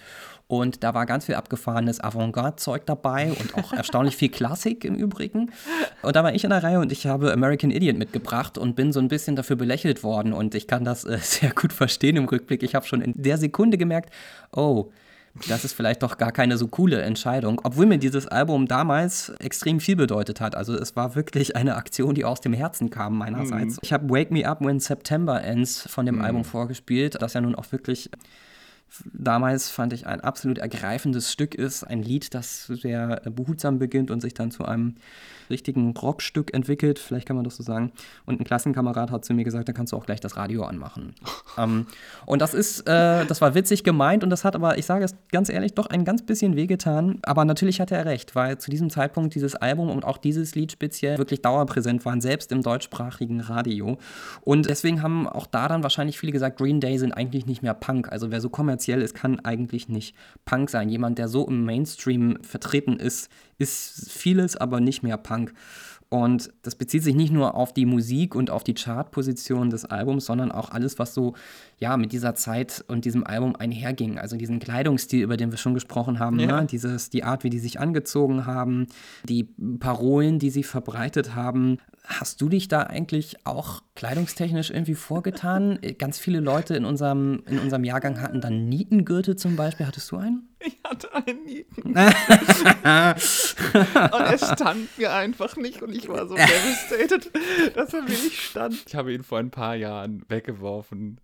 Und 0.48 0.84
da 0.84 0.94
war 0.94 1.06
ganz 1.06 1.26
viel 1.26 1.36
abgefahrenes 1.36 2.00
Avantgarde-Zeug 2.00 2.86
dabei 2.86 3.32
und 3.32 3.56
auch 3.56 3.74
erstaunlich 3.88 4.16
viel 4.16 4.30
Klassik 4.30 4.86
im 4.86 4.96
Übrigen. 4.96 5.52
Und 6.02 6.16
da 6.16 6.24
war 6.24 6.34
ich 6.34 6.44
in 6.44 6.50
der 6.50 6.64
Reihe 6.64 6.80
und 6.80 6.92
ich 6.92 7.08
habe 7.08 7.34
American 7.34 7.72
Idiot 7.72 7.98
mitgebracht 7.98 8.58
und 8.58 8.76
bin 8.76 8.92
so 8.92 9.00
ein 9.00 9.08
bisschen 9.08 9.36
dafür 9.36 9.56
belächelt 9.56 10.04
worden. 10.04 10.34
Und 10.34 10.56
ich 10.56 10.68
kann 10.68 10.84
das 10.84 11.04
äh, 11.04 11.18
sehr 11.22 11.52
gut 11.52 11.74
verstehen 11.74 12.16
im 12.16 12.26
Rückblick. 12.26 12.64
Ich 12.64 12.76
habe 12.76 12.86
schon 12.86 13.02
in 13.02 13.14
der 13.16 13.38
Sekunde 13.38 13.78
gemerkt, 13.78 14.14
oh, 14.52 14.92
das 15.48 15.66
ist 15.66 15.74
vielleicht 15.74 16.04
doch 16.04 16.18
gar 16.18 16.32
keine 16.32 16.58
so 16.58 16.68
coole 16.68 17.02
Entscheidung, 17.02 17.62
obwohl 17.64 17.86
mir 17.86 17.98
dieses 17.98 18.28
Album 18.28 18.68
damals 18.68 19.30
extrem 19.40 19.80
viel 19.80 19.96
bedeutet 19.96 20.42
hat. 20.42 20.56
Also 20.56 20.76
es 20.76 20.96
war 20.96 21.16
wirklich 21.16 21.56
eine 21.56 21.76
Aktion, 21.76 22.16
die 22.16 22.26
aus 22.26 22.42
dem 22.42 22.54
Herzen 22.54 22.90
kam 22.90 23.18
meinerseits. 23.18 23.76
Mhm. 23.76 23.80
Ich 23.82 23.94
habe 23.94 24.10
Wake 24.10 24.32
Me 24.32 24.48
Up 24.48 24.62
When 24.62 24.80
September 24.80 25.42
Ends 25.44 25.88
von 25.90 26.06
dem 26.06 26.16
mhm. 26.16 26.22
Album 26.22 26.44
vorgespielt, 26.44 27.22
das 27.22 27.34
ja 27.34 27.42
nun 27.42 27.56
auch 27.56 27.72
wirklich 27.72 28.10
damals 29.14 29.70
fand 29.70 29.94
ich 29.94 30.08
ein 30.08 30.22
absolut 30.22 30.58
ergreifendes 30.58 31.32
Stück 31.32 31.56
ist, 31.56 31.84
ein 31.84 32.02
Lied, 32.02 32.34
das 32.34 32.66
sehr 32.68 33.22
behutsam 33.26 33.80
beginnt 33.80 34.12
und 34.12 34.22
sich 34.22 34.34
dann 34.34 34.52
zu 34.52 34.66
einem 34.66 34.96
richtigen 35.50 35.96
Rockstück 35.96 36.54
entwickelt, 36.54 37.00
vielleicht 37.00 37.26
kann 37.26 37.38
man 37.38 37.46
das 37.46 37.56
so 37.56 37.64
sagen. 37.64 37.94
Und 38.26 38.42
ein 38.42 38.44
Klassenkamerad 38.44 39.12
hat 39.12 39.24
zu 39.24 39.34
mir 39.34 39.46
gesagt, 39.46 39.70
dann 39.70 39.76
kannst 39.76 39.94
du 39.94 39.98
auch 39.98 40.06
gleich 40.06 40.20
das 40.20 40.36
Radio 40.36 40.64
anmachen. 40.64 41.16
ähm, 41.58 41.86
und 42.26 42.42
das 42.42 42.54
ist, 42.54 42.82
äh, 42.82 43.26
das 43.26 43.40
war 43.40 43.56
witzig 43.56 43.86
gemeint 43.86 44.24
und 44.24 44.30
das 44.30 44.44
hat 44.44 44.56
aber, 44.56 44.78
ich 44.78 44.86
sage 44.86 45.06
es 45.06 45.16
ganz 45.32 45.50
ehrlich, 45.50 45.74
doch 45.74 45.88
ein 45.88 46.04
ganz 46.04 46.26
bisschen 46.26 46.58
wehgetan. 46.58 47.20
Aber 47.24 47.46
natürlich 47.46 47.80
hatte 47.80 47.96
er 47.96 48.06
recht, 48.06 48.36
weil 48.36 48.58
zu 48.58 48.70
diesem 48.70 48.90
Zeitpunkt 48.90 49.36
dieses 49.36 49.56
Album 49.56 49.90
und 49.90 50.04
auch 50.04 50.18
dieses 50.18 50.56
Lied 50.56 50.72
speziell 50.72 51.18
wirklich 51.18 51.42
dauerpräsent 51.42 52.04
waren, 52.04 52.20
selbst 52.20 52.52
im 52.52 52.62
deutschsprachigen 52.62 53.40
Radio. 53.40 53.98
Und 54.42 54.68
deswegen 54.68 55.02
haben 55.02 55.28
auch 55.30 55.48
da 55.48 55.70
dann 55.70 55.84
wahrscheinlich 55.84 56.20
viele 56.20 56.34
gesagt, 56.34 56.58
Green 56.58 56.82
Day 56.82 56.98
sind 56.98 57.14
eigentlich 57.14 57.46
nicht 57.46 57.62
mehr 57.62 57.74
Punk. 57.74 58.12
Also 58.12 58.32
wer 58.32 58.42
so 58.42 58.50
kommerziell 58.50 58.77
ist, 58.86 59.16
kann 59.16 59.40
eigentlich 59.40 59.90
nicht 59.90 60.16
Punk 60.46 60.70
sein. 60.70 60.90
Jemand, 60.90 61.18
der 61.18 61.28
so 61.28 61.48
im 61.48 61.66
Mainstream 61.66 62.38
vertreten 62.42 62.98
ist, 62.98 63.30
ist 63.58 64.12
vieles, 64.12 64.56
aber 64.56 64.80
nicht 64.80 65.04
mehr 65.04 65.18
Punk. 65.18 65.54
Und 66.10 66.54
das 66.62 66.76
bezieht 66.76 67.04
sich 67.04 67.16
nicht 67.16 67.34
nur 67.34 67.56
auf 67.56 67.74
die 67.74 67.86
Musik 67.86 68.34
und 68.34 68.50
auf 68.50 68.64
die 68.64 68.74
Chartposition 68.74 69.70
des 69.70 69.84
Albums, 69.84 70.26
sondern 70.26 70.54
auch 70.54 70.72
alles, 70.72 71.00
was 71.00 71.14
so 71.14 71.34
ja 71.80 71.98
mit 71.98 72.14
dieser 72.14 72.34
Zeit 72.34 72.84
und 72.88 73.04
diesem 73.04 73.28
Album 73.28 73.58
einherging. 73.58 74.18
Also 74.18 74.38
diesen 74.38 74.60
Kleidungsstil, 74.60 75.22
über 75.22 75.36
den 75.36 75.52
wir 75.52 75.58
schon 75.58 75.74
gesprochen 75.74 76.20
haben, 76.20 76.40
ja. 76.40 76.62
ne? 76.62 76.68
Dieses, 76.68 77.10
die 77.10 77.26
Art, 77.26 77.44
wie 77.44 77.50
die 77.50 77.60
sich 77.60 77.82
angezogen 77.82 78.46
haben, 78.46 78.88
die 79.28 79.44
Parolen, 79.80 80.40
die 80.40 80.50
sie 80.50 80.64
verbreitet 80.64 81.36
haben. 81.36 81.80
Hast 82.08 82.40
du 82.40 82.48
dich 82.48 82.70
da 82.70 82.84
eigentlich 82.84 83.46
auch 83.46 83.84
kleidungstechnisch 83.96 84.70
irgendwie 84.70 84.96
vorgetan? 84.96 85.78
Ganz 86.00 86.18
viele 86.18 86.40
Leute 86.40 86.74
in 86.78 86.86
unserem, 86.86 87.44
in 87.48 87.60
unserem 87.60 87.84
Jahrgang 87.84 88.22
hatten 88.22 88.40
dann 88.40 88.70
Nietengürtel 88.70 89.36
zum 89.36 89.58
Beispiel. 89.58 89.86
Hattest 89.86 90.10
du 90.12 90.18
einen? 90.18 90.48
Ich 90.66 90.80
hatte 90.86 91.14
einen 91.14 91.44
Nieten. 91.44 91.82
und 91.90 91.96
er 91.96 93.18
stand 94.38 94.98
mir 94.98 95.14
einfach 95.14 95.58
nicht 95.58 95.82
und 95.82 95.94
ich 95.94 96.08
war 96.08 96.26
so 96.28 96.36
devastated, 96.38 97.30
dass 97.76 97.94
er 97.94 98.04
mir 98.04 98.10
nicht 98.10 98.40
stand. 98.40 98.86
Ich 98.88 98.96
habe 98.96 99.14
ihn 99.14 99.24
vor 99.24 99.40
ein 99.40 99.52
paar 99.52 99.76
Jahren 99.76 100.24
weggeworfen 100.30 101.20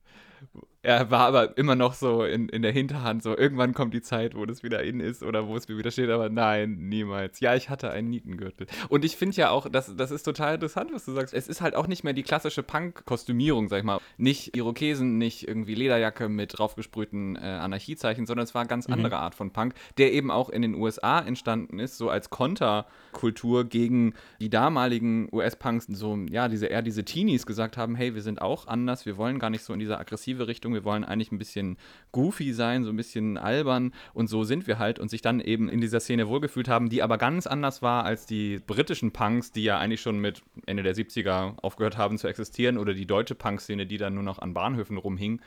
er 0.84 1.10
war 1.10 1.22
aber 1.22 1.58
immer 1.58 1.76
noch 1.76 1.94
so 1.94 2.26
in, 2.26 2.50
in 2.50 2.62
der 2.62 2.74
Hinterhand, 2.74 3.24
so 3.24 3.38
irgendwann 3.38 3.74
kommt 3.74 3.94
die 3.94 4.02
Zeit, 4.02 4.36
wo 4.36 4.46
das 4.46 4.64
wieder 4.64 4.84
in 4.84 5.00
ist 5.00 5.24
oder 5.24 5.48
wo 5.48 5.56
es 5.56 5.70
mir 5.70 5.78
wieder 5.78 5.92
steht, 5.92 6.10
aber 6.10 6.28
nein, 6.28 6.76
niemals. 6.90 7.40
Ja, 7.40 7.56
ich 7.56 7.70
hatte 7.70 7.90
einen 7.90 8.10
Nietengürtel. 8.10 8.68
Und 8.90 9.06
ich 9.06 9.16
finde 9.16 9.38
ja 9.38 9.50
auch, 9.50 9.70
das, 9.70 9.96
das 9.96 10.12
ist 10.12 10.24
total 10.24 10.56
interessant, 10.56 10.92
was 10.94 11.06
du 11.06 11.14
sagst. 11.14 11.34
Es 11.34 11.48
ist 11.48 11.62
halt 11.62 11.76
auch 11.76 11.88
nicht 11.88 12.04
mehr 12.04 12.12
die 12.12 12.24
klassische 12.24 12.64
Punk-Kostümierung, 12.64 13.70
sag 13.70 13.78
ich 13.78 13.84
mal. 13.86 14.00
Nicht 14.18 14.58
Irokesen, 14.58 15.18
nicht 15.18 15.48
irgendwie 15.48 15.74
Lederjacke 15.74 16.28
mit 16.28 16.60
draufgesprühten 16.60 17.38
äh, 17.38 17.40
Anarchiezeichen, 17.40 18.26
sondern 18.26 18.44
es 18.44 18.54
war 18.54 18.62
eine 18.62 18.68
ganz 18.68 18.90
mhm. 18.90 18.96
andere 18.96 19.20
Art 19.20 19.36
von 19.36 19.52
Punk, 19.52 19.76
der 19.98 20.12
eben 20.12 20.32
auch 20.32 20.50
in 20.50 20.62
den 20.62 20.76
USA 20.76 21.20
entstanden 21.20 21.80
ist, 21.80 21.98
so 21.98 22.10
als 22.10 22.30
Konterkultur 22.30 23.64
gegen 23.64 24.16
die 24.42 24.50
damaligen 24.50 25.30
US-Punks, 25.32 25.88
so, 25.88 26.18
ja, 26.30 26.50
diese 26.50 26.66
eher 26.66 26.82
diese 26.82 27.06
Teenies 27.06 27.46
gesagt 27.46 27.78
haben, 27.78 27.96
hey, 27.96 28.16
wir 28.16 28.22
sind 28.22 28.42
auch 28.42 28.68
anders, 28.68 29.06
wir 29.06 29.16
wollen 29.16 29.40
gar 29.40 29.50
nicht 29.50 29.64
so 29.64 29.72
in 29.72 29.80
diese 29.80 29.98
aggressive 29.98 30.46
Richtung 30.48 30.73
wir 30.74 30.84
wollen 30.84 31.04
eigentlich 31.04 31.32
ein 31.32 31.38
bisschen 31.38 31.78
goofy 32.12 32.54
sein, 32.54 32.84
so 32.84 32.90
ein 32.90 32.96
bisschen 32.96 33.38
albern 33.38 33.94
und 34.14 34.28
so 34.28 34.44
sind 34.44 34.68
wir 34.68 34.80
halt 34.80 35.00
und 35.00 35.10
sich 35.10 35.22
dann 35.22 35.40
eben 35.40 35.70
in 35.70 35.82
dieser 35.82 36.00
Szene 36.00 36.28
wohlgefühlt 36.28 36.68
haben, 36.68 36.90
die 36.90 37.02
aber 37.04 37.18
ganz 37.18 37.48
anders 37.48 37.82
war 37.82 38.06
als 38.06 38.26
die 38.26 38.60
britischen 38.60 39.12
Punks, 39.12 39.52
die 39.52 39.64
ja 39.64 39.78
eigentlich 39.78 40.02
schon 40.02 40.20
mit 40.20 40.42
Ende 40.66 40.84
der 40.84 40.96
70er 40.96 41.58
aufgehört 41.62 41.98
haben 41.98 42.18
zu 42.18 42.28
existieren 42.28 42.78
oder 42.78 42.94
die 42.94 43.06
deutsche 43.06 43.36
Punk-Szene, 43.36 43.86
die 43.86 43.98
dann 43.98 44.14
nur 44.14 44.24
noch 44.24 44.40
an 44.40 44.54
Bahnhöfen 44.54 44.98
rumhing. 44.98 45.42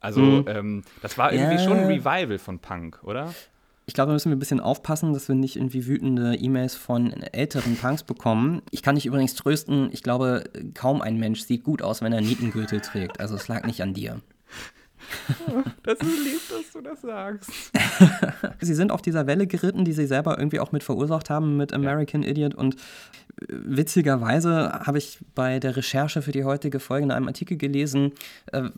Also 0.00 0.20
mhm. 0.20 0.44
ähm, 0.46 0.82
das 1.02 1.18
war 1.18 1.32
irgendwie 1.32 1.56
ja. 1.56 1.62
schon 1.62 1.78
ein 1.78 1.86
Revival 1.86 2.38
von 2.38 2.58
Punk, 2.58 3.00
oder? 3.02 3.34
Ich 3.88 3.94
glaube, 3.94 4.08
da 4.08 4.14
müssen 4.14 4.30
wir 4.30 4.36
ein 4.36 4.40
bisschen 4.40 4.58
aufpassen, 4.58 5.12
dass 5.12 5.28
wir 5.28 5.36
nicht 5.36 5.56
irgendwie 5.56 5.86
wütende 5.86 6.34
E-Mails 6.34 6.74
von 6.74 7.12
älteren 7.12 7.76
Punks 7.76 8.02
bekommen. 8.02 8.62
Ich 8.72 8.82
kann 8.82 8.96
dich 8.96 9.06
übrigens 9.06 9.34
trösten, 9.34 9.90
ich 9.92 10.02
glaube, 10.02 10.44
kaum 10.74 11.00
ein 11.00 11.18
Mensch 11.18 11.42
sieht 11.42 11.62
gut 11.62 11.82
aus, 11.82 12.02
wenn 12.02 12.12
er 12.12 12.20
Nietengürtel 12.20 12.80
trägt. 12.80 13.20
Also 13.20 13.36
es 13.36 13.46
lag 13.46 13.64
nicht 13.64 13.82
an 13.82 13.94
dir. 13.94 14.20
Das 15.82 16.00
ist 16.00 16.24
lieb, 16.24 16.40
dass 16.50 16.72
du 16.72 16.80
das 16.80 17.00
sagst. 17.00 17.50
sie 18.60 18.74
sind 18.74 18.90
auf 18.90 19.02
dieser 19.02 19.26
Welle 19.26 19.46
geritten, 19.46 19.84
die 19.84 19.92
sie 19.92 20.06
selber 20.06 20.38
irgendwie 20.38 20.60
auch 20.60 20.72
mit 20.72 20.82
verursacht 20.82 21.30
haben 21.30 21.56
mit 21.56 21.72
American 21.72 22.22
ja. 22.22 22.30
Idiot. 22.30 22.54
Und 22.54 22.74
äh, 22.74 22.78
witzigerweise 23.48 24.72
habe 24.84 24.98
ich 24.98 25.18
bei 25.34 25.60
der 25.60 25.76
Recherche 25.76 26.22
für 26.22 26.32
die 26.32 26.44
heutige 26.44 26.80
Folge 26.80 27.04
in 27.04 27.10
einem 27.10 27.28
Artikel 27.28 27.56
gelesen, 27.56 28.12
äh, 28.52 28.70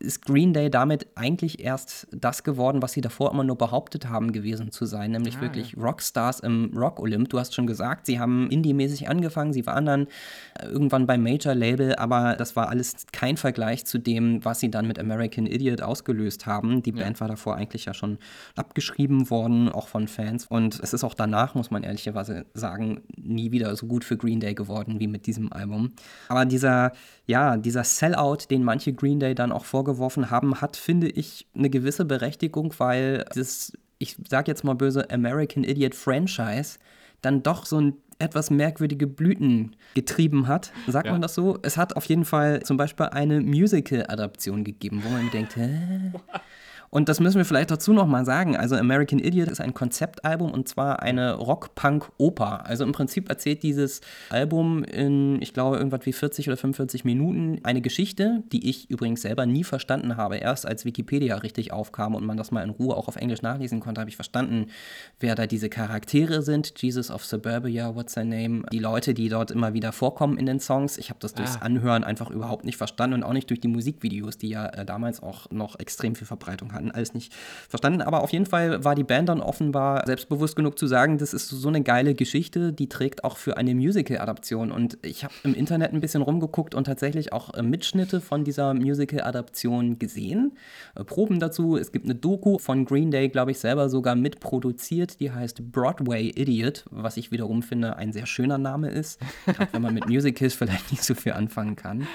ist 0.00 0.24
Green 0.24 0.52
Day 0.52 0.70
damit 0.70 1.08
eigentlich 1.16 1.60
erst 1.60 2.06
das 2.12 2.44
geworden, 2.44 2.82
was 2.82 2.92
sie 2.92 3.00
davor 3.00 3.32
immer 3.32 3.42
nur 3.42 3.56
behauptet 3.56 4.08
haben 4.08 4.30
gewesen 4.32 4.70
zu 4.70 4.86
sein, 4.86 5.10
nämlich 5.10 5.38
ah. 5.38 5.40
wirklich 5.40 5.76
Rockstars 5.76 6.40
im 6.40 6.70
Rock-Olymp. 6.74 7.28
Du 7.28 7.38
hast 7.38 7.54
schon 7.54 7.66
gesagt, 7.66 8.06
sie 8.06 8.20
haben 8.20 8.48
indie-mäßig 8.48 9.08
angefangen, 9.08 9.52
sie 9.52 9.66
waren 9.66 9.86
dann 9.86 10.06
irgendwann 10.62 11.06
beim 11.06 11.22
Major-Label, 11.22 11.96
aber 11.96 12.36
das 12.36 12.54
war 12.54 12.68
alles 12.68 13.06
kein 13.12 13.36
Vergleich 13.36 13.86
zu 13.86 13.98
dem, 13.98 14.44
was 14.44 14.60
sie 14.60 14.70
dann 14.70 14.86
mit 14.86 15.00
American 15.00 15.46
Idiot 15.46 15.82
ausgelöst 15.82 16.46
haben. 16.46 16.82
Die 16.82 16.92
ja. 16.92 17.02
Band 17.02 17.20
war 17.20 17.28
davor 17.28 17.56
eigentlich 17.56 17.86
ja 17.86 17.94
schon 17.94 18.18
abgeschrieben 18.54 19.30
worden, 19.30 19.68
auch 19.68 19.88
von 19.88 20.06
Fans. 20.06 20.46
Und 20.46 20.78
es 20.80 20.92
ist 20.92 21.02
auch 21.02 21.14
danach, 21.14 21.56
muss 21.56 21.72
man 21.72 21.82
ehrlicherweise 21.82 22.46
sagen, 22.54 23.02
nie 23.16 23.50
wieder 23.50 23.74
so 23.74 23.86
gut 23.86 24.04
für 24.04 24.16
Green 24.16 24.38
Day 24.38 24.54
geworden 24.54 25.00
wie 25.00 25.08
mit 25.08 25.26
diesem 25.26 25.52
Album. 25.52 25.92
Aber 26.28 26.44
dieser, 26.44 26.92
ja, 27.26 27.56
dieser 27.56 27.82
Sellout, 27.82 28.38
den 28.50 28.62
manche 28.62 28.92
Green 28.92 29.18
Day 29.18 29.34
dann 29.34 29.50
auch 29.50 29.64
vorgestellt 29.64 29.87
vorgeworfen 29.88 30.30
haben, 30.30 30.60
hat, 30.60 30.76
finde 30.76 31.08
ich, 31.08 31.46
eine 31.54 31.70
gewisse 31.70 32.04
Berechtigung, 32.04 32.74
weil 32.78 33.24
das, 33.34 33.72
ich 33.98 34.16
sage 34.28 34.50
jetzt 34.50 34.64
mal 34.64 34.74
böse, 34.74 35.10
American 35.10 35.64
Idiot 35.64 35.94
Franchise 35.94 36.78
dann 37.22 37.42
doch 37.42 37.66
so 37.66 37.80
ein 37.80 37.94
etwas 38.20 38.50
merkwürdige 38.50 39.06
Blüten 39.06 39.76
getrieben 39.94 40.48
hat. 40.48 40.72
Sagt 40.88 41.06
ja. 41.06 41.12
man 41.12 41.22
das 41.22 41.34
so? 41.34 41.58
Es 41.62 41.76
hat 41.76 41.96
auf 41.96 42.04
jeden 42.06 42.24
Fall 42.24 42.62
zum 42.64 42.76
Beispiel 42.76 43.06
eine 43.06 43.40
Musical-Adaption 43.40 44.64
gegeben, 44.64 45.02
wo 45.04 45.08
man 45.08 45.30
denkt, 45.30 45.56
hä? 45.56 46.12
Und 46.90 47.08
das 47.08 47.20
müssen 47.20 47.36
wir 47.36 47.44
vielleicht 47.44 47.70
dazu 47.70 47.92
nochmal 47.92 48.24
sagen. 48.24 48.56
Also 48.56 48.74
American 48.76 49.18
Idiot 49.18 49.48
ist 49.48 49.60
ein 49.60 49.74
Konzeptalbum 49.74 50.52
und 50.52 50.68
zwar 50.68 51.02
eine 51.02 51.34
Rock-Punk-Oper. 51.34 52.66
Also 52.66 52.84
im 52.84 52.92
Prinzip 52.92 53.28
erzählt 53.28 53.62
dieses 53.62 54.00
Album 54.30 54.84
in, 54.84 55.40
ich 55.42 55.52
glaube, 55.52 55.76
irgendwas 55.76 56.06
wie 56.06 56.12
40 56.12 56.48
oder 56.48 56.56
45 56.56 57.04
Minuten 57.04 57.60
eine 57.62 57.82
Geschichte, 57.82 58.42
die 58.52 58.68
ich 58.68 58.90
übrigens 58.90 59.22
selber 59.22 59.44
nie 59.44 59.64
verstanden 59.64 60.16
habe. 60.16 60.36
Erst 60.36 60.66
als 60.66 60.84
Wikipedia 60.84 61.36
richtig 61.36 61.72
aufkam 61.72 62.14
und 62.14 62.24
man 62.24 62.38
das 62.38 62.50
mal 62.50 62.62
in 62.62 62.70
Ruhe 62.70 62.96
auch 62.96 63.08
auf 63.08 63.16
Englisch 63.16 63.42
nachlesen 63.42 63.80
konnte, 63.80 64.00
habe 64.00 64.10
ich 64.10 64.16
verstanden, 64.16 64.68
wer 65.20 65.34
da 65.34 65.46
diese 65.46 65.68
Charaktere 65.68 66.40
sind. 66.40 66.72
Jesus 66.80 67.10
of 67.10 67.24
Suburbia, 67.24 67.94
what's 67.94 68.16
her 68.16 68.24
name? 68.24 68.62
Die 68.72 68.78
Leute, 68.78 69.12
die 69.12 69.28
dort 69.28 69.50
immer 69.50 69.74
wieder 69.74 69.92
vorkommen 69.92 70.38
in 70.38 70.46
den 70.46 70.60
Songs. 70.60 70.96
Ich 70.96 71.10
habe 71.10 71.20
das 71.20 71.34
durchs 71.34 71.56
ah. 71.56 71.66
Anhören 71.66 72.02
einfach 72.02 72.30
überhaupt 72.30 72.64
nicht 72.64 72.78
verstanden 72.78 73.16
und 73.16 73.22
auch 73.24 73.34
nicht 73.34 73.50
durch 73.50 73.60
die 73.60 73.68
Musikvideos, 73.68 74.38
die 74.38 74.48
ja 74.48 74.66
äh, 74.66 74.86
damals 74.86 75.22
auch 75.22 75.50
noch 75.50 75.78
extrem 75.78 76.14
viel 76.14 76.26
Verbreitung 76.26 76.72
hatten 76.72 76.77
hatten 76.78 76.90
alles 76.90 77.14
nicht 77.14 77.34
verstanden. 77.68 78.02
Aber 78.02 78.22
auf 78.22 78.32
jeden 78.32 78.46
Fall 78.46 78.84
war 78.84 78.94
die 78.94 79.04
Band 79.04 79.28
dann 79.28 79.40
offenbar 79.40 80.04
selbstbewusst 80.06 80.56
genug 80.56 80.78
zu 80.78 80.86
sagen, 80.86 81.18
das 81.18 81.34
ist 81.34 81.48
so 81.48 81.68
eine 81.68 81.82
geile 81.82 82.14
Geschichte, 82.14 82.72
die 82.72 82.88
trägt 82.88 83.24
auch 83.24 83.36
für 83.36 83.56
eine 83.56 83.74
Musical-Adaption. 83.74 84.72
Und 84.72 84.98
ich 85.02 85.24
habe 85.24 85.34
im 85.44 85.54
Internet 85.54 85.92
ein 85.92 86.00
bisschen 86.00 86.22
rumgeguckt 86.22 86.74
und 86.74 86.84
tatsächlich 86.84 87.32
auch 87.32 87.54
äh, 87.54 87.62
Mitschnitte 87.62 88.20
von 88.20 88.44
dieser 88.44 88.74
Musical-Adaption 88.74 89.98
gesehen. 89.98 90.56
Äh, 90.94 91.04
Proben 91.04 91.40
dazu. 91.40 91.76
Es 91.76 91.92
gibt 91.92 92.06
eine 92.06 92.14
Doku 92.14 92.58
von 92.58 92.84
Green 92.84 93.10
Day, 93.10 93.28
glaube 93.28 93.50
ich, 93.50 93.58
selber 93.58 93.88
sogar 93.88 94.14
mitproduziert. 94.14 95.20
Die 95.20 95.30
heißt 95.30 95.72
Broadway 95.72 96.30
Idiot, 96.34 96.84
was 96.90 97.16
ich 97.16 97.30
wiederum 97.30 97.62
finde 97.62 97.96
ein 97.96 98.12
sehr 98.12 98.26
schöner 98.26 98.58
Name 98.58 98.90
ist. 98.90 99.20
wenn 99.72 99.82
man 99.82 99.94
mit 99.94 100.08
Musicals 100.08 100.54
vielleicht 100.54 100.90
nicht 100.90 101.04
so 101.04 101.14
viel 101.14 101.32
anfangen 101.32 101.76
kann. 101.76 102.06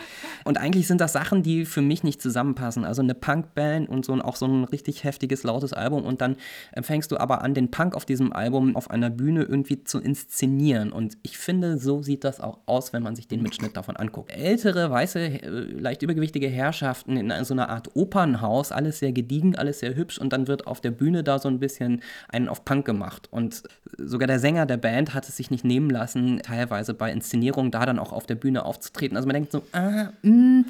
Und 0.43 0.57
eigentlich 0.57 0.87
sind 0.87 1.01
das 1.01 1.13
Sachen, 1.13 1.43
die 1.43 1.65
für 1.65 1.81
mich 1.81 2.03
nicht 2.03 2.21
zusammenpassen. 2.21 2.85
Also 2.85 3.01
eine 3.01 3.15
Punkband 3.15 3.89
und 3.89 4.05
so 4.05 4.13
auch 4.21 4.35
so 4.35 4.45
ein 4.45 4.52
ein 4.61 4.63
richtig 4.65 5.03
heftiges, 5.03 5.43
lautes 5.43 5.73
Album 5.73 6.03
und 6.03 6.21
dann 6.21 6.37
fängst 6.81 7.11
du 7.11 7.17
aber 7.17 7.41
an, 7.41 7.53
den 7.53 7.71
Punk 7.71 7.95
auf 7.95 8.05
diesem 8.05 8.33
Album 8.33 8.75
auf 8.75 8.89
einer 8.89 9.09
Bühne 9.09 9.43
irgendwie 9.43 9.83
zu 9.83 9.99
inszenieren. 9.99 10.91
Und 10.91 11.17
ich 11.23 11.37
finde, 11.37 11.77
so 11.77 12.01
sieht 12.01 12.23
das 12.23 12.39
auch 12.39 12.59
aus, 12.65 12.93
wenn 12.93 13.03
man 13.03 13.15
sich 13.15 13.27
den 13.27 13.41
Mitschnitt 13.41 13.75
davon 13.77 13.95
anguckt. 13.95 14.31
Ältere, 14.31 14.89
weiße, 14.89 15.19
äh, 15.19 15.49
leicht 15.49 16.01
übergewichtige 16.01 16.47
Herrschaften 16.47 17.17
in 17.17 17.43
so 17.43 17.53
einer 17.53 17.69
Art 17.69 17.95
Opernhaus, 17.95 18.71
alles 18.71 18.99
sehr 18.99 19.11
gediegen, 19.11 19.55
alles 19.55 19.79
sehr 19.79 19.95
hübsch 19.95 20.17
und 20.17 20.33
dann 20.33 20.47
wird 20.47 20.67
auf 20.67 20.81
der 20.81 20.91
Bühne 20.91 21.23
da 21.23 21.39
so 21.39 21.49
ein 21.49 21.59
bisschen 21.59 22.01
einen 22.29 22.47
auf 22.47 22.65
Punk 22.65 22.85
gemacht. 22.85 23.27
Und 23.31 23.63
sogar 23.97 24.27
der 24.27 24.39
Sänger 24.39 24.65
der 24.65 24.77
Band 24.77 25.13
hat 25.13 25.27
es 25.27 25.37
sich 25.37 25.51
nicht 25.51 25.65
nehmen 25.65 25.89
lassen, 25.89 26.41
teilweise 26.43 26.93
bei 26.93 27.11
Inszenierungen 27.11 27.71
da 27.71 27.85
dann 27.85 27.99
auch 27.99 28.11
auf 28.11 28.25
der 28.25 28.35
Bühne 28.35 28.65
aufzutreten. 28.65 29.17
Also 29.17 29.27
man 29.27 29.35
denkt 29.35 29.51
so, 29.51 29.63
ah, 29.71 30.09
mh, 30.21 30.65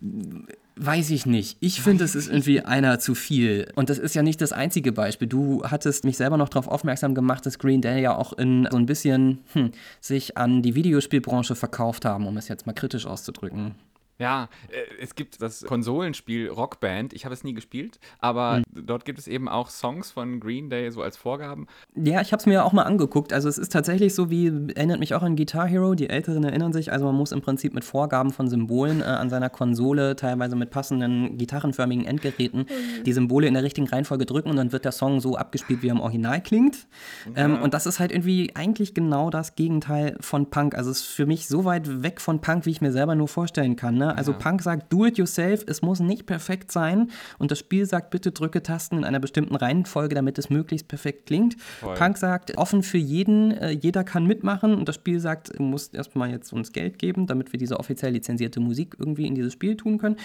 mm, 0.00 0.46
Weiß 0.82 1.10
ich 1.10 1.26
nicht. 1.26 1.58
Ich 1.60 1.82
finde, 1.82 2.04
es 2.04 2.14
ist 2.14 2.28
irgendwie 2.28 2.62
einer 2.62 2.98
zu 2.98 3.14
viel. 3.14 3.70
Und 3.74 3.90
das 3.90 3.98
ist 3.98 4.14
ja 4.14 4.22
nicht 4.22 4.40
das 4.40 4.52
einzige 4.52 4.92
Beispiel. 4.92 5.28
Du 5.28 5.62
hattest 5.62 6.04
mich 6.04 6.16
selber 6.16 6.38
noch 6.38 6.48
darauf 6.48 6.68
aufmerksam 6.68 7.14
gemacht, 7.14 7.44
dass 7.44 7.58
Green 7.58 7.82
Day 7.82 8.00
ja 8.00 8.16
auch 8.16 8.32
in 8.32 8.66
so 8.70 8.78
ein 8.78 8.86
bisschen 8.86 9.40
hm, 9.52 9.72
sich 10.00 10.38
an 10.38 10.62
die 10.62 10.74
Videospielbranche 10.74 11.54
verkauft 11.54 12.06
haben, 12.06 12.26
um 12.26 12.38
es 12.38 12.48
jetzt 12.48 12.66
mal 12.66 12.72
kritisch 12.72 13.04
auszudrücken. 13.04 13.74
Ja, 14.20 14.48
äh, 14.68 15.02
es 15.02 15.14
gibt 15.14 15.40
das 15.40 15.64
Konsolenspiel 15.64 16.48
Rockband. 16.48 17.14
Ich 17.14 17.24
habe 17.24 17.32
es 17.32 17.42
nie 17.42 17.54
gespielt, 17.54 17.98
aber 18.18 18.58
mhm. 18.58 18.86
dort 18.86 19.04
gibt 19.06 19.18
es 19.18 19.26
eben 19.26 19.48
auch 19.48 19.70
Songs 19.70 20.10
von 20.10 20.40
Green 20.40 20.68
Day 20.68 20.90
so 20.90 21.02
als 21.02 21.16
Vorgaben. 21.16 21.66
Ja, 21.94 22.20
ich 22.20 22.32
habe 22.32 22.40
es 22.40 22.46
mir 22.46 22.64
auch 22.64 22.72
mal 22.72 22.82
angeguckt. 22.82 23.32
Also 23.32 23.48
es 23.48 23.56
ist 23.56 23.72
tatsächlich 23.72 24.14
so 24.14 24.30
wie, 24.30 24.46
erinnert 24.74 25.00
mich 25.00 25.14
auch 25.14 25.22
an 25.22 25.36
Guitar 25.36 25.66
Hero. 25.66 25.94
Die 25.94 26.10
Älteren 26.10 26.44
erinnern 26.44 26.72
sich. 26.72 26.92
Also 26.92 27.06
man 27.06 27.14
muss 27.14 27.32
im 27.32 27.40
Prinzip 27.40 27.72
mit 27.72 27.82
Vorgaben 27.82 28.30
von 28.30 28.48
Symbolen 28.48 29.00
äh, 29.00 29.04
an 29.04 29.30
seiner 29.30 29.48
Konsole, 29.48 30.16
teilweise 30.16 30.54
mit 30.54 30.70
passenden 30.70 31.38
gitarrenförmigen 31.38 32.04
Endgeräten, 32.04 32.60
mhm. 32.60 33.04
die 33.04 33.12
Symbole 33.14 33.46
in 33.46 33.54
der 33.54 33.62
richtigen 33.62 33.88
Reihenfolge 33.88 34.26
drücken 34.26 34.50
und 34.50 34.56
dann 34.56 34.72
wird 34.72 34.84
der 34.84 34.92
Song 34.92 35.20
so 35.20 35.36
abgespielt, 35.36 35.82
wie 35.82 35.88
er 35.88 35.92
im 35.92 36.00
Original 36.00 36.42
klingt. 36.42 36.86
Ja. 37.34 37.44
Ähm, 37.44 37.62
und 37.62 37.72
das 37.72 37.86
ist 37.86 37.98
halt 37.98 38.12
irgendwie 38.12 38.52
eigentlich 38.54 38.92
genau 38.92 39.30
das 39.30 39.56
Gegenteil 39.56 40.16
von 40.20 40.50
Punk. 40.50 40.74
Also 40.74 40.90
es 40.90 41.00
ist 41.00 41.06
für 41.06 41.24
mich 41.24 41.48
so 41.48 41.64
weit 41.64 42.02
weg 42.02 42.20
von 42.20 42.42
Punk, 42.42 42.66
wie 42.66 42.70
ich 42.70 42.82
mir 42.82 42.92
selber 42.92 43.14
nur 43.14 43.28
vorstellen 43.28 43.76
kann. 43.76 43.96
Ne? 43.96 44.09
Also 44.16 44.32
ja. 44.32 44.38
Punk 44.38 44.62
sagt, 44.62 44.92
do 44.92 45.06
it 45.06 45.18
yourself, 45.18 45.64
es 45.66 45.82
muss 45.82 46.00
nicht 46.00 46.26
perfekt 46.26 46.72
sein. 46.72 47.10
Und 47.38 47.50
das 47.50 47.58
Spiel 47.58 47.86
sagt, 47.86 48.10
bitte 48.10 48.32
drücke 48.32 48.62
Tasten 48.62 48.98
in 48.98 49.04
einer 49.04 49.20
bestimmten 49.20 49.56
Reihenfolge, 49.56 50.14
damit 50.14 50.38
es 50.38 50.50
möglichst 50.50 50.88
perfekt 50.88 51.26
klingt. 51.26 51.60
Voll. 51.60 51.94
Punk 51.94 52.18
sagt, 52.18 52.56
offen 52.56 52.82
für 52.82 52.98
jeden, 52.98 53.52
äh, 53.52 53.70
jeder 53.70 54.04
kann 54.04 54.26
mitmachen. 54.26 54.74
Und 54.74 54.88
das 54.88 54.96
Spiel 54.96 55.20
sagt, 55.20 55.56
du 55.56 55.62
musst 55.62 55.94
erstmal 55.94 56.30
jetzt 56.30 56.52
uns 56.52 56.72
Geld 56.72 56.98
geben, 56.98 57.26
damit 57.26 57.52
wir 57.52 57.58
diese 57.58 57.78
offiziell 57.78 58.12
lizenzierte 58.12 58.60
Musik 58.60 58.96
irgendwie 58.98 59.26
in 59.26 59.34
dieses 59.34 59.52
Spiel 59.52 59.76
tun 59.76 59.98
können. 59.98 60.16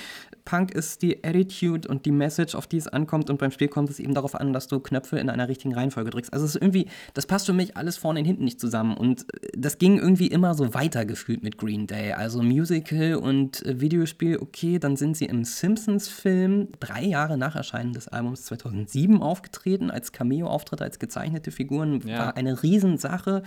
Punk 0.43 0.71
ist 0.71 1.02
die 1.02 1.24
Attitude 1.24 1.88
und 1.88 2.06
die 2.06 2.12
Message, 2.12 2.56
auf 2.56 2.67
die 2.67 2.78
es 2.78 2.88
ankommt. 2.88 3.30
Und 3.30 3.39
beim 3.39 3.52
Spiel 3.52 3.67
kommt 3.67 3.89
es 3.89 4.00
eben 4.00 4.13
darauf 4.13 4.36
an, 4.36 4.54
dass 4.54 4.67
du 4.67 4.80
Knöpfe 4.80 5.19
in 5.19 5.30
einer 5.30 5.48
richtigen 5.48 5.74
Reihenfolge 5.74 6.10
drückst. 6.10 6.34
Also 6.34 6.45
es 6.45 6.56
ist 6.56 6.62
irgendwie, 6.62 6.88
das 7.13 7.26
passt 7.26 7.45
für 7.45 7.54
mich 7.54 7.78
alles 7.78 7.98
vorne 7.98 8.19
und 8.19 8.26
hinten 8.26 8.43
nicht 8.43 8.60
zusammen. 8.60 8.95
Und 8.95 9.21
äh, 9.21 9.50
das 9.58 9.78
ging 9.78 9.98
irgendwie 9.98 10.28
immer 10.28 10.54
so 10.54 10.74
weitergefühlt 10.74 11.43
mit 11.43 11.58
Green 11.58 11.88
Day. 11.88 12.13
Also 12.13 12.41
Musical 12.41 13.15
und 13.15 13.65
äh, 13.65 13.75
Videospiel, 13.82 14.38
okay, 14.38 14.80
dann 14.80 14.96
sind 14.96 15.18
sie 15.18 15.26
im 15.26 15.44
Simpsons-Film 15.44 16.70
drei 16.80 17.04
Jahre 17.04 17.38
nach 17.38 17.56
Erscheinen 17.56 17.94
des 17.94 18.08
Albums 18.08 18.44
2007 18.46 19.22
aufgetreten, 19.22 19.92
als 19.92 20.12
Cameo-Auftritt, 20.12 20.82
als 20.82 21.00
gezeichnete 21.00 21.52
Figuren. 21.52 22.02
Ja. 22.06 22.20
War 22.20 22.38
eine 22.38 22.62
Riesensache. 22.62 23.44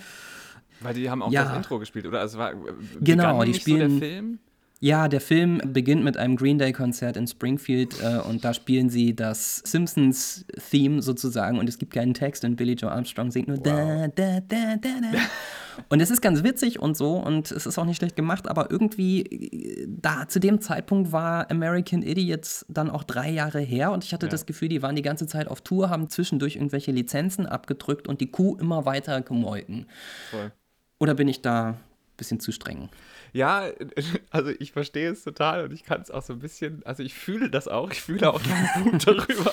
Weil 0.81 0.95
die 0.95 1.11
haben 1.11 1.23
auch 1.23 1.33
ja. 1.33 1.45
das 1.45 1.57
Intro 1.57 1.79
gespielt, 1.79 2.07
oder? 2.07 2.21
Also 2.21 2.39
war, 2.39 2.53
genau, 3.01 3.43
die 3.45 3.55
spielen. 3.55 3.91
So 3.91 4.01
der 4.01 4.09
Film? 4.09 4.39
Ja, 4.81 5.09
der 5.09 5.21
Film 5.21 5.61
beginnt 5.65 6.05
mit 6.05 6.17
einem 6.17 6.37
Green 6.37 6.57
Day-Konzert 6.59 7.17
in 7.17 7.27
Springfield 7.27 8.01
äh, 8.01 8.19
und 8.19 8.45
da 8.45 8.55
spielen 8.55 8.91
sie 8.91 9.17
das 9.17 9.57
Simpsons-Theme 9.65 11.03
sozusagen 11.03 11.59
und 11.59 11.69
es 11.69 11.79
gibt 11.79 11.93
keinen 11.93 12.15
Text 12.15 12.45
und 12.45 12.55
Billy 12.55 12.75
Joe 12.75 12.93
Armstrong 12.93 13.33
singt 13.33 13.49
nur 13.49 13.57
wow. 13.57 13.65
da, 13.65 14.09
da, 14.09 14.41
da, 14.41 14.77
da, 14.77 14.89
da. 15.01 15.19
und 15.89 15.99
es 16.01 16.13
ist 16.13 16.21
ganz 16.21 16.45
witzig 16.45 16.79
und 16.79 16.97
so 16.97 17.17
und 17.17 17.51
es 17.51 17.67
ist 17.67 17.77
auch 17.77 17.87
nicht 17.87 17.97
schlecht 17.97 18.15
gemacht, 18.15 18.47
aber 18.47 18.71
irgendwie 18.71 19.23
äh, 19.23 19.89
da 19.89 20.29
zu 20.29 20.39
dem 20.39 20.61
Zeitpunkt 20.61 21.11
war 21.11 21.51
American 21.51 22.03
Idiots 22.03 22.65
dann 22.69 22.89
auch 22.89 23.03
drei 23.03 23.31
Jahre 23.31 23.59
her 23.59 23.91
und 23.91 24.05
ich 24.05 24.15
hatte 24.15 24.27
ja. 24.27 24.31
das 24.31 24.47
Gefühl, 24.47 24.69
die 24.69 24.81
waren 24.81 24.95
die 24.95 25.03
ganze 25.03 25.27
Zeit 25.27 25.49
auf 25.49 25.61
Tour, 25.61 25.91
haben 25.91 26.09
zwischendurch 26.09 26.55
irgendwelche 26.55 26.93
Lizenzen 26.93 27.47
abgedrückt 27.47 28.07
und 28.07 28.21
die 28.21 28.31
Kuh 28.31 28.57
immer 28.59 28.85
weiter 28.85 29.23
gemolken. 29.23 29.87
Voll. 30.31 30.53
Oder 31.01 31.15
bin 31.15 31.27
ich 31.27 31.43
da 31.43 31.71
ein 31.71 31.77
bisschen 32.17 32.39
zu 32.39 32.53
streng? 32.53 32.91
Ja, 33.33 33.65
also 34.31 34.51
ich 34.59 34.73
verstehe 34.73 35.11
es 35.11 35.25
total 35.25 35.65
und 35.65 35.73
ich 35.73 35.85
kann 35.85 36.01
es 36.01 36.11
auch 36.11 36.23
so 36.23 36.33
ein 36.33 36.39
bisschen, 36.39 36.83
also 36.85 37.03
ich 37.03 37.15
fühle 37.15 37.51
das 37.51 37.69
auch, 37.69 37.91
ich 37.91 38.01
fühle 38.01 38.33
auch 38.33 38.41
gut 38.83 39.07
darüber. 39.07 39.53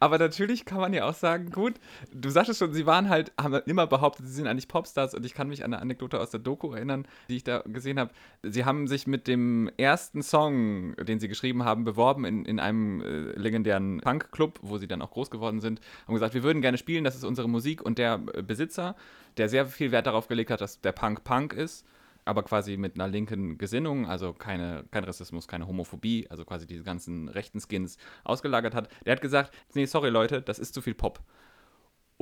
Aber 0.00 0.18
natürlich 0.18 0.64
kann 0.64 0.78
man 0.78 0.92
ja 0.92 1.08
auch 1.08 1.14
sagen, 1.14 1.50
gut, 1.50 1.74
du 2.12 2.30
sagtest 2.30 2.58
schon, 2.58 2.72
sie 2.72 2.86
waren 2.86 3.08
halt, 3.08 3.32
haben 3.40 3.54
immer 3.66 3.86
behauptet, 3.86 4.26
sie 4.26 4.32
sind 4.32 4.46
eigentlich 4.46 4.68
Popstars 4.68 5.14
und 5.14 5.24
ich 5.24 5.34
kann 5.34 5.48
mich 5.48 5.64
an 5.64 5.72
eine 5.72 5.82
Anekdote 5.82 6.20
aus 6.20 6.30
der 6.30 6.40
Doku 6.40 6.72
erinnern, 6.72 7.06
die 7.28 7.36
ich 7.36 7.44
da 7.44 7.62
gesehen 7.66 7.98
habe. 7.98 8.10
Sie 8.42 8.64
haben 8.64 8.86
sich 8.86 9.06
mit 9.06 9.26
dem 9.26 9.70
ersten 9.76 10.22
Song, 10.22 10.94
den 10.96 11.20
sie 11.20 11.28
geschrieben 11.28 11.64
haben, 11.64 11.84
beworben 11.84 12.24
in, 12.24 12.44
in 12.44 12.60
einem 12.60 13.00
äh, 13.00 13.38
legendären 13.38 14.00
Punk-Club, 14.00 14.58
wo 14.62 14.78
sie 14.78 14.88
dann 14.88 15.02
auch 15.02 15.10
groß 15.10 15.30
geworden 15.30 15.60
sind, 15.60 15.80
haben 16.06 16.14
gesagt, 16.14 16.34
wir 16.34 16.42
würden 16.42 16.62
gerne 16.62 16.78
spielen, 16.78 17.04
das 17.04 17.16
ist 17.16 17.24
unsere 17.24 17.48
Musik 17.48 17.82
und 17.82 17.98
der 17.98 18.20
äh, 18.34 18.42
Besitzer, 18.42 18.96
der 19.36 19.48
sehr 19.48 19.66
viel 19.66 19.92
Wert 19.92 20.06
darauf 20.06 20.28
gelegt 20.28 20.50
hat, 20.50 20.60
dass 20.60 20.80
der 20.80 20.92
Punk 20.92 21.24
Punk 21.24 21.52
ist, 21.52 21.86
aber 22.24 22.42
quasi 22.42 22.76
mit 22.76 22.94
einer 22.94 23.08
linken 23.08 23.58
Gesinnung, 23.58 24.06
also 24.06 24.32
keine, 24.32 24.84
kein 24.90 25.04
Rassismus, 25.04 25.48
keine 25.48 25.66
Homophobie, 25.66 26.26
also 26.28 26.44
quasi 26.44 26.66
diese 26.66 26.84
ganzen 26.84 27.28
rechten 27.28 27.60
Skins 27.60 27.96
ausgelagert 28.24 28.74
hat, 28.74 28.88
der 29.04 29.12
hat 29.12 29.20
gesagt, 29.20 29.54
nee, 29.74 29.86
sorry 29.86 30.10
Leute, 30.10 30.42
das 30.42 30.58
ist 30.58 30.74
zu 30.74 30.82
viel 30.82 30.94
Pop. 30.94 31.20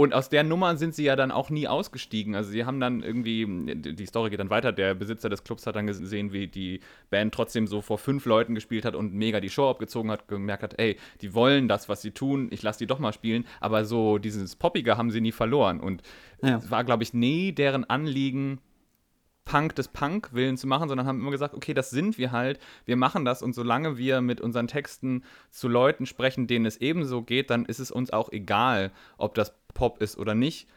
Und 0.01 0.15
aus 0.15 0.31
der 0.31 0.45
Nummer 0.45 0.77
sind 0.77 0.95
sie 0.95 1.05
ja 1.05 1.15
dann 1.15 1.31
auch 1.31 1.51
nie 1.51 1.69
ausgestiegen. 1.69 2.35
Also 2.35 2.51
sie 2.51 2.65
haben 2.65 2.81
dann 2.81 3.03
irgendwie, 3.03 3.45
die 3.77 4.07
Story 4.07 4.31
geht 4.31 4.41
dann 4.41 4.49
weiter, 4.49 4.73
der 4.73 4.95
Besitzer 4.95 5.29
des 5.29 5.45
Clubs 5.45 5.67
hat 5.67 5.77
dann 5.77 5.87
gesehen, 5.87 6.33
wie 6.33 6.47
die 6.47 6.81
Band 7.11 7.35
trotzdem 7.35 7.67
so 7.67 7.83
vor 7.83 7.99
fünf 7.99 8.25
Leuten 8.25 8.55
gespielt 8.55 8.87
hat 8.87 8.95
und 8.95 9.13
mega 9.13 9.41
die 9.41 9.51
Show 9.51 9.69
abgezogen 9.69 10.11
hat, 10.11 10.27
gemerkt 10.27 10.63
hat, 10.63 10.79
ey, 10.79 10.97
die 11.21 11.35
wollen 11.35 11.69
das, 11.69 11.91
was 11.91 12.01
sie 12.01 12.13
tun, 12.13 12.49
ich 12.51 12.63
lasse 12.63 12.79
die 12.79 12.87
doch 12.87 12.99
mal 12.99 13.13
spielen. 13.13 13.45
Aber 13.61 13.85
so 13.85 14.17
dieses 14.17 14.57
Poppige 14.57 14.97
haben 14.97 15.11
sie 15.11 15.21
nie 15.21 15.33
verloren. 15.33 15.81
Und 15.81 16.03
ja. 16.43 16.57
es 16.57 16.71
war, 16.71 16.85
glaube 16.85 17.03
ich, 17.03 17.13
nie 17.13 17.53
deren 17.53 17.85
Anliegen, 17.85 18.61
Punk 19.45 19.75
des 19.75 19.89
Punk 19.89 20.33
willen 20.33 20.57
zu 20.57 20.67
machen, 20.67 20.89
sondern 20.89 21.07
haben 21.07 21.21
immer 21.21 21.31
gesagt, 21.31 21.55
okay, 21.55 21.75
das 21.75 21.91
sind 21.91 22.19
wir 22.19 22.33
halt, 22.33 22.61
wir 22.85 22.97
machen 22.97 23.25
das 23.25 23.43
und 23.43 23.55
solange 23.55 23.99
wir 23.99 24.21
mit 24.21 24.41
unseren 24.41 24.69
Texten 24.69 25.25
zu 25.51 25.69
Leuten 25.69 26.07
sprechen, 26.07 26.47
denen 26.47 26.67
es 26.67 26.77
ebenso 26.77 27.23
geht, 27.23 27.51
dann 27.51 27.65
ist 27.65 27.79
es 27.79 27.91
uns 27.91 28.13
auch 28.13 28.31
egal, 28.33 28.93
ob 29.19 29.35
das 29.35 29.55
Pop 29.75 30.01
ist 30.01 30.19
oder 30.19 30.35
nicht. 30.35 30.69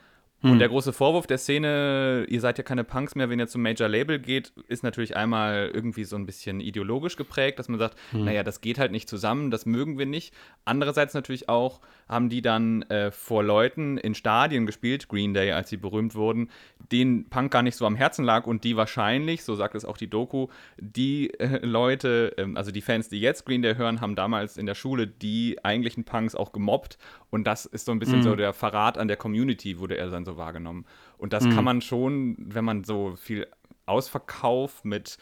Und 0.52 0.60
der 0.60 0.68
große 0.68 0.92
Vorwurf 0.92 1.26
der 1.26 1.38
Szene, 1.38 2.26
ihr 2.28 2.42
seid 2.42 2.58
ja 2.58 2.64
keine 2.64 2.84
Punks 2.84 3.16
mehr, 3.16 3.30
wenn 3.30 3.40
ihr 3.40 3.48
zum 3.48 3.62
Major 3.62 3.88
Label 3.88 4.20
geht, 4.20 4.52
ist 4.68 4.84
natürlich 4.84 5.16
einmal 5.16 5.72
irgendwie 5.74 6.04
so 6.04 6.18
ein 6.18 6.26
bisschen 6.26 6.60
ideologisch 6.60 7.16
geprägt, 7.16 7.60
dass 7.60 7.70
man 7.70 7.80
sagt, 7.80 7.98
hm. 8.12 8.26
naja, 8.26 8.44
das 8.44 8.60
geht 8.60 8.78
halt 8.78 8.92
nicht 8.92 9.08
zusammen, 9.08 9.52
das 9.52 9.66
mögen 9.66 9.98
wir 9.98 10.06
nicht. 10.06 10.34
Andererseits 10.66 11.14
natürlich 11.14 11.48
auch 11.48 11.80
haben 12.10 12.28
die 12.28 12.42
dann 12.42 12.82
äh, 12.84 13.12
vor 13.12 13.44
Leuten 13.44 13.98
in 13.98 14.16
Stadien 14.16 14.66
gespielt, 14.66 15.08
Green 15.08 15.34
Day, 15.34 15.52
als 15.54 15.70
sie 15.70 15.78
berühmt 15.78 16.16
wurden, 16.16 16.50
denen 16.92 17.30
Punk 17.30 17.52
gar 17.52 17.64
nicht 17.64 17.78
so 17.78 17.86
am 17.86 17.96
Herzen 17.96 18.26
lag 18.26 18.46
und 18.46 18.66
die 18.66 18.76
wahrscheinlich, 18.76 19.44
so 19.44 19.56
sagt 19.56 19.76
es 19.76 19.86
auch 19.86 19.98
die 19.98 20.10
Doku, 20.10 20.48
die 20.78 21.34
äh, 21.40 21.66
Leute, 21.66 22.34
äh, 22.38 22.48
also 22.56 22.72
die 22.72 22.82
Fans, 22.82 23.08
die 23.08 23.22
jetzt 23.22 23.46
Green 23.46 23.62
Day 23.62 23.76
hören, 23.76 24.02
haben 24.02 24.16
damals 24.16 24.58
in 24.58 24.66
der 24.66 24.76
Schule 24.76 25.08
die 25.08 25.64
eigentlichen 25.64 26.04
Punks 26.04 26.36
auch 26.36 26.52
gemobbt 26.52 26.98
und 27.30 27.46
das 27.46 27.66
ist 27.66 27.86
so 27.86 27.92
ein 27.92 28.00
bisschen 28.00 28.20
mhm. 28.20 28.24
so 28.24 28.36
der 28.36 28.54
Verrat 28.54 28.98
an 28.98 29.08
der 29.08 29.18
Community, 29.18 29.80
wurde 29.80 29.98
er 29.98 30.10
dann 30.10 30.26
so 30.26 30.33
wahrgenommen. 30.38 30.86
Und 31.18 31.34
das 31.34 31.46
mhm. 31.46 31.56
kann 31.56 31.64
man 31.64 31.82
schon, 31.82 32.36
wenn 32.40 32.66
man 32.66 32.84
so 32.84 33.16
viel 33.16 33.48
Ausverkauf 33.86 34.84
mit 34.84 35.18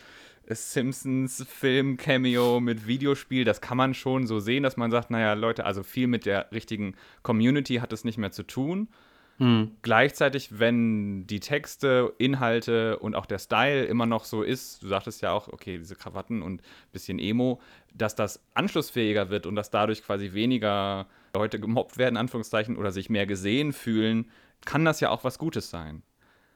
Simpsons 0.47 1.45
Film 1.47 1.97
Cameo 1.97 2.59
mit 2.59 2.87
Videospiel, 2.87 3.45
das 3.45 3.61
kann 3.61 3.77
man 3.77 3.93
schon 3.93 4.27
so 4.27 4.39
sehen, 4.39 4.63
dass 4.63 4.77
man 4.77 4.91
sagt, 4.91 5.11
naja, 5.11 5.33
Leute, 5.33 5.65
also 5.65 5.83
viel 5.83 6.07
mit 6.07 6.25
der 6.25 6.51
richtigen 6.51 6.95
Community 7.23 7.75
hat 7.75 7.93
es 7.93 8.03
nicht 8.03 8.17
mehr 8.17 8.31
zu 8.31 8.43
tun. 8.43 8.89
Hm. 9.37 9.71
Gleichzeitig, 9.81 10.59
wenn 10.59 11.25
die 11.25 11.39
Texte, 11.39 12.13
Inhalte 12.17 12.99
und 12.99 13.15
auch 13.15 13.25
der 13.25 13.39
Style 13.39 13.85
immer 13.85 14.05
noch 14.05 14.25
so 14.25 14.43
ist, 14.43 14.83
du 14.83 14.87
sagtest 14.87 15.21
ja 15.21 15.31
auch, 15.31 15.47
okay, 15.47 15.77
diese 15.77 15.95
Krawatten 15.95 16.41
und 16.41 16.61
bisschen 16.91 17.17
Emo, 17.17 17.59
dass 17.93 18.15
das 18.15 18.39
anschlussfähiger 18.53 19.29
wird 19.29 19.45
und 19.45 19.55
dass 19.55 19.71
dadurch 19.71 20.03
quasi 20.03 20.33
weniger 20.33 21.07
Leute 21.33 21.59
gemobbt 21.59 21.97
werden, 21.97 22.17
Anführungszeichen, 22.17 22.77
oder 22.77 22.91
sich 22.91 23.09
mehr 23.09 23.25
gesehen 23.25 23.73
fühlen, 23.73 24.29
kann 24.65 24.85
das 24.85 24.99
ja 24.99 25.09
auch 25.09 25.23
was 25.23 25.37
Gutes 25.37 25.69
sein. 25.69 26.03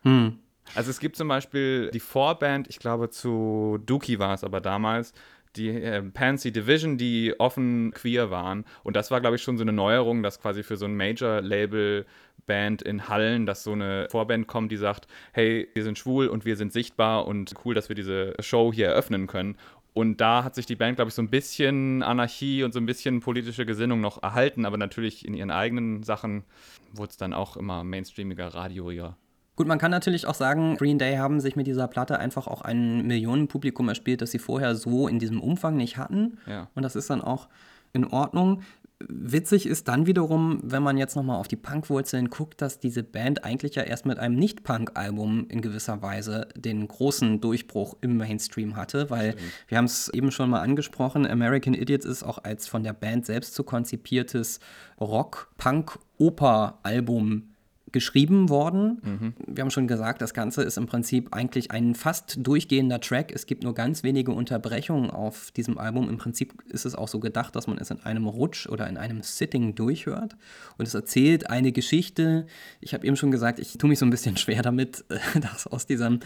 Hm. 0.04 0.40
Also 0.74 0.90
es 0.90 1.00
gibt 1.00 1.16
zum 1.16 1.28
Beispiel 1.28 1.92
die 1.92 2.00
Vorband, 2.00 2.68
ich 2.70 2.80
glaube 2.80 3.10
zu 3.10 3.80
Dookie 3.86 4.20
war 4.20 4.34
es 4.34 4.44
aber 4.44 4.62
damals, 4.62 5.14
die 5.56 5.70
äh, 5.70 6.02
Pansy 6.02 6.52
Division, 6.52 6.98
die 6.98 7.34
offen 7.40 7.92
queer 7.92 8.30
waren. 8.30 8.66
Und 8.84 8.96
das 8.96 9.12
war, 9.12 9.22
glaube 9.22 9.36
ich, 9.36 9.42
schon 9.42 9.58
so 9.58 9.64
eine 9.64 9.74
Neuerung, 9.74 10.24
dass 10.24 10.42
quasi 10.42 10.64
für 10.64 10.78
so 10.78 10.86
ein 10.86 10.98
Major-Label-Band 10.98 12.82
in 12.82 13.08
Hallen, 13.08 13.46
dass 13.46 13.64
so 13.64 13.72
eine 13.72 14.08
Vorband 14.10 14.48
kommt, 14.48 14.72
die 14.72 14.78
sagt, 14.78 15.08
hey, 15.34 15.68
wir 15.74 15.84
sind 15.84 15.98
schwul 15.98 16.28
und 16.28 16.46
wir 16.46 16.58
sind 16.58 16.74
sichtbar 16.74 17.26
und 17.26 17.54
cool, 17.64 17.74
dass 17.74 17.90
wir 17.90 17.96
diese 17.96 18.34
Show 18.40 18.74
hier 18.74 18.88
eröffnen 18.88 19.28
können. 19.28 19.58
Und 19.96 20.20
da 20.20 20.44
hat 20.44 20.56
sich 20.56 20.66
die 20.66 20.76
Band, 20.76 20.98
glaube 20.98 21.08
ich, 21.08 21.16
so 21.16 21.22
ein 21.22 21.30
bisschen 21.30 22.04
Anarchie 22.04 22.64
und 22.64 22.74
so 22.74 22.80
ein 22.82 22.86
bisschen 22.86 23.22
politische 23.22 23.66
Gesinnung 23.66 24.02
noch 24.02 24.22
erhalten, 24.22 24.66
aber 24.66 24.76
natürlich 24.76 25.26
in 25.26 25.34
ihren 25.34 25.52
eigenen 25.52 26.04
Sachen 26.04 26.44
wurde 26.92 27.12
es 27.12 27.18
dann 27.18 27.34
auch 27.34 27.56
immer 27.56 27.86
mainstreamiger, 27.86 28.48
radioiger. 28.48 29.16
Gut, 29.56 29.68
man 29.68 29.80
kann 29.80 29.92
natürlich 29.92 30.28
auch 30.28 30.34
sagen, 30.34 30.76
Green 30.76 31.00
Day 31.00 31.16
haben 31.16 31.40
sich 31.40 31.56
mit 31.56 31.66
dieser 31.66 31.88
Platte 31.88 32.20
einfach 32.20 32.48
auch 32.48 32.62
ein 32.62 33.08
Millionenpublikum 33.08 33.88
erspielt, 33.88 34.22
das 34.22 34.32
sie 34.32 34.40
vorher 34.40 34.76
so 34.76 35.08
in 35.08 35.18
diesem 35.18 35.40
Umfang 35.40 35.78
nicht 35.78 35.96
hatten. 35.96 36.40
Ja. 36.46 36.68
Und 36.76 36.84
das 36.84 36.98
ist 36.98 37.10
dann 37.10 37.22
auch 37.22 37.48
in 37.94 38.04
Ordnung. 38.04 38.64
Witzig 39.00 39.66
ist 39.66 39.90
dann 39.90 40.06
wiederum, 40.06 40.62
wenn 40.64 40.82
man 40.82 40.98
jetzt 40.98 41.18
nochmal 41.18 41.38
auf 41.38 41.50
die 41.50 41.58
Punk-Wurzeln 41.58 42.30
guckt, 42.30 42.62
dass 42.62 42.80
diese 42.80 43.04
Band 43.04 43.44
eigentlich 43.44 43.76
ja 43.76 43.84
erst 43.84 44.06
mit 44.06 44.20
einem 44.20 44.36
Nicht-Punk-Album 44.36 45.48
in 45.50 45.60
gewisser 45.60 46.02
Weise 46.02 46.48
den 46.56 46.88
großen 46.88 47.42
Durchbruch 47.42 47.98
im 48.00 48.16
Mainstream 48.16 48.78
hatte, 48.78 49.10
weil 49.10 49.34
Stimmt. 49.34 49.52
wir 49.68 49.78
haben 49.78 49.86
es 49.86 50.08
eben 50.08 50.32
schon 50.32 50.50
mal 50.50 50.62
angesprochen, 50.62 51.28
American 51.28 51.74
Idiots 51.74 52.06
ist 52.06 52.24
auch 52.24 52.42
als 52.46 52.70
von 52.70 52.84
der 52.84 52.94
Band 52.94 53.26
selbst 53.26 53.54
zu 53.54 53.66
konzipiertes 53.66 54.62
Rock-Punk-Oper-Album 55.02 57.50
geschrieben 57.96 58.50
worden. 58.50 59.02
Mhm. 59.04 59.34
Wir 59.48 59.62
haben 59.62 59.72
schon 59.72 59.88
gesagt, 59.88 60.22
das 60.22 60.34
Ganze 60.34 60.64
ist 60.64 60.78
im 60.78 60.86
Prinzip 60.86 61.34
eigentlich 61.34 61.72
ein 61.72 61.96
fast 61.96 62.46
durchgehender 62.46 63.00
Track. 63.00 63.32
Es 63.34 63.46
gibt 63.46 63.64
nur 63.64 63.74
ganz 63.74 64.04
wenige 64.04 64.34
Unterbrechungen 64.34 65.10
auf 65.10 65.52
diesem 65.52 65.78
Album. 65.78 66.10
Im 66.10 66.18
Prinzip 66.18 66.54
ist 66.68 66.86
es 66.86 66.94
auch 66.94 67.08
so 67.08 67.22
gedacht, 67.22 67.56
dass 67.56 67.68
man 67.68 67.78
es 67.78 67.92
in 67.92 68.02
einem 68.02 68.28
Rutsch 68.28 68.68
oder 68.68 68.90
in 68.90 68.98
einem 68.98 69.22
Sitting 69.22 69.76
durchhört. 69.76 70.36
Und 70.78 70.86
es 70.86 70.94
erzählt 70.94 71.50
eine 71.50 71.72
Geschichte. 71.72 72.48
Ich 72.82 72.94
habe 72.94 73.08
eben 73.08 73.16
schon 73.16 73.32
gesagt, 73.32 73.60
ich 73.60 73.78
tue 73.78 73.90
mich 73.90 74.00
so 74.00 74.06
ein 74.06 74.10
bisschen 74.10 74.36
schwer 74.36 74.62
damit, 74.62 75.06
das 75.42 75.66
aus 75.66 75.86
diesem 75.86 76.20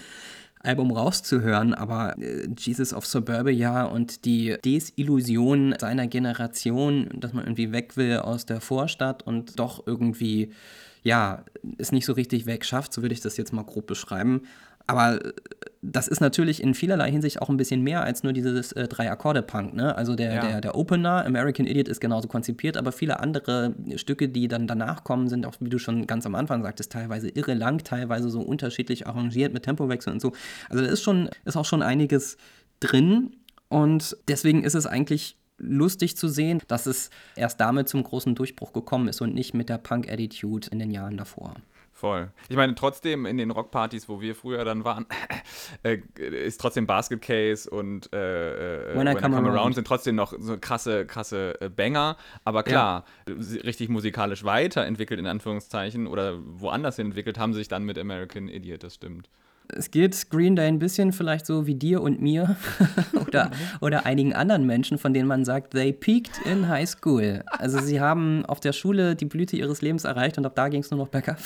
Album 0.61 0.91
rauszuhören, 0.91 1.75
aber 1.75 2.17
äh, 2.17 2.47
Jesus 2.57 2.95
of 2.95 3.05
Suburbia 3.05 3.83
und 3.83 4.25
die 4.25 4.57
Desillusion 4.65 5.75
seiner 5.79 6.07
Generation, 6.07 7.09
dass 7.13 7.31
man 7.31 7.45
irgendwie 7.45 7.71
weg 7.71 7.95
will 7.95 8.17
aus 8.17 8.47
der 8.47 8.59
Vorstadt 8.59 9.21
und 9.21 9.59
doch 9.59 9.85
irgendwie 9.85 10.51
ja, 11.03 11.43
es 11.77 11.91
nicht 11.91 12.05
so 12.05 12.13
richtig 12.13 12.45
wegschafft, 12.45 12.93
so 12.93 13.01
würde 13.01 13.13
ich 13.13 13.21
das 13.21 13.37
jetzt 13.37 13.53
mal 13.53 13.63
grob 13.63 13.87
beschreiben. 13.87 14.43
Aber 14.89 15.23
äh, 15.23 15.33
das 15.81 16.07
ist 16.07 16.19
natürlich 16.19 16.61
in 16.61 16.73
vielerlei 16.73 17.11
Hinsicht 17.11 17.41
auch 17.41 17.49
ein 17.49 17.57
bisschen 17.57 17.81
mehr 17.81 18.03
als 18.03 18.23
nur 18.23 18.33
dieses 18.33 18.71
äh, 18.73 18.87
Drei-Akkorde-Punk. 18.87 19.73
Ne? 19.73 19.95
Also 19.95 20.15
der, 20.15 20.33
ja. 20.33 20.41
der, 20.41 20.61
der 20.61 20.75
Opener, 20.75 21.25
American 21.25 21.67
Idiot, 21.67 21.87
ist 21.87 22.01
genauso 22.01 22.27
konzipiert, 22.27 22.75
aber 22.75 22.91
viele 22.91 23.19
andere 23.19 23.75
Stücke, 23.95 24.27
die 24.27 24.47
dann 24.47 24.67
danach 24.67 25.03
kommen, 25.03 25.29
sind 25.29 25.45
auch, 25.45 25.53
wie 25.59 25.69
du 25.69 25.77
schon 25.77 26.07
ganz 26.07 26.25
am 26.25 26.35
Anfang 26.35 26.63
sagtest, 26.63 26.91
teilweise 26.91 27.29
irre 27.29 27.53
lang, 27.53 27.83
teilweise 27.83 28.29
so 28.29 28.41
unterschiedlich 28.41 29.07
arrangiert 29.07 29.53
mit 29.53 29.63
Tempowechsel 29.63 30.11
und 30.11 30.21
so. 30.21 30.33
Also 30.69 30.83
da 30.83 30.89
ist, 30.89 31.03
schon, 31.03 31.29
ist 31.45 31.55
auch 31.55 31.65
schon 31.65 31.83
einiges 31.83 32.37
drin. 32.79 33.35
Und 33.69 34.17
deswegen 34.27 34.63
ist 34.63 34.73
es 34.73 34.87
eigentlich 34.87 35.37
lustig 35.59 36.17
zu 36.17 36.27
sehen, 36.27 36.61
dass 36.67 36.85
es 36.85 37.09
erst 37.35 37.59
damit 37.59 37.89
zum 37.89 38.03
großen 38.03 38.35
Durchbruch 38.35 38.73
gekommen 38.73 39.07
ist 39.07 39.21
und 39.21 39.33
nicht 39.33 39.53
mit 39.53 39.69
der 39.69 39.77
Punk-Attitude 39.77 40.69
in 40.71 40.79
den 40.79 40.91
Jahren 40.91 41.17
davor. 41.17 41.55
Voll. 41.99 42.31
Ich 42.47 42.55
meine, 42.55 42.75
trotzdem 42.75 43.25
in 43.25 43.37
den 43.37 43.51
Rockpartys, 43.51 44.07
wo 44.07 44.21
wir 44.21 44.33
früher 44.33 44.63
dann 44.63 44.85
waren, 44.85 45.05
äh, 45.83 45.97
ist 46.17 46.61
trotzdem 46.61 46.87
Basket 46.87 47.21
Case 47.21 47.69
und 47.69 48.13
äh, 48.13 48.93
äh 48.93 48.97
When, 48.97 49.05
I, 49.05 49.15
Come, 49.15 49.35
I 49.35 49.41
come 49.41 49.49
around. 49.49 49.75
sind 49.75 49.85
trotzdem 49.85 50.15
noch 50.15 50.33
so 50.39 50.57
krasse, 50.57 51.05
krasse 51.05 51.59
äh, 51.59 51.67
Banger. 51.67 52.15
Aber 52.45 52.63
klar, 52.63 53.03
ja. 53.27 53.35
richtig 53.35 53.89
musikalisch 53.89 54.45
weiterentwickelt, 54.45 55.19
in 55.19 55.27
Anführungszeichen, 55.27 56.07
oder 56.07 56.37
woanders 56.41 56.95
hin 56.95 57.07
entwickelt, 57.07 57.37
haben 57.37 57.51
sie 57.51 57.59
sich 57.59 57.67
dann 57.67 57.83
mit 57.83 57.97
American 57.97 58.47
Idiot, 58.47 58.83
das 58.83 58.95
stimmt 58.95 59.29
es 59.75 59.91
geht 59.91 60.29
Green 60.29 60.55
Day 60.55 60.67
ein 60.67 60.79
bisschen 60.79 61.13
vielleicht 61.13 61.45
so 61.45 61.67
wie 61.67 61.75
dir 61.75 62.01
und 62.01 62.21
mir 62.21 62.55
oder, 63.27 63.51
oder 63.81 64.05
einigen 64.05 64.33
anderen 64.33 64.65
Menschen, 64.65 64.97
von 64.97 65.13
denen 65.13 65.27
man 65.27 65.45
sagt, 65.45 65.71
they 65.71 65.93
peaked 65.93 66.39
in 66.45 66.67
high 66.67 66.87
school. 66.87 67.43
Also 67.47 67.79
sie 67.79 67.99
haben 67.99 68.45
auf 68.45 68.59
der 68.59 68.73
Schule 68.73 69.15
die 69.15 69.25
Blüte 69.25 69.55
ihres 69.55 69.81
Lebens 69.81 70.03
erreicht 70.05 70.37
und 70.37 70.45
ab 70.45 70.55
da 70.55 70.69
ging 70.69 70.81
es 70.81 70.91
nur 70.91 70.99
noch 70.99 71.07
bergab. 71.07 71.39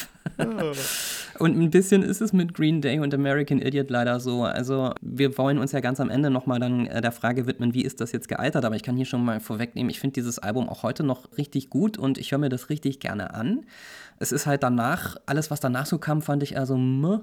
und 1.39 1.57
ein 1.57 1.69
bisschen 1.69 2.03
ist 2.03 2.21
es 2.21 2.33
mit 2.33 2.53
Green 2.53 2.81
Day 2.81 2.99
und 2.99 3.13
American 3.13 3.61
Idiot 3.61 3.89
leider 3.89 4.19
so. 4.19 4.43
Also 4.43 4.93
wir 5.01 5.37
wollen 5.37 5.57
uns 5.57 5.71
ja 5.71 5.79
ganz 5.79 5.99
am 5.99 6.09
Ende 6.09 6.29
nochmal 6.29 6.59
dann 6.59 6.87
äh, 6.87 7.01
der 7.01 7.11
Frage 7.11 7.45
widmen, 7.45 7.73
wie 7.73 7.83
ist 7.83 8.01
das 8.01 8.11
jetzt 8.11 8.27
gealtert? 8.27 8.65
Aber 8.65 8.75
ich 8.75 8.83
kann 8.83 8.95
hier 8.95 9.05
schon 9.05 9.23
mal 9.23 9.39
vorwegnehmen, 9.39 9.89
ich 9.89 9.99
finde 9.99 10.13
dieses 10.13 10.39
Album 10.39 10.69
auch 10.69 10.83
heute 10.83 11.03
noch 11.03 11.37
richtig 11.37 11.69
gut 11.69 11.97
und 11.97 12.17
ich 12.17 12.31
höre 12.31 12.39
mir 12.39 12.49
das 12.49 12.69
richtig 12.69 12.99
gerne 12.99 13.33
an. 13.33 13.65
Es 14.19 14.31
ist 14.31 14.45
halt 14.45 14.63
danach, 14.63 15.17
alles 15.25 15.51
was 15.51 15.59
danach 15.59 15.85
so 15.85 15.97
kam, 15.97 16.21
fand 16.21 16.43
ich 16.43 16.53
eher 16.53 16.65
so, 16.65 16.77
mh. 16.77 17.21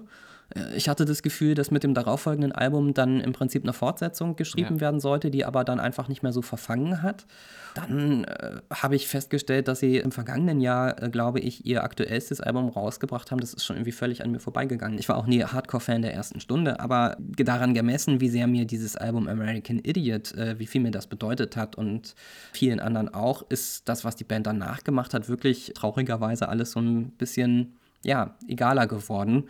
Äh, 0.55 0.77
ich 0.77 0.89
hatte 0.89 1.05
das 1.05 1.23
Gefühl, 1.23 1.55
dass 1.55 1.71
mit 1.71 1.83
dem 1.83 1.95
darauffolgenden 1.95 2.53
Album 2.53 2.95
dann 2.95 3.21
im 3.21 3.33
Prinzip 3.33 3.65
eine 3.65 3.73
Fortsetzung 3.73 4.37
geschrieben 4.37 4.77
ja. 4.77 4.81
werden 4.81 5.01
sollte, 5.01 5.31
die 5.31 5.45
aber 5.45 5.65
dann 5.65 5.81
einfach 5.81 6.09
nicht 6.09 6.23
mehr 6.23 6.33
so 6.33 6.43
verfangen 6.43 7.03
hat. 7.03 7.27
Dann 7.75 8.25
äh, 8.25 8.57
habe 8.73 8.97
ich 8.97 9.07
festgestellt, 9.07 9.69
dass 9.69 9.81
sie 9.81 9.99
im 9.99 10.11
vergangenen 10.13 10.61
Jahr, 10.61 11.01
äh, 11.03 11.09
glaube 11.09 11.41
ich, 11.41 11.67
ihr 11.67 11.85
aktuellstes 11.85 12.41
Album 12.41 12.69
rausgebracht 12.69 13.31
haben. 13.31 13.41
Das 13.41 13.55
ist 13.55 13.65
schon 13.65 13.77
irgendwie 13.77 13.93
völlig 13.93 14.25
an 14.25 14.33
mir 14.33 14.41
vorbeigegangen. 14.41 14.99
Ich 14.99 15.09
war 15.09 15.17
auch 15.17 15.27
nie 15.27 15.43
Hardcore-Fan 15.45 16.03
der 16.03 16.15
ersten 16.15 16.41
Stunde, 16.41 16.81
aber 16.81 17.17
daran 17.19 17.75
gemessen, 17.75 18.21
wie 18.21 18.29
sehr 18.29 18.47
mir 18.47 18.65
dieses 18.65 18.97
Album 18.97 19.29
American 19.29 19.79
Idiot, 19.79 20.33
äh, 20.35 20.59
wie 20.59 20.67
viel 20.67 20.81
mir 20.81 20.91
das 20.91 21.07
bedeutet 21.07 21.57
hat 21.57 21.77
und 21.77 22.15
vielen 22.53 22.81
anderen 22.81 23.13
auch, 23.13 23.43
ist 23.49 23.89
das, 23.89 24.05
was 24.05 24.17
die 24.17 24.25
Band 24.25 24.47
danach 24.47 24.83
gemacht 24.83 25.15
hat, 25.15 25.29
wirklich 25.29 25.73
traurigerweise 25.75 26.49
alles 26.49 26.73
so 26.73 26.81
ein 26.81 27.11
bisschen 27.13 27.77
ja, 28.03 28.37
egaler 28.49 28.87
geworden 28.87 29.49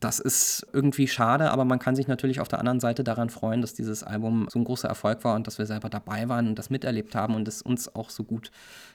das 0.00 0.18
ist 0.18 0.66
irgendwie 0.72 1.08
schade, 1.08 1.50
aber 1.50 1.64
man 1.64 1.78
kann 1.78 1.96
sich 1.96 2.06
natürlich 2.06 2.40
auf 2.40 2.48
der 2.48 2.58
anderen 2.58 2.80
Seite 2.80 3.02
daran 3.02 3.30
freuen, 3.30 3.62
dass 3.62 3.74
dieses 3.74 4.02
Album 4.02 4.46
so 4.50 4.58
ein 4.58 4.64
großer 4.64 4.88
Erfolg 4.88 5.24
war 5.24 5.34
und 5.34 5.46
dass 5.46 5.58
wir 5.58 5.66
selber 5.66 5.88
dabei 5.88 6.28
waren 6.28 6.48
und 6.48 6.58
das 6.58 6.70
miterlebt 6.70 7.14
haben 7.14 7.34
und 7.34 7.48
es 7.48 7.62
uns 7.62 7.94
auch 7.94 8.10
so 8.10 8.24
gut 8.24 8.50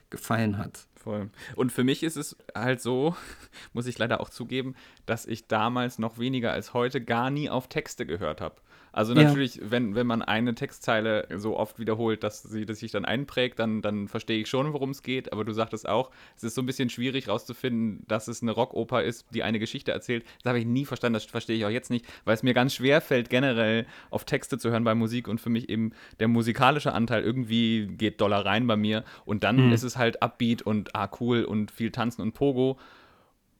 gefallen 0.09 0.57
hat. 0.57 0.85
Voll. 0.95 1.31
Und 1.55 1.71
für 1.71 1.83
mich 1.83 2.03
ist 2.03 2.17
es 2.17 2.37
halt 2.53 2.81
so, 2.81 3.15
muss 3.73 3.87
ich 3.87 3.97
leider 3.97 4.21
auch 4.21 4.29
zugeben, 4.29 4.75
dass 5.07 5.25
ich 5.25 5.47
damals 5.47 5.97
noch 5.97 6.19
weniger 6.19 6.51
als 6.51 6.75
heute 6.75 7.01
gar 7.01 7.31
nie 7.31 7.49
auf 7.49 7.67
Texte 7.67 8.05
gehört 8.05 8.39
habe. 8.39 8.55
Also 8.93 9.13
natürlich, 9.13 9.55
ja. 9.55 9.63
wenn, 9.71 9.95
wenn 9.95 10.05
man 10.05 10.21
eine 10.21 10.53
Textzeile 10.53 11.27
so 11.35 11.57
oft 11.57 11.79
wiederholt, 11.79 12.23
dass 12.23 12.43
sie 12.43 12.65
das 12.65 12.79
sich 12.79 12.91
dann 12.91 13.05
einprägt, 13.05 13.59
dann, 13.59 13.81
dann 13.81 14.07
verstehe 14.07 14.41
ich 14.41 14.49
schon, 14.49 14.73
worum 14.73 14.89
es 14.89 15.01
geht. 15.01 15.31
Aber 15.31 15.45
du 15.45 15.53
sagtest 15.53 15.87
auch, 15.87 16.11
es 16.35 16.43
ist 16.43 16.55
so 16.55 16.61
ein 16.61 16.65
bisschen 16.65 16.89
schwierig 16.89 17.29
rauszufinden, 17.29 18.03
dass 18.07 18.27
es 18.27 18.41
eine 18.41 18.51
Rockoper 18.51 19.03
ist, 19.03 19.25
die 19.33 19.43
eine 19.43 19.59
Geschichte 19.59 19.91
erzählt. 19.91 20.25
Das 20.43 20.49
habe 20.49 20.59
ich 20.59 20.65
nie 20.65 20.85
verstanden, 20.85 21.13
das 21.13 21.25
verstehe 21.25 21.57
ich 21.57 21.65
auch 21.65 21.69
jetzt 21.69 21.89
nicht, 21.89 22.05
weil 22.25 22.33
es 22.33 22.43
mir 22.43 22.53
ganz 22.53 22.75
schwer 22.75 22.99
fällt, 22.99 23.29
generell 23.29 23.85
auf 24.09 24.25
Texte 24.25 24.57
zu 24.57 24.71
hören 24.71 24.83
bei 24.83 24.95
Musik 24.95 25.27
und 25.27 25.39
für 25.39 25.49
mich 25.49 25.69
eben 25.69 25.93
der 26.19 26.27
musikalische 26.27 26.93
Anteil 26.93 27.23
irgendwie 27.23 27.87
geht 27.87 28.19
doller 28.19 28.45
rein 28.45 28.67
bei 28.67 28.75
mir. 28.75 29.05
Und 29.25 29.43
dann 29.43 29.67
mhm. 29.67 29.73
ist 29.73 29.83
es 29.83 29.97
halt 29.97 30.21
Upbeat 30.21 30.61
und 30.63 30.95
ah 30.95 31.09
cool 31.19 31.45
und 31.45 31.71
viel 31.71 31.91
Tanzen 31.91 32.21
und 32.21 32.33
Pogo. 32.33 32.77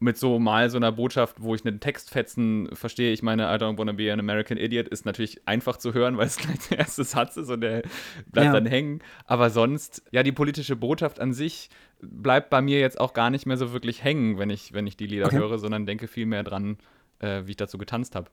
Mit 0.02 0.18
so 0.18 0.40
mal 0.40 0.70
so 0.72 0.78
einer 0.78 0.92
Botschaft, 0.92 1.38
wo 1.42 1.54
ich 1.54 1.64
einen 1.64 1.80
Textfetzen 1.80 2.70
verstehe. 2.74 3.14
Ich 3.14 3.22
meine, 3.22 3.44
I 3.44 3.58
don't 3.58 3.78
wanna 3.78 3.92
be 3.92 4.12
an 4.12 4.20
American 4.20 4.58
Idiot 4.58 4.88
ist 4.88 5.06
natürlich 5.06 5.48
einfach 5.48 5.78
zu 5.78 5.94
hören, 5.94 6.18
weil 6.18 6.26
es 6.26 6.38
gleich 6.38 6.58
der 6.70 6.80
erste 6.80 7.04
Satz 7.04 7.38
ist 7.38 7.50
und 7.50 7.62
der 7.62 7.84
bleibt 8.26 8.48
ja. 8.48 8.52
dann 8.52 8.66
hängen. 8.66 9.00
Aber 9.28 9.52
sonst, 9.52 10.02
ja, 10.12 10.24
die 10.24 10.32
politische 10.32 10.76
Botschaft 10.76 11.20
an 11.20 11.34
sich 11.34 11.70
bleibt 12.02 12.50
bei 12.50 12.64
mir 12.64 12.80
jetzt 12.80 13.00
auch 13.00 13.14
gar 13.14 13.30
nicht 13.30 13.46
mehr 13.46 13.58
so 13.58 13.74
wirklich 13.74 14.04
hängen, 14.04 14.40
wenn 14.40 14.50
ich, 14.50 14.74
wenn 14.74 14.88
ich 14.88 14.98
die 14.98 15.06
Lieder 15.06 15.28
okay. 15.28 15.38
höre, 15.38 15.60
sondern 15.60 15.86
denke 15.86 16.08
viel 16.08 16.26
mehr 16.26 16.44
dran, 16.44 16.78
äh, 17.20 17.44
wie 17.46 17.52
ich 17.52 17.58
dazu 17.58 17.78
getanzt 17.78 18.16
habe. 18.16 18.32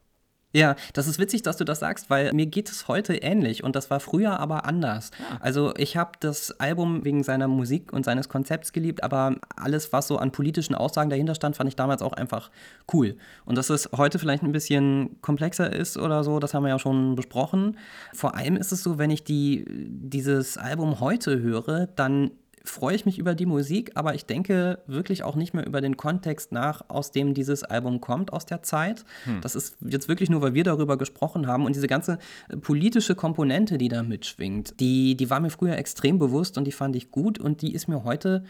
Ja, 0.52 0.76
das 0.94 1.06
ist 1.06 1.18
witzig, 1.18 1.42
dass 1.42 1.58
du 1.58 1.64
das 1.64 1.80
sagst, 1.80 2.08
weil 2.08 2.32
mir 2.32 2.46
geht 2.46 2.70
es 2.70 2.88
heute 2.88 3.14
ähnlich 3.16 3.62
und 3.64 3.76
das 3.76 3.90
war 3.90 4.00
früher 4.00 4.40
aber 4.40 4.64
anders. 4.64 5.10
Ja. 5.18 5.36
Ah. 5.36 5.38
Also 5.40 5.74
ich 5.76 5.96
habe 5.96 6.12
das 6.20 6.58
Album 6.58 7.04
wegen 7.04 7.22
seiner 7.22 7.48
Musik 7.48 7.92
und 7.92 8.04
seines 8.04 8.30
Konzepts 8.30 8.72
geliebt, 8.72 9.02
aber 9.02 9.36
alles, 9.56 9.92
was 9.92 10.08
so 10.08 10.16
an 10.16 10.32
politischen 10.32 10.74
Aussagen 10.74 11.10
dahinter 11.10 11.34
stand, 11.34 11.56
fand 11.56 11.68
ich 11.68 11.76
damals 11.76 12.00
auch 12.00 12.14
einfach 12.14 12.50
cool. 12.94 13.16
Und 13.44 13.58
dass 13.58 13.68
es 13.68 13.90
heute 13.94 14.18
vielleicht 14.18 14.42
ein 14.42 14.52
bisschen 14.52 15.20
komplexer 15.20 15.70
ist 15.70 15.98
oder 15.98 16.24
so, 16.24 16.38
das 16.38 16.54
haben 16.54 16.62
wir 16.62 16.70
ja 16.70 16.78
schon 16.78 17.14
besprochen. 17.14 17.76
Vor 18.14 18.34
allem 18.34 18.56
ist 18.56 18.72
es 18.72 18.82
so, 18.82 18.96
wenn 18.96 19.10
ich 19.10 19.24
die, 19.24 19.66
dieses 19.68 20.56
Album 20.56 21.00
heute 21.00 21.40
höre, 21.40 21.88
dann 21.88 22.30
freue 22.68 22.94
ich 22.94 23.06
mich 23.06 23.18
über 23.18 23.34
die 23.34 23.46
Musik, 23.46 23.92
aber 23.94 24.14
ich 24.14 24.26
denke 24.26 24.78
wirklich 24.86 25.22
auch 25.22 25.36
nicht 25.36 25.54
mehr 25.54 25.66
über 25.66 25.80
den 25.80 25.96
Kontext 25.96 26.52
nach, 26.52 26.82
aus 26.88 27.10
dem 27.10 27.34
dieses 27.34 27.64
Album 27.64 28.00
kommt, 28.00 28.32
aus 28.32 28.46
der 28.46 28.62
Zeit. 28.62 29.04
Hm. 29.24 29.40
Das 29.40 29.54
ist 29.54 29.76
jetzt 29.80 30.08
wirklich 30.08 30.30
nur, 30.30 30.42
weil 30.42 30.54
wir 30.54 30.64
darüber 30.64 30.96
gesprochen 30.96 31.46
haben. 31.46 31.64
Und 31.64 31.74
diese 31.74 31.86
ganze 31.86 32.18
äh, 32.48 32.56
politische 32.56 33.14
Komponente, 33.14 33.78
die 33.78 33.88
da 33.88 34.02
mitschwingt, 34.02 34.78
die, 34.80 35.16
die 35.16 35.30
war 35.30 35.40
mir 35.40 35.50
früher 35.50 35.76
extrem 35.76 36.18
bewusst 36.18 36.58
und 36.58 36.64
die 36.64 36.72
fand 36.72 36.96
ich 36.96 37.10
gut 37.10 37.38
und 37.38 37.62
die 37.62 37.74
ist 37.74 37.88
mir 37.88 38.04
heute 38.04 38.44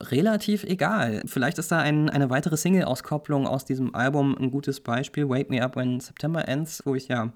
relativ 0.00 0.64
egal. 0.64 1.22
Vielleicht 1.26 1.58
ist 1.58 1.72
da 1.72 1.78
ein, 1.78 2.10
eine 2.10 2.30
weitere 2.30 2.56
Single-Auskopplung 2.56 3.46
aus 3.46 3.64
diesem 3.64 3.94
Album 3.94 4.36
ein 4.38 4.50
gutes 4.50 4.80
Beispiel, 4.80 5.28
Wake 5.28 5.50
Me 5.50 5.62
Up 5.62 5.76
When 5.76 6.00
September 6.00 6.46
Ends, 6.46 6.82
wo 6.84 6.94
ich 6.94 7.08
ja 7.08 7.32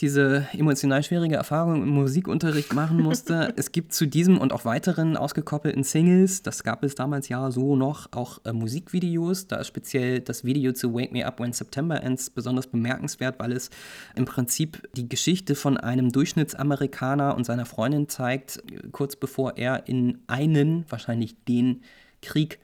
diese 0.00 0.48
emotional 0.52 1.02
schwierige 1.04 1.36
Erfahrung 1.36 1.82
im 1.82 1.88
Musikunterricht 1.90 2.72
machen 2.74 3.00
musste. 3.00 3.52
es 3.56 3.70
gibt 3.70 3.92
zu 3.92 4.06
diesem 4.06 4.38
und 4.38 4.52
auch 4.52 4.64
weiteren 4.64 5.16
ausgekoppelten 5.16 5.84
Singles, 5.84 6.42
das 6.42 6.64
gab 6.64 6.82
es 6.82 6.94
damals 6.94 7.28
ja 7.28 7.50
so 7.50 7.76
noch, 7.76 8.08
auch 8.12 8.38
äh, 8.44 8.52
Musikvideos. 8.52 9.46
Da 9.46 9.56
ist 9.56 9.68
speziell 9.68 10.20
das 10.20 10.44
Video 10.44 10.72
zu 10.72 10.92
Wake 10.94 11.12
Me 11.12 11.24
Up 11.24 11.38
When 11.38 11.52
September 11.52 12.02
Ends 12.02 12.30
besonders 12.30 12.66
bemerkenswert, 12.66 13.38
weil 13.38 13.52
es 13.52 13.70
im 14.16 14.24
Prinzip 14.24 14.88
die 14.96 15.08
Geschichte 15.08 15.54
von 15.54 15.76
einem 15.76 16.10
Durchschnittsamerikaner 16.10 17.36
und 17.36 17.44
seiner 17.44 17.66
Freundin 17.66 18.08
zeigt, 18.08 18.62
kurz 18.90 19.14
bevor 19.14 19.56
er 19.56 19.86
in 19.86 20.18
einen, 20.26 20.86
wahrscheinlich 20.88 21.36
den 21.44 21.82
Krieg 22.20 22.58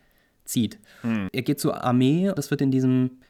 zieht. 0.45 0.81
Hm. 1.03 1.29
Er 1.33 1.43
geht 1.43 1.61
zur 1.61 1.85
Armee, 1.85 2.33
das 2.35 2.51
wird 2.51 2.61
in 2.61 2.73
diesem 2.73 3.21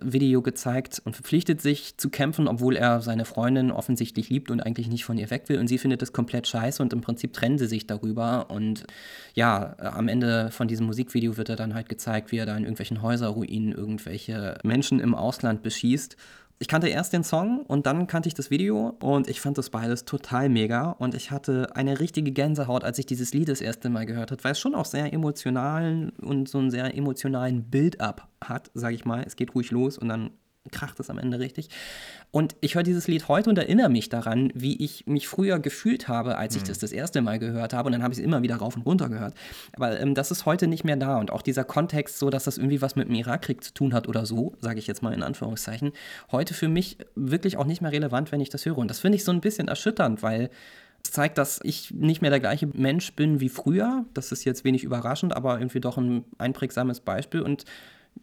Video 0.00 0.42
gezeigt 0.42 1.00
und 1.04 1.14
verpflichtet 1.14 1.62
sich 1.62 1.96
zu 1.96 2.10
kämpfen, 2.10 2.48
obwohl 2.48 2.76
er 2.76 3.00
seine 3.00 3.24
Freundin 3.24 3.70
offensichtlich 3.70 4.28
liebt 4.30 4.50
und 4.50 4.60
eigentlich 4.60 4.88
nicht 4.88 5.04
von 5.04 5.16
ihr 5.16 5.30
weg 5.30 5.48
will. 5.48 5.60
Und 5.60 5.68
sie 5.68 5.78
findet 5.78 6.02
das 6.02 6.12
komplett 6.12 6.48
scheiße 6.48 6.82
und 6.82 6.92
im 6.92 7.02
Prinzip 7.02 7.32
trennen 7.32 7.58
sie 7.58 7.66
sich 7.66 7.86
darüber. 7.86 8.50
Und 8.50 8.84
ja, 9.34 9.76
am 9.78 10.08
Ende 10.08 10.50
von 10.50 10.66
diesem 10.66 10.86
Musikvideo 10.86 11.36
wird 11.36 11.50
er 11.50 11.56
dann 11.56 11.74
halt 11.74 11.88
gezeigt, 11.88 12.32
wie 12.32 12.38
er 12.38 12.46
da 12.46 12.56
in 12.56 12.64
irgendwelchen 12.64 13.00
Häuserruinen 13.00 13.72
irgendwelche 13.72 14.58
Menschen 14.64 14.98
im 14.98 15.14
Ausland 15.14 15.62
beschießt 15.62 16.16
ich 16.58 16.68
kannte 16.68 16.88
erst 16.88 17.12
den 17.12 17.22
Song 17.22 17.60
und 17.66 17.86
dann 17.86 18.06
kannte 18.06 18.28
ich 18.28 18.34
das 18.34 18.50
Video 18.50 18.96
und 19.00 19.28
ich 19.28 19.40
fand 19.40 19.58
das 19.58 19.70
beides 19.70 20.06
total 20.06 20.48
mega 20.48 20.90
und 20.92 21.14
ich 21.14 21.30
hatte 21.30 21.74
eine 21.76 22.00
richtige 22.00 22.32
Gänsehaut, 22.32 22.82
als 22.82 22.98
ich 22.98 23.04
dieses 23.04 23.34
Lied 23.34 23.48
das 23.48 23.60
erste 23.60 23.90
Mal 23.90 24.06
gehört 24.06 24.30
habe, 24.30 24.42
weil 24.42 24.52
es 24.52 24.60
schon 24.60 24.74
auch 24.74 24.86
sehr 24.86 25.12
emotional 25.12 26.12
und 26.20 26.48
so 26.48 26.58
einen 26.58 26.70
sehr 26.70 26.96
emotionalen 26.96 27.70
Build-up 27.70 28.28
hat, 28.42 28.70
sage 28.72 28.94
ich 28.94 29.04
mal. 29.04 29.22
Es 29.26 29.36
geht 29.36 29.54
ruhig 29.54 29.70
los 29.70 29.98
und 29.98 30.08
dann 30.08 30.30
kracht 30.70 31.00
es 31.00 31.10
am 31.10 31.18
Ende 31.18 31.38
richtig. 31.38 31.68
Und 32.30 32.56
ich 32.60 32.74
höre 32.74 32.82
dieses 32.82 33.08
Lied 33.08 33.28
heute 33.28 33.50
und 33.50 33.58
erinnere 33.58 33.88
mich 33.88 34.08
daran, 34.08 34.50
wie 34.54 34.82
ich 34.82 35.06
mich 35.06 35.28
früher 35.28 35.58
gefühlt 35.58 36.08
habe, 36.08 36.36
als 36.36 36.56
ich 36.56 36.62
mhm. 36.62 36.68
das 36.68 36.78
das 36.78 36.92
erste 36.92 37.22
Mal 37.22 37.38
gehört 37.38 37.72
habe. 37.72 37.86
Und 37.86 37.92
dann 37.92 38.02
habe 38.02 38.12
ich 38.12 38.18
es 38.18 38.24
immer 38.24 38.42
wieder 38.42 38.56
rauf 38.56 38.76
und 38.76 38.82
runter 38.82 39.08
gehört. 39.08 39.34
Aber 39.72 39.98
ähm, 40.00 40.14
das 40.14 40.30
ist 40.30 40.46
heute 40.46 40.66
nicht 40.66 40.84
mehr 40.84 40.96
da. 40.96 41.18
Und 41.18 41.30
auch 41.30 41.42
dieser 41.42 41.64
Kontext, 41.64 42.18
so 42.18 42.30
dass 42.30 42.44
das 42.44 42.58
irgendwie 42.58 42.82
was 42.82 42.96
mit 42.96 43.08
dem 43.08 43.14
Irakkrieg 43.14 43.62
zu 43.62 43.72
tun 43.72 43.94
hat 43.94 44.08
oder 44.08 44.26
so, 44.26 44.54
sage 44.60 44.78
ich 44.78 44.86
jetzt 44.86 45.02
mal 45.02 45.12
in 45.12 45.22
Anführungszeichen, 45.22 45.92
heute 46.30 46.54
für 46.54 46.68
mich 46.68 46.98
wirklich 47.14 47.56
auch 47.56 47.66
nicht 47.66 47.80
mehr 47.80 47.92
relevant, 47.92 48.32
wenn 48.32 48.40
ich 48.40 48.50
das 48.50 48.64
höre. 48.66 48.78
Und 48.78 48.88
das 48.88 49.00
finde 49.00 49.16
ich 49.16 49.24
so 49.24 49.32
ein 49.32 49.40
bisschen 49.40 49.68
erschütternd, 49.68 50.22
weil 50.22 50.50
es 51.06 51.12
zeigt, 51.12 51.38
dass 51.38 51.60
ich 51.62 51.92
nicht 51.92 52.20
mehr 52.20 52.30
der 52.30 52.40
gleiche 52.40 52.66
Mensch 52.66 53.12
bin 53.14 53.40
wie 53.40 53.48
früher. 53.48 54.04
Das 54.14 54.32
ist 54.32 54.44
jetzt 54.44 54.64
wenig 54.64 54.84
überraschend, 54.84 55.34
aber 55.34 55.58
irgendwie 55.58 55.80
doch 55.80 55.96
ein 55.96 56.24
einprägsames 56.38 57.00
Beispiel. 57.00 57.40
Und 57.40 57.64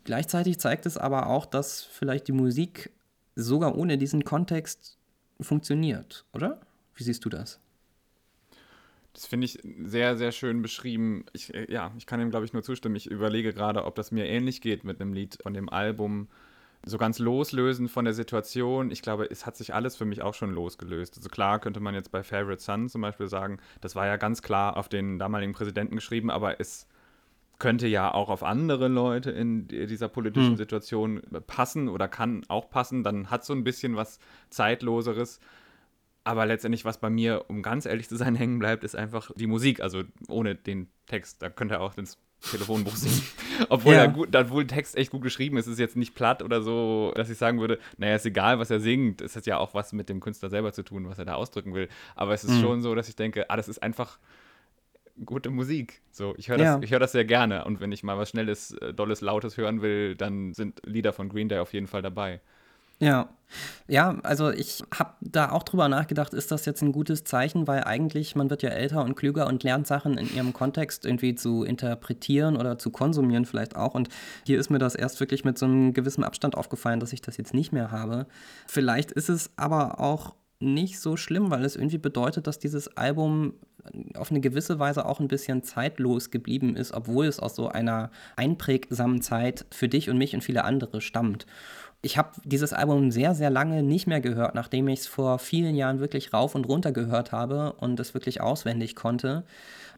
Gleichzeitig 0.04 0.60
zeigt 0.60 0.86
es 0.86 0.98
aber 0.98 1.28
auch, 1.28 1.46
dass 1.46 1.84
vielleicht 1.84 2.28
die 2.28 2.34
Musik 2.34 2.92
sogar 3.36 3.78
ohne 3.78 3.98
diesen 3.98 4.24
Kontext 4.24 4.98
funktioniert, 5.40 6.26
oder? 6.34 6.62
Wie 6.96 7.04
siehst 7.04 7.26
du 7.26 7.30
das? 7.30 7.60
Das 9.14 9.28
finde 9.28 9.46
ich 9.46 9.60
sehr, 9.84 10.18
sehr 10.18 10.32
schön 10.32 10.62
beschrieben. 10.62 11.26
Ich, 11.34 11.54
äh, 11.54 11.72
ja, 11.72 11.92
ich 11.98 12.06
kann 12.06 12.20
ihm, 12.20 12.32
glaube 12.32 12.46
ich, 12.46 12.54
nur 12.54 12.64
zustimmen. 12.64 12.96
Ich 12.96 13.10
überlege 13.10 13.54
gerade, 13.54 13.86
ob 13.86 13.96
das 13.96 14.12
mir 14.12 14.26
ähnlich 14.26 14.60
geht 14.60 14.84
mit 14.84 15.00
einem 15.00 15.14
Lied 15.14 15.38
von 15.42 15.54
dem 15.54 15.70
Album. 15.70 16.28
So 16.86 16.98
ganz 16.98 17.20
loslösen 17.20 17.88
von 17.88 18.06
der 18.06 18.14
Situation. 18.14 18.92
Ich 18.92 19.02
glaube, 19.02 19.30
es 19.30 19.46
hat 19.46 19.56
sich 19.56 19.74
alles 19.74 19.96
für 19.96 20.06
mich 20.06 20.22
auch 20.22 20.34
schon 20.34 20.52
losgelöst. 20.52 21.16
Also 21.16 21.30
klar 21.30 21.60
könnte 21.60 21.80
man 21.80 21.94
jetzt 21.94 22.12
bei 22.12 22.24
Favorite 22.24 22.62
Son 22.62 22.90
zum 22.90 23.02
Beispiel 23.02 23.28
sagen, 23.28 23.60
das 23.82 23.96
war 23.96 24.06
ja 24.08 24.18
ganz 24.18 24.42
klar 24.42 24.76
auf 24.76 24.90
den 24.90 25.20
damaligen 25.20 25.54
Präsidenten 25.54 25.96
geschrieben, 25.96 26.30
aber 26.30 26.60
es 26.60 26.88
könnte 27.60 27.88
ja 27.88 28.14
auch 28.14 28.30
auf 28.30 28.44
andere 28.44 28.88
Leute 28.88 29.32
in 29.32 29.68
dieser 29.68 30.10
politischen 30.10 30.52
hm. 30.52 30.58
Situation 30.58 31.22
passen 31.48 31.88
oder 31.88 32.08
kann 32.08 32.44
auch 32.48 32.70
passen. 32.70 33.04
Dann 33.04 33.30
hat 33.30 33.46
so 33.46 33.54
ein 33.54 33.64
bisschen 33.64 33.96
was 33.96 34.20
Zeitloseres. 34.50 35.40
Aber 36.26 36.46
letztendlich, 36.46 36.86
was 36.86 37.00
bei 37.00 37.10
mir, 37.10 37.46
um 37.50 37.62
ganz 37.62 37.86
ehrlich 37.86 38.08
zu 38.08 38.16
sein, 38.16 38.36
hängen 38.36 38.60
bleibt, 38.60 38.84
ist 38.84 38.96
einfach 38.96 39.32
die 39.36 39.48
Musik. 39.48 39.82
Also 39.82 40.04
ohne 40.28 40.56
den 40.56 40.90
Text. 41.08 41.42
Da 41.42 41.50
könnte 41.50 41.76
er 41.76 41.82
auch 41.82 41.98
ins 41.98 42.18
Telefonbuch 42.50 42.96
singen. 42.96 43.22
obwohl, 43.70 43.94
ja. 43.94 44.06
gut, 44.08 44.36
obwohl 44.36 44.66
der 44.66 44.76
Text 44.76 44.98
echt 44.98 45.12
gut 45.12 45.22
geschrieben 45.22 45.58
ist. 45.58 45.68
Es 45.68 45.74
ist 45.74 45.80
jetzt 45.80 45.96
nicht 45.96 46.16
platt 46.16 46.44
oder 46.44 46.62
so, 46.62 47.14
dass 47.16 47.30
ich 47.30 47.38
sagen 47.38 47.60
würde, 47.60 47.80
naja, 47.98 48.16
ist 48.16 48.26
egal, 48.26 48.60
was 48.60 48.70
er 48.70 48.80
singt. 48.80 49.22
Es 49.22 49.36
hat 49.36 49.46
ja 49.46 49.58
auch 49.58 49.74
was 49.74 49.94
mit 49.94 50.10
dem 50.10 50.20
Künstler 50.20 50.50
selber 50.50 50.74
zu 50.74 50.84
tun, 50.84 51.08
was 51.08 51.20
er 51.20 51.26
da 51.26 51.36
ausdrücken 51.36 51.74
will. 51.74 51.88
Aber 52.16 52.34
es 52.34 52.44
ist 52.44 52.56
mhm. 52.56 52.62
schon 52.62 52.82
so, 52.82 52.96
dass 52.96 53.10
ich 53.10 53.16
denke, 53.16 53.50
ah, 53.50 53.56
das 53.56 53.70
ist 53.70 53.82
einfach 53.82 54.18
gute 55.26 55.50
Musik. 55.50 56.02
So, 56.12 56.34
ich 56.38 56.50
höre 56.50 56.58
das, 56.58 56.82
ja. 56.82 56.90
hör 56.90 57.00
das 57.00 57.12
sehr 57.12 57.26
gerne. 57.26 57.66
Und 57.66 57.80
wenn 57.80 57.92
ich 57.92 58.04
mal 58.04 58.18
was 58.18 58.30
Schnelles, 58.30 58.72
äh, 58.74 58.94
Dolles, 58.94 59.22
Lautes 59.22 59.58
hören 59.58 59.82
will, 59.82 60.16
dann 60.16 60.54
sind 60.54 60.82
Lieder 60.86 61.14
von 61.14 61.30
Green 61.30 61.50
Day 61.50 61.60
auf 61.60 61.74
jeden 61.74 61.88
Fall 61.88 62.02
dabei. 62.02 62.42
Ja. 63.00 63.30
Ja, 63.88 64.18
also 64.24 64.50
ich 64.50 64.82
habe 64.98 65.14
da 65.22 65.52
auch 65.52 65.62
drüber 65.64 65.88
nachgedacht, 65.88 66.34
ist 66.34 66.52
das 66.52 66.66
jetzt 66.66 66.82
ein 66.82 66.92
gutes 66.92 67.24
Zeichen, 67.24 67.68
weil 67.68 67.84
eigentlich 67.84 68.36
man 68.36 68.50
wird 68.50 68.64
ja 68.64 68.70
älter 68.70 69.04
und 69.04 69.16
klüger 69.16 69.46
und 69.46 69.64
lernt 69.64 69.86
Sachen 69.86 70.18
in 70.18 70.34
ihrem 70.34 70.54
Kontext 70.54 71.06
irgendwie 71.06 71.36
zu 71.36 71.64
interpretieren 71.64 72.56
oder 72.56 72.80
zu 72.80 72.90
konsumieren 72.90 73.46
vielleicht 73.46 73.76
auch. 73.76 73.94
Und 73.94 74.10
hier 74.46 74.58
ist 74.58 74.72
mir 74.72 74.80
das 74.80 74.96
erst 74.96 75.20
wirklich 75.20 75.44
mit 75.44 75.60
so 75.60 75.66
einem 75.66 75.94
gewissen 75.94 76.24
Abstand 76.24 76.56
aufgefallen, 76.56 77.00
dass 77.00 77.14
ich 77.14 77.22
das 77.22 77.38
jetzt 77.38 77.54
nicht 77.54 77.74
mehr 77.74 77.92
habe. 77.92 78.26
Vielleicht 78.68 79.12
ist 79.12 79.30
es 79.30 79.52
aber 79.56 80.00
auch 80.00 80.34
nicht 80.64 81.00
so 81.00 81.18
schlimm, 81.18 81.52
weil 81.52 81.66
es 81.66 81.76
irgendwie 81.76 81.98
bedeutet, 81.98 82.48
dass 82.48 82.60
dieses 82.60 82.98
Album 82.98 83.54
auf 84.16 84.32
eine 84.32 84.40
gewisse 84.40 84.80
Weise 84.80 85.06
auch 85.06 85.20
ein 85.20 85.28
bisschen 85.28 85.64
zeitlos 85.64 86.32
geblieben 86.32 86.76
ist, 86.76 86.94
obwohl 86.94 87.26
es 87.26 87.40
aus 87.40 87.56
so 87.56 87.68
einer 87.68 88.12
einprägsamen 88.36 89.22
Zeit 89.22 89.66
für 89.72 89.90
dich 89.90 90.10
und 90.10 90.18
mich 90.18 90.34
und 90.34 90.42
viele 90.42 90.64
andere 90.64 91.02
stammt. 91.02 91.46
Ich 92.02 92.18
habe 92.18 92.32
dieses 92.44 92.74
Album 92.74 93.12
sehr, 93.12 93.34
sehr 93.36 93.50
lange 93.50 93.84
nicht 93.84 94.08
mehr 94.08 94.22
gehört, 94.22 94.56
nachdem 94.56 94.88
ich 94.88 95.02
es 95.02 95.08
vor 95.08 95.40
vielen 95.40 95.76
Jahren 95.76 96.00
wirklich 96.00 96.34
rauf 96.34 96.56
und 96.56 96.68
runter 96.68 96.92
gehört 96.92 97.32
habe 97.32 97.74
und 97.74 98.00
es 98.00 98.14
wirklich 98.14 98.42
auswendig 98.42 98.96
konnte. 98.96 99.44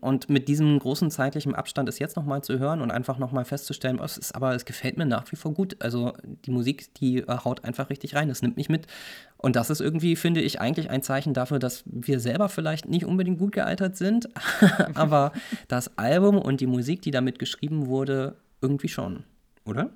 Und 0.01 0.29
mit 0.29 0.47
diesem 0.47 0.77
großen 0.77 1.09
zeitlichen 1.11 1.55
Abstand 1.55 1.89
es 1.89 1.99
jetzt 1.99 2.15
nochmal 2.15 2.43
zu 2.43 2.59
hören 2.59 2.81
und 2.81 2.91
einfach 2.91 3.17
nochmal 3.17 3.45
festzustellen, 3.45 3.99
es 3.99 4.17
ist, 4.17 4.35
aber 4.35 4.53
es 4.53 4.65
gefällt 4.65 4.97
mir 4.97 5.05
nach 5.05 5.31
wie 5.31 5.35
vor 5.35 5.53
gut. 5.53 5.77
Also 5.81 6.13
die 6.45 6.51
Musik, 6.51 6.93
die 6.95 7.19
äh, 7.19 7.37
haut 7.43 7.63
einfach 7.63 7.89
richtig 7.89 8.15
rein, 8.15 8.29
es 8.29 8.41
nimmt 8.41 8.57
mich 8.57 8.69
mit. 8.69 8.87
Und 9.37 9.55
das 9.55 9.69
ist 9.69 9.81
irgendwie, 9.81 10.15
finde 10.15 10.41
ich, 10.41 10.61
eigentlich 10.61 10.89
ein 10.89 11.01
Zeichen 11.01 11.33
dafür, 11.33 11.59
dass 11.59 11.83
wir 11.85 12.19
selber 12.19 12.49
vielleicht 12.49 12.87
nicht 12.87 13.05
unbedingt 13.05 13.39
gut 13.39 13.51
gealtert 13.51 13.95
sind, 13.97 14.29
aber 14.93 15.31
das 15.67 15.97
Album 15.97 16.37
und 16.37 16.61
die 16.61 16.67
Musik, 16.67 17.01
die 17.01 17.11
damit 17.11 17.39
geschrieben 17.39 17.87
wurde, 17.87 18.35
irgendwie 18.61 18.89
schon, 18.89 19.23
oder? 19.65 19.91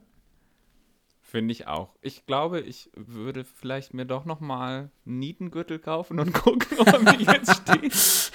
Finde 1.29 1.51
ich 1.51 1.67
auch. 1.67 1.93
Ich 2.01 2.25
glaube, 2.25 2.59
ich 2.59 2.89
würde 2.95 3.43
vielleicht 3.43 3.93
mir 3.93 4.05
doch 4.05 4.25
noch 4.25 4.39
mal 4.39 4.89
einen 5.05 5.19
Nietengürtel 5.19 5.77
kaufen 5.77 6.19
und 6.19 6.33
gucken, 6.33 6.79
ob 6.79 6.87
er 6.87 6.99
mir 6.99 7.19
jetzt 7.21 7.53
steht. 7.67 8.31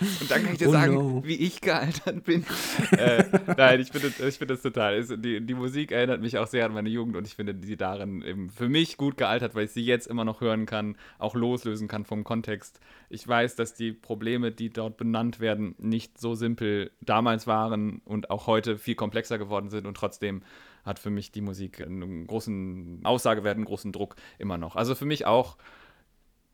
Und 0.00 0.30
dann 0.30 0.42
kann 0.42 0.52
ich 0.52 0.58
dir 0.58 0.68
oh 0.68 0.72
sagen, 0.72 0.94
no. 0.94 1.22
wie 1.24 1.36
ich 1.36 1.60
gealtert 1.60 2.24
bin. 2.24 2.44
äh, 2.92 3.24
nein, 3.56 3.80
ich 3.80 3.90
finde 3.90 4.08
ich 4.08 4.38
find 4.38 4.50
das 4.50 4.62
total. 4.62 5.04
Die, 5.04 5.40
die 5.40 5.54
Musik 5.54 5.92
erinnert 5.92 6.20
mich 6.20 6.38
auch 6.38 6.46
sehr 6.46 6.66
an 6.66 6.72
meine 6.72 6.88
Jugend 6.88 7.16
und 7.16 7.26
ich 7.26 7.34
finde 7.34 7.54
die 7.54 7.76
darin 7.76 8.22
eben 8.22 8.50
für 8.50 8.68
mich 8.68 8.96
gut 8.96 9.16
gealtert, 9.16 9.54
weil 9.54 9.64
ich 9.66 9.72
sie 9.72 9.84
jetzt 9.84 10.06
immer 10.06 10.24
noch 10.24 10.40
hören 10.40 10.66
kann, 10.66 10.96
auch 11.18 11.34
loslösen 11.34 11.88
kann 11.88 12.04
vom 12.04 12.24
Kontext. 12.24 12.80
Ich 13.08 13.26
weiß, 13.26 13.56
dass 13.56 13.74
die 13.74 13.92
Probleme, 13.92 14.52
die 14.52 14.70
dort 14.70 14.96
benannt 14.96 15.40
werden, 15.40 15.74
nicht 15.78 16.18
so 16.18 16.34
simpel 16.34 16.90
damals 17.00 17.46
waren 17.46 18.00
und 18.04 18.30
auch 18.30 18.46
heute 18.46 18.78
viel 18.78 18.94
komplexer 18.94 19.38
geworden 19.38 19.70
sind 19.70 19.86
und 19.86 19.96
trotzdem 19.96 20.42
hat 20.84 20.98
für 20.98 21.10
mich 21.10 21.32
die 21.32 21.40
Musik 21.40 21.80
einen 21.80 22.26
großen 22.26 23.00
Aussagewert, 23.04 23.56
einen 23.56 23.64
großen 23.64 23.92
Druck 23.92 24.16
immer 24.38 24.58
noch. 24.58 24.76
Also 24.76 24.94
für 24.94 25.06
mich 25.06 25.26
auch 25.26 25.56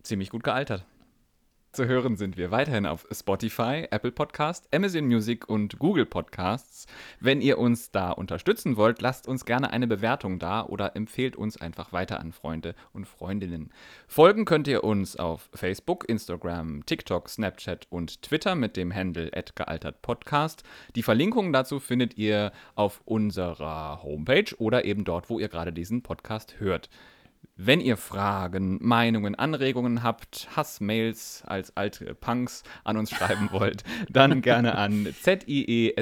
ziemlich 0.02 0.30
gut 0.30 0.44
gealtert. 0.44 0.84
Zu 1.72 1.86
hören 1.86 2.16
sind 2.16 2.36
wir 2.36 2.50
weiterhin 2.50 2.84
auf 2.84 3.06
Spotify, 3.12 3.86
Apple 3.92 4.10
Podcast, 4.10 4.66
Amazon 4.74 5.06
Music 5.06 5.48
und 5.48 5.78
Google 5.78 6.04
Podcasts. 6.04 6.88
Wenn 7.20 7.40
ihr 7.40 7.58
uns 7.58 7.92
da 7.92 8.10
unterstützen 8.10 8.76
wollt, 8.76 9.00
lasst 9.00 9.28
uns 9.28 9.44
gerne 9.44 9.70
eine 9.70 9.86
Bewertung 9.86 10.40
da 10.40 10.64
oder 10.64 10.96
empfehlt 10.96 11.36
uns 11.36 11.60
einfach 11.60 11.92
weiter 11.92 12.18
an 12.18 12.32
Freunde 12.32 12.74
und 12.92 13.06
Freundinnen. 13.06 13.70
Folgen 14.08 14.46
könnt 14.46 14.66
ihr 14.66 14.82
uns 14.82 15.14
auf 15.14 15.48
Facebook, 15.54 16.08
Instagram, 16.08 16.84
TikTok, 16.86 17.28
Snapchat 17.28 17.86
und 17.88 18.22
Twitter 18.22 18.56
mit 18.56 18.76
dem 18.76 18.92
Handle 18.92 19.30
@gealtertpodcast. 19.30 20.64
Die 20.96 21.04
Verlinkungen 21.04 21.52
dazu 21.52 21.78
findet 21.78 22.18
ihr 22.18 22.50
auf 22.74 23.00
unserer 23.04 24.02
Homepage 24.02 24.56
oder 24.58 24.84
eben 24.84 25.04
dort, 25.04 25.30
wo 25.30 25.38
ihr 25.38 25.48
gerade 25.48 25.72
diesen 25.72 26.02
Podcast 26.02 26.58
hört. 26.58 26.90
Wenn 27.56 27.80
ihr 27.80 27.98
Fragen, 27.98 28.78
Meinungen, 28.80 29.34
Anregungen 29.34 30.02
habt, 30.02 30.48
Hassmails 30.56 31.42
als 31.46 31.76
alte 31.76 32.14
Punks 32.14 32.62
an 32.84 32.96
uns 32.96 33.10
schreiben 33.10 33.48
wollt, 33.52 33.84
dann 34.08 34.40
gerne 34.40 34.76
an 34.76 35.14
zieschtleg 35.20 36.00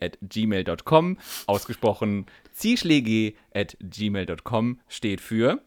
at 0.00 0.18
gmail.com. 0.22 1.18
Ausgesprochen 1.46 2.26
zischlege 2.54 3.34
at 3.52 3.76
gmail.com 3.80 4.80
steht 4.88 5.20
für 5.20 5.60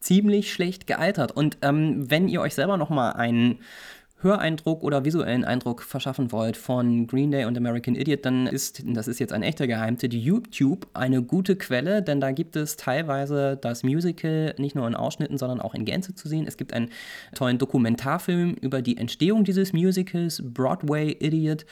ziemlich 0.00 0.52
schlecht 0.52 0.86
gealtert. 0.86 1.32
Und 1.32 1.58
ähm, 1.62 2.10
wenn 2.10 2.28
ihr 2.28 2.40
euch 2.40 2.54
selber 2.54 2.76
noch 2.76 2.90
mal 2.90 3.12
einen 3.12 3.60
Höreindruck 4.20 4.82
oder 4.82 5.04
visuellen 5.04 5.44
Eindruck 5.44 5.82
verschaffen 5.82 6.32
wollt 6.32 6.56
von 6.56 7.06
Green 7.06 7.30
Day 7.30 7.44
und 7.44 7.56
American 7.56 7.94
Idiot, 7.94 8.26
dann 8.26 8.48
ist, 8.48 8.82
das 8.84 9.06
ist 9.06 9.20
jetzt 9.20 9.32
ein 9.32 9.44
echter 9.44 9.68
Geheimtipp, 9.68 10.12
YouTube 10.12 10.88
eine 10.92 11.22
gute 11.22 11.54
Quelle, 11.54 12.02
denn 12.02 12.20
da 12.20 12.32
gibt 12.32 12.56
es 12.56 12.76
teilweise 12.76 13.56
das 13.56 13.84
Musical 13.84 14.54
nicht 14.58 14.74
nur 14.74 14.88
in 14.88 14.96
Ausschnitten, 14.96 15.38
sondern 15.38 15.60
auch 15.60 15.74
in 15.74 15.84
Gänze 15.84 16.16
zu 16.16 16.28
sehen. 16.28 16.46
Es 16.48 16.56
gibt 16.56 16.72
einen 16.72 16.90
tollen 17.34 17.58
Dokumentarfilm 17.58 18.54
über 18.54 18.82
die 18.82 18.96
Entstehung 18.96 19.44
dieses 19.44 19.72
Musicals, 19.72 20.42
Broadway 20.44 21.16
Idiot 21.20 21.64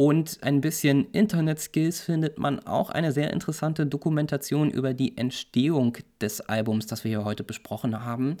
und 0.00 0.38
ein 0.42 0.60
bisschen 0.60 1.10
Internet-Skills 1.10 2.02
findet 2.02 2.38
man 2.38 2.60
auch 2.60 2.90
eine 2.90 3.10
sehr 3.10 3.32
interessante 3.32 3.84
Dokumentation 3.84 4.70
über 4.70 4.94
die 4.94 5.18
Entstehung 5.18 5.96
des 6.20 6.40
Albums, 6.40 6.86
das 6.86 7.02
wir 7.02 7.08
hier 7.08 7.24
heute 7.24 7.42
besprochen 7.42 8.04
haben. 8.04 8.36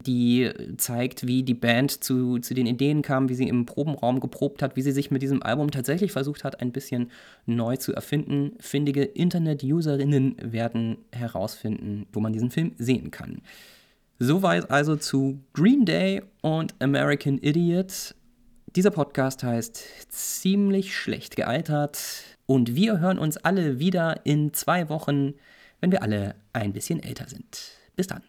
Die 0.00 0.50
zeigt, 0.78 1.26
wie 1.26 1.42
die 1.42 1.52
Band 1.52 2.02
zu, 2.02 2.38
zu 2.38 2.54
den 2.54 2.64
Ideen 2.64 3.02
kam, 3.02 3.28
wie 3.28 3.34
sie 3.34 3.46
im 3.46 3.66
Probenraum 3.66 4.20
geprobt 4.20 4.62
hat, 4.62 4.74
wie 4.74 4.80
sie 4.80 4.92
sich 4.92 5.10
mit 5.10 5.20
diesem 5.20 5.42
Album 5.42 5.70
tatsächlich 5.70 6.12
versucht 6.12 6.44
hat, 6.44 6.62
ein 6.62 6.72
bisschen 6.72 7.10
neu 7.44 7.76
zu 7.76 7.92
erfinden. 7.92 8.52
Findige 8.58 9.02
Internet-Userinnen 9.02 10.36
werden 10.40 10.96
herausfinden, 11.12 12.06
wo 12.14 12.20
man 12.20 12.32
diesen 12.32 12.50
Film 12.50 12.72
sehen 12.78 13.10
kann. 13.10 13.42
Soweit 14.18 14.70
also 14.70 14.96
zu 14.96 15.40
Green 15.52 15.84
Day 15.84 16.22
und 16.40 16.74
American 16.78 17.36
Idiot. 17.36 18.14
Dieser 18.74 18.90
Podcast 18.90 19.42
heißt 19.42 19.82
Ziemlich 20.08 20.96
schlecht 20.96 21.36
gealtert 21.36 22.00
und 22.46 22.74
wir 22.74 23.00
hören 23.00 23.18
uns 23.18 23.36
alle 23.36 23.78
wieder 23.78 24.24
in 24.24 24.54
zwei 24.54 24.88
Wochen, 24.88 25.34
wenn 25.82 25.92
wir 25.92 26.02
alle 26.02 26.36
ein 26.54 26.72
bisschen 26.72 27.02
älter 27.02 27.28
sind. 27.28 27.72
Bis 27.96 28.06
dann. 28.06 28.22